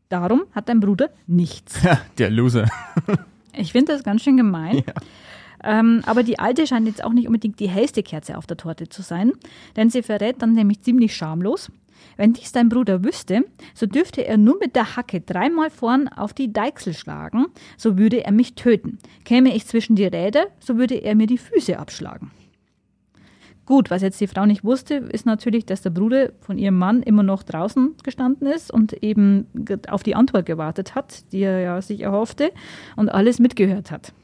Darum 0.09 0.45
hat 0.53 0.69
dein 0.69 0.81
Bruder 0.81 1.11
nichts. 1.27 1.81
Der 2.19 2.31
Loser. 2.31 2.67
ich 3.57 3.73
finde 3.73 3.93
das 3.93 4.03
ganz 4.03 4.23
schön 4.23 4.37
gemein. 4.37 4.83
Ja. 4.87 4.95
Ähm, 5.63 6.03
aber 6.07 6.23
die 6.23 6.39
alte 6.39 6.67
scheint 6.67 6.87
jetzt 6.87 7.03
auch 7.03 7.13
nicht 7.13 7.27
unbedingt 7.27 7.59
die 7.61 7.69
hellste 7.69 8.03
Kerze 8.03 8.39
auf 8.39 8.47
der 8.47 8.57
Torte 8.57 8.89
zu 8.89 9.03
sein, 9.03 9.33
denn 9.77 9.91
sie 9.91 10.03
verrät 10.03 10.41
dann 10.41 10.53
nämlich 10.53 10.83
ziemlich 10.83 11.17
schamlos. 11.17 11.71
Wenn 12.17 12.33
dies 12.33 12.53
dein 12.53 12.69
Bruder 12.69 13.05
wüsste, 13.05 13.45
so 13.75 13.87
dürfte 13.87 14.25
er 14.25 14.37
nur 14.39 14.57
mit 14.59 14.77
der 14.77 14.97
Hacke 14.97 15.21
dreimal 15.21 15.71
vorn 15.71 16.09
auf 16.09 16.33
die 16.33 16.53
Deichsel 16.53 16.95
schlagen, 16.95 17.47
so 17.77 17.99
würde 17.99 18.25
er 18.25 18.33
mich 18.33 18.55
töten. 18.55 18.99
Käme 19.25 19.55
ich 19.55 19.67
zwischen 19.67 19.97
die 19.97 20.05
Räder, 20.05 20.47
so 20.61 20.77
würde 20.77 20.95
er 20.95 21.17
mir 21.17 21.27
die 21.27 21.39
Füße 21.39 21.79
abschlagen. 21.79 22.31
Gut, 23.69 23.91
was 23.91 24.01
jetzt 24.01 24.19
die 24.19 24.27
Frau 24.27 24.47
nicht 24.47 24.65
wusste, 24.65 24.95
ist 24.95 25.27
natürlich, 25.27 25.67
dass 25.67 25.83
der 25.83 25.91
Bruder 25.91 26.31
von 26.41 26.57
ihrem 26.57 26.79
Mann 26.79 27.03
immer 27.03 27.23
noch 27.23 27.43
draußen 27.43 27.97
gestanden 28.03 28.47
ist 28.47 28.73
und 28.73 28.95
eben 29.03 29.47
auf 29.91 30.03
die 30.03 30.15
Antwort 30.15 30.47
gewartet 30.47 30.95
hat, 30.95 31.31
die 31.33 31.41
er 31.41 31.61
ja 31.61 31.83
sich 31.83 32.01
erhoffte 32.01 32.51
und 32.97 33.11
alles 33.11 33.41
mitgehört 33.41 33.91
hat. 33.91 34.15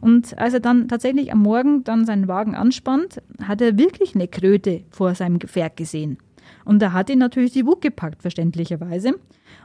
Und 0.00 0.36
als 0.38 0.54
er 0.54 0.58
dann 0.58 0.88
tatsächlich 0.88 1.30
am 1.30 1.38
Morgen 1.38 1.84
dann 1.84 2.04
seinen 2.04 2.26
Wagen 2.26 2.56
anspannt, 2.56 3.22
hat 3.44 3.60
er 3.60 3.78
wirklich 3.78 4.16
eine 4.16 4.26
Kröte 4.26 4.82
vor 4.90 5.14
seinem 5.14 5.38
Gefährt 5.38 5.76
gesehen. 5.76 6.18
Und 6.64 6.82
da 6.82 6.90
hat 6.90 7.10
ihn 7.10 7.20
natürlich 7.20 7.52
die 7.52 7.64
Wut 7.64 7.80
gepackt, 7.80 8.22
verständlicherweise. 8.22 9.14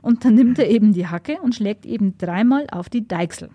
Und 0.03 0.23
dann 0.23 0.35
nimmt 0.35 0.59
er 0.59 0.69
eben 0.69 0.93
die 0.93 1.07
Hacke 1.07 1.41
und 1.41 1.55
schlägt 1.55 1.87
eben 1.87 2.19
dreimal 2.19 2.67
auf 2.71 2.89
die 2.89 3.07
Deichsel. 3.07 3.49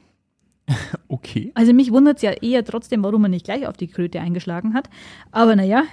Okay. 1.08 1.52
Also 1.54 1.72
mich 1.74 1.92
wundert 1.92 2.16
es 2.16 2.22
ja 2.22 2.30
eher 2.30 2.64
trotzdem, 2.64 3.04
warum 3.04 3.24
er 3.24 3.28
nicht 3.28 3.44
gleich 3.44 3.66
auf 3.66 3.76
die 3.76 3.88
Kröte 3.88 4.20
eingeschlagen 4.20 4.72
hat. 4.72 4.88
Aber 5.30 5.54
naja, 5.56 5.84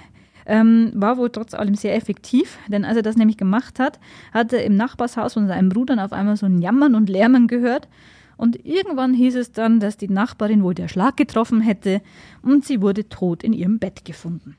ähm, 0.46 0.92
war 0.94 1.18
wohl 1.18 1.30
trotz 1.30 1.54
allem 1.54 1.74
sehr 1.74 1.94
effektiv, 1.94 2.58
denn 2.68 2.84
als 2.84 2.96
er 2.96 3.02
das 3.02 3.16
nämlich 3.16 3.36
gemacht 3.36 3.78
hat, 3.78 4.00
hat 4.32 4.52
er 4.52 4.64
im 4.64 4.76
Nachbarshaus 4.76 5.34
von 5.34 5.46
seinem 5.46 5.68
Bruder 5.68 6.02
auf 6.04 6.12
einmal 6.12 6.36
so 6.36 6.46
ein 6.46 6.62
Jammern 6.62 6.94
und 6.94 7.08
Lärmen 7.08 7.46
gehört. 7.46 7.88
Und 8.36 8.64
irgendwann 8.64 9.12
hieß 9.12 9.36
es 9.36 9.52
dann, 9.52 9.80
dass 9.80 9.98
die 9.98 10.08
Nachbarin 10.08 10.62
wohl 10.62 10.74
der 10.74 10.88
Schlag 10.88 11.16
getroffen 11.18 11.60
hätte 11.60 12.00
und 12.42 12.64
sie 12.64 12.80
wurde 12.80 13.08
tot 13.08 13.44
in 13.44 13.52
ihrem 13.52 13.78
Bett 13.78 14.04
gefunden. 14.06 14.56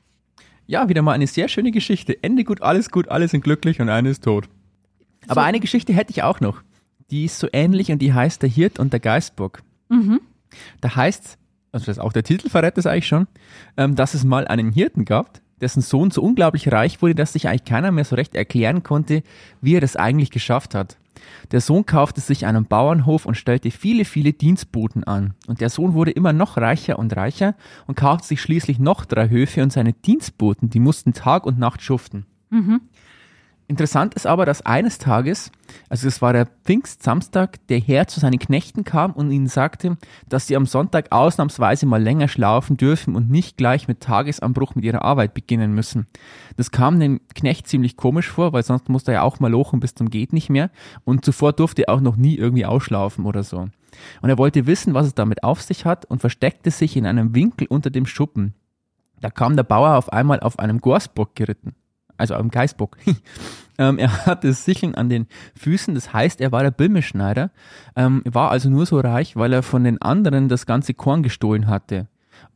Ja, 0.66 0.88
wieder 0.88 1.02
mal 1.02 1.12
eine 1.12 1.26
sehr 1.26 1.48
schöne 1.48 1.72
Geschichte. 1.72 2.22
Ende 2.22 2.44
gut, 2.44 2.62
alles 2.62 2.90
gut, 2.90 3.08
alle 3.08 3.26
sind 3.26 3.42
glücklich 3.42 3.80
und 3.80 3.88
eine 3.88 4.10
ist 4.10 4.22
tot. 4.22 4.48
Aber 5.26 5.40
so. 5.40 5.46
eine 5.46 5.58
Geschichte 5.58 5.92
hätte 5.92 6.12
ich 6.12 6.22
auch 6.22 6.40
noch. 6.40 6.62
Die 7.10 7.24
ist 7.24 7.38
so 7.40 7.48
ähnlich 7.52 7.90
und 7.90 7.98
die 7.98 8.12
heißt 8.12 8.40
Der 8.40 8.48
Hirt 8.48 8.78
und 8.78 8.92
der 8.92 9.00
Geistbock. 9.00 9.62
Mhm. 9.92 10.20
Da 10.80 10.96
heißt 10.96 11.38
also 11.72 11.86
das 11.86 11.98
auch 11.98 12.12
der 12.12 12.22
Titel 12.22 12.48
verrät 12.50 12.76
das 12.76 12.86
eigentlich 12.86 13.08
schon, 13.08 13.26
ähm, 13.76 13.96
dass 13.96 14.14
es 14.14 14.24
mal 14.24 14.46
einen 14.46 14.72
Hirten 14.72 15.04
gab, 15.04 15.40
dessen 15.60 15.80
Sohn 15.80 16.10
so 16.10 16.22
unglaublich 16.22 16.70
reich 16.70 17.00
wurde, 17.02 17.14
dass 17.14 17.32
sich 17.32 17.48
eigentlich 17.48 17.64
keiner 17.64 17.90
mehr 17.90 18.04
so 18.04 18.14
recht 18.14 18.34
erklären 18.34 18.82
konnte, 18.82 19.22
wie 19.60 19.74
er 19.74 19.80
das 19.80 19.96
eigentlich 19.96 20.30
geschafft 20.30 20.74
hat. 20.74 20.98
Der 21.50 21.60
Sohn 21.60 21.86
kaufte 21.86 22.20
sich 22.20 22.46
einen 22.46 22.66
Bauernhof 22.66 23.26
und 23.26 23.36
stellte 23.36 23.70
viele, 23.70 24.04
viele 24.04 24.32
Dienstboten 24.32 25.04
an. 25.04 25.34
Und 25.46 25.60
der 25.60 25.70
Sohn 25.70 25.94
wurde 25.94 26.10
immer 26.10 26.32
noch 26.32 26.56
reicher 26.56 26.98
und 26.98 27.16
reicher 27.16 27.54
und 27.86 27.96
kaufte 27.96 28.26
sich 28.26 28.42
schließlich 28.42 28.78
noch 28.78 29.04
drei 29.04 29.28
Höfe 29.28 29.62
und 29.62 29.72
seine 29.72 29.92
Dienstboten, 29.92 30.68
die 30.68 30.80
mussten 30.80 31.12
Tag 31.12 31.46
und 31.46 31.58
Nacht 31.58 31.80
schuften. 31.80 32.26
Mhm. 32.50 32.80
Interessant 33.72 34.12
ist 34.12 34.26
aber, 34.26 34.44
dass 34.44 34.66
eines 34.66 34.98
Tages, 34.98 35.50
also 35.88 36.06
es 36.06 36.20
war 36.20 36.34
der 36.34 36.44
Pfingstsamstag, 36.44 37.66
der 37.68 37.80
Herr 37.80 38.06
zu 38.06 38.20
seinen 38.20 38.38
Knechten 38.38 38.84
kam 38.84 39.12
und 39.12 39.30
ihnen 39.30 39.46
sagte, 39.46 39.96
dass 40.28 40.46
sie 40.46 40.56
am 40.56 40.66
Sonntag 40.66 41.10
ausnahmsweise 41.10 41.86
mal 41.86 42.02
länger 42.02 42.28
schlafen 42.28 42.76
dürfen 42.76 43.16
und 43.16 43.30
nicht 43.30 43.56
gleich 43.56 43.88
mit 43.88 44.00
Tagesanbruch 44.00 44.74
mit 44.74 44.84
ihrer 44.84 45.00
Arbeit 45.00 45.32
beginnen 45.32 45.72
müssen. 45.72 46.06
Das 46.58 46.70
kam 46.70 47.00
dem 47.00 47.22
Knecht 47.34 47.66
ziemlich 47.66 47.96
komisch 47.96 48.28
vor, 48.28 48.52
weil 48.52 48.62
sonst 48.62 48.90
musste 48.90 49.12
er 49.12 49.14
ja 49.14 49.22
auch 49.22 49.40
mal 49.40 49.50
lochen 49.50 49.80
bis 49.80 49.94
zum 49.94 50.10
geht 50.10 50.34
nicht 50.34 50.50
mehr 50.50 50.70
und 51.04 51.24
zuvor 51.24 51.54
durfte 51.54 51.88
er 51.88 51.94
auch 51.94 52.02
noch 52.02 52.16
nie 52.16 52.36
irgendwie 52.36 52.66
ausschlafen 52.66 53.24
oder 53.24 53.42
so. 53.42 53.68
Und 54.20 54.28
er 54.28 54.36
wollte 54.36 54.66
wissen, 54.66 54.92
was 54.92 55.06
es 55.06 55.14
damit 55.14 55.44
auf 55.44 55.62
sich 55.62 55.86
hat 55.86 56.04
und 56.04 56.20
versteckte 56.20 56.70
sich 56.70 56.94
in 56.94 57.06
einem 57.06 57.34
Winkel 57.34 57.66
unter 57.68 57.88
dem 57.88 58.04
Schuppen. 58.04 58.52
Da 59.22 59.30
kam 59.30 59.56
der 59.56 59.62
Bauer 59.62 59.96
auf 59.96 60.12
einmal 60.12 60.40
auf 60.40 60.58
einem 60.58 60.82
Gorsbock 60.82 61.34
geritten 61.34 61.74
also 62.22 62.34
am 62.34 62.50
Geißbock. 62.50 62.96
ähm, 63.78 63.98
er 63.98 64.26
hatte 64.26 64.52
Sicheln 64.52 64.94
an 64.94 65.08
den 65.08 65.26
Füßen, 65.56 65.94
das 65.94 66.12
heißt, 66.12 66.40
er 66.40 66.52
war 66.52 66.62
der 66.62 66.70
Bilmeschneider, 66.70 67.50
ähm, 67.96 68.22
war 68.24 68.50
also 68.50 68.70
nur 68.70 68.86
so 68.86 69.00
reich, 69.00 69.36
weil 69.36 69.52
er 69.52 69.62
von 69.62 69.82
den 69.84 70.00
anderen 70.00 70.48
das 70.48 70.64
ganze 70.64 70.94
Korn 70.94 71.22
gestohlen 71.22 71.66
hatte. 71.66 72.06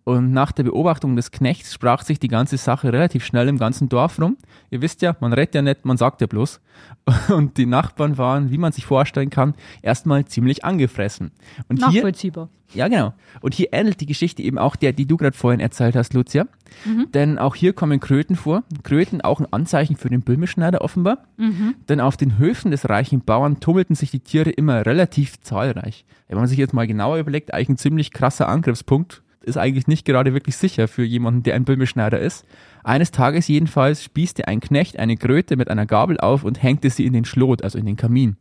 Und 0.08 0.30
nach 0.30 0.52
der 0.52 0.62
Beobachtung 0.62 1.16
des 1.16 1.32
Knechts 1.32 1.74
sprach 1.74 2.04
sich 2.04 2.20
die 2.20 2.28
ganze 2.28 2.58
Sache 2.58 2.92
relativ 2.92 3.24
schnell 3.24 3.48
im 3.48 3.58
ganzen 3.58 3.88
Dorf 3.88 4.20
rum. 4.20 4.36
Ihr 4.70 4.80
wisst 4.80 5.02
ja, 5.02 5.16
man 5.18 5.32
redet 5.32 5.56
ja 5.56 5.62
nicht, 5.62 5.84
man 5.84 5.96
sagt 5.96 6.20
ja 6.20 6.28
bloß. 6.28 6.60
Und 7.34 7.56
die 7.56 7.66
Nachbarn 7.66 8.16
waren, 8.16 8.52
wie 8.52 8.58
man 8.58 8.70
sich 8.70 8.86
vorstellen 8.86 9.30
kann, 9.30 9.54
erstmal 9.82 10.24
ziemlich 10.24 10.64
angefressen. 10.64 11.32
Und 11.68 11.80
Nachvollziehbar. 11.80 12.48
Hier, 12.68 12.78
ja, 12.78 12.88
genau. 12.88 13.14
Und 13.40 13.54
hier 13.54 13.72
ähnelt 13.72 14.00
die 14.00 14.06
Geschichte 14.06 14.42
eben 14.42 14.58
auch 14.58 14.76
der, 14.76 14.92
die 14.92 15.06
du 15.06 15.16
gerade 15.16 15.36
vorhin 15.36 15.58
erzählt 15.58 15.96
hast, 15.96 16.14
Lucia. 16.14 16.46
Mhm. 16.84 17.10
Denn 17.12 17.38
auch 17.38 17.56
hier 17.56 17.72
kommen 17.72 17.98
Kröten 17.98 18.36
vor. 18.36 18.62
Kröten 18.84 19.22
auch 19.22 19.40
ein 19.40 19.52
Anzeichen 19.52 19.96
für 19.96 20.08
den 20.08 20.20
Böhmischneider 20.20 20.82
offenbar. 20.82 21.24
Mhm. 21.36 21.74
Denn 21.88 22.00
auf 22.00 22.16
den 22.16 22.38
Höfen 22.38 22.70
des 22.70 22.88
reichen 22.88 23.22
Bauern 23.22 23.58
tummelten 23.58 23.96
sich 23.96 24.12
die 24.12 24.20
Tiere 24.20 24.50
immer 24.50 24.86
relativ 24.86 25.40
zahlreich. 25.40 26.04
Wenn 26.28 26.38
man 26.38 26.46
sich 26.46 26.58
jetzt 26.58 26.74
mal 26.74 26.86
genauer 26.86 27.18
überlegt, 27.18 27.52
eigentlich 27.52 27.70
ein 27.70 27.76
ziemlich 27.76 28.12
krasser 28.12 28.48
Angriffspunkt 28.48 29.22
ist 29.46 29.56
eigentlich 29.56 29.86
nicht 29.86 30.04
gerade 30.04 30.34
wirklich 30.34 30.56
sicher 30.56 30.88
für 30.88 31.04
jemanden, 31.04 31.44
der 31.44 31.54
ein 31.54 31.64
Böhmischneider 31.64 32.18
ist. 32.18 32.44
Eines 32.82 33.12
Tages 33.12 33.48
jedenfalls 33.48 34.02
spießte 34.02 34.48
ein 34.48 34.60
Knecht 34.60 34.98
eine 34.98 35.16
Kröte 35.16 35.56
mit 35.56 35.70
einer 35.70 35.86
Gabel 35.86 36.18
auf 36.18 36.44
und 36.44 36.62
hängte 36.62 36.90
sie 36.90 37.06
in 37.06 37.12
den 37.12 37.24
Schlot, 37.24 37.62
also 37.62 37.78
in 37.78 37.86
den 37.86 37.96
Kamin. 37.96 38.36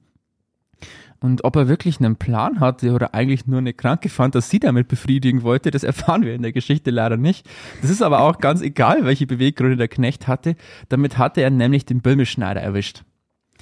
Und 1.22 1.44
ob 1.44 1.56
er 1.56 1.68
wirklich 1.68 2.00
einen 2.00 2.18
Plan 2.18 2.60
hatte 2.60 2.92
oder 2.92 3.14
eigentlich 3.14 3.48
nur 3.48 3.60
eine 3.60 3.74
kranke 3.74 4.10
Fantasie 4.10 4.60
damit 4.60 4.88
befriedigen 4.88 5.44
wollte, 5.44 5.72
das 5.72 5.84
erfahren 5.84 6.24
wir 6.24 6.34
in 6.34 6.42
der 6.42 6.52
Geschichte 6.52 6.92
leider 6.92 7.18
nicht. 7.18 7.48
Das 7.82 7.90
ist 7.90 8.02
aber 8.02 8.22
auch 8.22 8.40
ganz 8.40 8.62
egal, 8.62 9.06
welche 9.06 9.28
Beweggründe 9.28 9.78
der 9.78 9.88
Knecht 9.88 10.28
hatte. 10.28 10.56
Damit 10.90 11.18
hatte 11.18 11.42
er 11.42 11.52
nämlich 11.52 11.86
den 11.86 12.02
Böhmischneider 12.02 12.62
erwischt. 12.62 13.04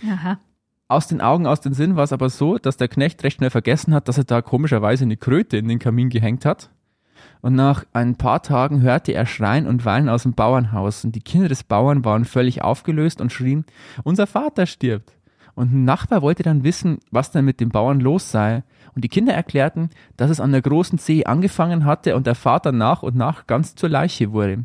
Aha. 0.10 0.40
Aus 0.88 1.08
den 1.08 1.22
Augen, 1.22 1.46
aus 1.46 1.62
den 1.62 1.74
Sinn 1.74 1.96
war 1.96 2.04
es 2.04 2.14
aber 2.14 2.30
so, 2.30 2.58
dass 2.58 2.78
der 2.78 2.88
Knecht 2.88 3.24
recht 3.24 3.38
schnell 3.38 3.50
vergessen 3.50 3.94
hat, 3.94 4.08
dass 4.08 4.18
er 4.18 4.26
da 4.26 4.42
komischerweise 4.42 5.04
eine 5.04 5.18
Kröte 5.18 5.58
in 5.58 5.68
den 5.68 5.80
Kamin 5.80 6.10
gehängt 6.10 6.46
hat 6.46 6.70
und 7.44 7.56
nach 7.56 7.84
ein 7.92 8.16
paar 8.16 8.42
Tagen 8.42 8.82
hörte 8.82 9.12
er 9.12 9.26
Schreien 9.26 9.68
und 9.68 9.84
Weinen 9.84 10.08
aus 10.08 10.24
dem 10.24 10.34
Bauernhaus 10.34 11.04
und 11.04 11.14
die 11.14 11.22
Kinder 11.22 11.50
des 11.50 11.64
Bauern 11.64 12.06
waren 12.06 12.24
völlig 12.24 12.64
aufgelöst 12.64 13.20
und 13.20 13.34
schrien, 13.34 13.66
unser 14.04 14.28
Vater 14.28 14.66
stirbt. 14.66 15.12
Und 15.54 15.74
ein 15.74 15.84
Nachbar 15.84 16.22
wollte 16.22 16.42
dann 16.42 16.64
wissen, 16.64 17.00
was 17.12 17.32
denn 17.32 17.44
mit 17.44 17.60
dem 17.60 17.70
Bauern 17.70 18.00
los 18.00 18.32
sei. 18.32 18.64
Und 18.96 19.04
die 19.04 19.10
Kinder 19.10 19.34
erklärten, 19.34 19.90
dass 20.16 20.32
es 20.32 20.40
an 20.40 20.54
der 20.54 20.62
großen 20.62 20.98
See 20.98 21.26
angefangen 21.26 21.84
hatte 21.84 22.16
und 22.16 22.26
der 22.26 22.36
Vater 22.36 22.72
nach 22.72 23.04
und 23.04 23.16
nach 23.16 23.46
ganz 23.46 23.76
zur 23.76 23.90
Leiche 23.90 24.32
wurde. 24.32 24.64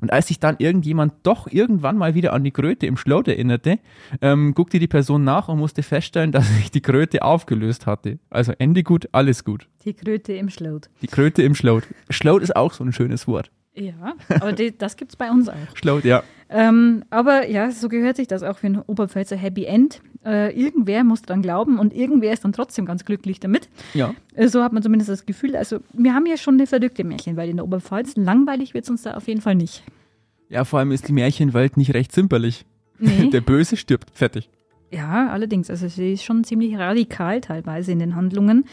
Und 0.00 0.12
als 0.12 0.28
sich 0.28 0.38
dann 0.38 0.56
irgendjemand 0.58 1.14
doch 1.22 1.46
irgendwann 1.50 1.96
mal 1.96 2.14
wieder 2.14 2.32
an 2.32 2.44
die 2.44 2.50
Kröte 2.50 2.86
im 2.86 2.96
Schlot 2.96 3.28
erinnerte, 3.28 3.78
ähm, 4.20 4.54
guckte 4.54 4.78
die 4.78 4.86
Person 4.86 5.24
nach 5.24 5.48
und 5.48 5.58
musste 5.58 5.82
feststellen, 5.82 6.32
dass 6.32 6.48
sich 6.56 6.70
die 6.70 6.82
Kröte 6.82 7.22
aufgelöst 7.22 7.86
hatte. 7.86 8.18
Also 8.30 8.52
Ende 8.58 8.82
gut, 8.82 9.08
alles 9.12 9.44
gut. 9.44 9.68
Die 9.84 9.94
Kröte 9.94 10.32
im 10.32 10.50
Schlot. 10.50 10.88
Die 11.02 11.06
Kröte 11.06 11.42
im 11.42 11.54
Schlot. 11.54 11.84
Schlot 12.10 12.42
ist 12.42 12.56
auch 12.56 12.72
so 12.72 12.84
ein 12.84 12.92
schönes 12.92 13.26
Wort. 13.28 13.50
Ja, 13.76 14.14
aber 14.28 14.52
die, 14.52 14.76
das 14.76 14.96
gibt 14.96 15.12
es 15.12 15.16
bei 15.16 15.30
uns 15.30 15.48
auch. 15.48 15.54
Schlot, 15.74 16.04
ja. 16.04 16.22
Ähm, 16.48 17.04
aber 17.10 17.48
ja, 17.48 17.70
so 17.70 17.88
gehört 17.88 18.16
sich 18.16 18.28
das 18.28 18.42
auch 18.42 18.58
für 18.58 18.68
ein 18.68 18.80
Oberpfälzer 18.80 19.36
Happy 19.36 19.64
End. 19.64 20.00
Äh, 20.24 20.58
irgendwer 20.58 21.04
muss 21.04 21.22
dran 21.22 21.42
glauben 21.42 21.78
und 21.78 21.94
irgendwer 21.94 22.32
ist 22.32 22.44
dann 22.44 22.52
trotzdem 22.52 22.86
ganz 22.86 23.04
glücklich 23.04 23.38
damit. 23.38 23.68
Ja. 23.94 24.14
Äh, 24.34 24.48
so 24.48 24.62
hat 24.62 24.72
man 24.72 24.82
zumindest 24.82 25.10
das 25.10 25.26
Gefühl. 25.26 25.56
Also, 25.56 25.80
wir 25.92 26.14
haben 26.14 26.26
ja 26.26 26.36
schon 26.36 26.54
eine 26.54 26.66
verrückte 26.66 27.04
Märchenwelt 27.04 27.50
in 27.50 27.56
der 27.56 27.64
Oberpfalz. 27.64 28.16
Langweilig 28.16 28.74
wird 28.74 28.84
es 28.84 28.90
uns 28.90 29.02
da 29.02 29.14
auf 29.14 29.28
jeden 29.28 29.40
Fall 29.40 29.56
nicht. 29.56 29.82
Ja, 30.48 30.64
vor 30.64 30.78
allem 30.78 30.92
ist 30.92 31.08
die 31.08 31.12
Märchenwelt 31.12 31.76
nicht 31.76 31.92
recht 31.94 32.12
zimperlich. 32.12 32.64
Nee. 32.98 33.28
Der 33.32 33.40
Böse 33.40 33.76
stirbt, 33.76 34.10
fertig. 34.14 34.48
Ja, 34.90 35.28
allerdings. 35.30 35.68
Also, 35.68 35.88
sie 35.88 36.12
ist 36.12 36.24
schon 36.24 36.44
ziemlich 36.44 36.78
radikal 36.78 37.40
teilweise 37.40 37.92
in 37.92 37.98
den 37.98 38.14
Handlungen. 38.14 38.64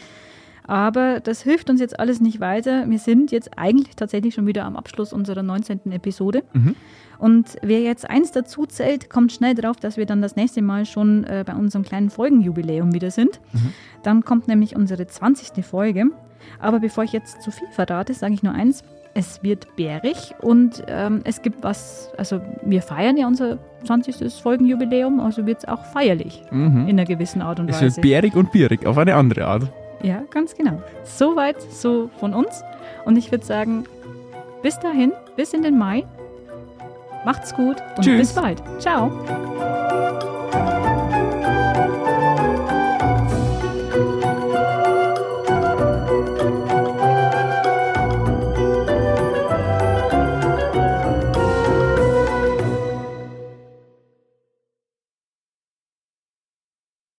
Aber 0.66 1.20
das 1.20 1.42
hilft 1.42 1.68
uns 1.68 1.80
jetzt 1.80 1.98
alles 2.00 2.20
nicht 2.20 2.40
weiter. 2.40 2.88
Wir 2.88 2.98
sind 2.98 3.30
jetzt 3.32 3.58
eigentlich 3.58 3.96
tatsächlich 3.96 4.34
schon 4.34 4.46
wieder 4.46 4.64
am 4.64 4.76
Abschluss 4.76 5.12
unserer 5.12 5.42
19. 5.42 5.92
Episode. 5.92 6.42
Mhm. 6.54 6.74
Und 7.18 7.56
wer 7.62 7.80
jetzt 7.80 8.08
eins 8.08 8.32
dazu 8.32 8.66
zählt, 8.66 9.10
kommt 9.10 9.32
schnell 9.32 9.54
drauf, 9.54 9.76
dass 9.76 9.96
wir 9.96 10.06
dann 10.06 10.22
das 10.22 10.36
nächste 10.36 10.62
Mal 10.62 10.86
schon 10.86 11.24
äh, 11.24 11.44
bei 11.46 11.54
unserem 11.54 11.84
kleinen 11.84 12.10
Folgenjubiläum 12.10 12.92
wieder 12.92 13.10
sind. 13.10 13.40
Mhm. 13.52 13.72
Dann 14.02 14.24
kommt 14.24 14.48
nämlich 14.48 14.74
unsere 14.74 15.06
20. 15.06 15.64
Folge. 15.64 16.06
Aber 16.58 16.80
bevor 16.80 17.04
ich 17.04 17.12
jetzt 17.12 17.42
zu 17.42 17.50
viel 17.50 17.68
verrate, 17.70 18.14
sage 18.14 18.34
ich 18.34 18.42
nur 18.42 18.52
eins. 18.52 18.82
Es 19.16 19.44
wird 19.44 19.76
bärig 19.76 20.34
und 20.40 20.82
ähm, 20.88 21.20
es 21.22 21.40
gibt 21.40 21.62
was, 21.62 22.10
also 22.18 22.40
wir 22.64 22.82
feiern 22.82 23.16
ja 23.16 23.28
unser 23.28 23.58
20. 23.86 24.32
Folgenjubiläum, 24.42 25.20
also 25.20 25.46
wird 25.46 25.58
es 25.58 25.68
auch 25.68 25.84
feierlich 25.84 26.42
mhm. 26.50 26.88
in 26.88 26.98
einer 26.98 27.04
gewissen 27.04 27.40
Art 27.40 27.60
und 27.60 27.68
Weise. 27.68 27.86
Es 27.86 27.96
wird 27.96 28.02
bärig 28.02 28.34
und 28.34 28.50
bierig 28.50 28.84
auf 28.86 28.98
eine 28.98 29.14
andere 29.14 29.46
Art. 29.46 29.70
Ja, 30.04 30.22
ganz 30.30 30.54
genau. 30.54 30.82
Soweit, 31.04 31.60
so 31.62 32.10
von 32.20 32.34
uns. 32.34 32.62
Und 33.04 33.16
ich 33.16 33.30
würde 33.30 33.44
sagen, 33.44 33.84
bis 34.62 34.78
dahin, 34.78 35.12
bis 35.36 35.52
in 35.54 35.62
den 35.62 35.78
Mai. 35.78 36.04
Macht's 37.24 37.54
gut 37.54 37.76
und 37.96 38.04
Tschüss. 38.04 38.18
bis 38.18 38.32
bald. 38.34 38.62
Ciao. 38.80 39.10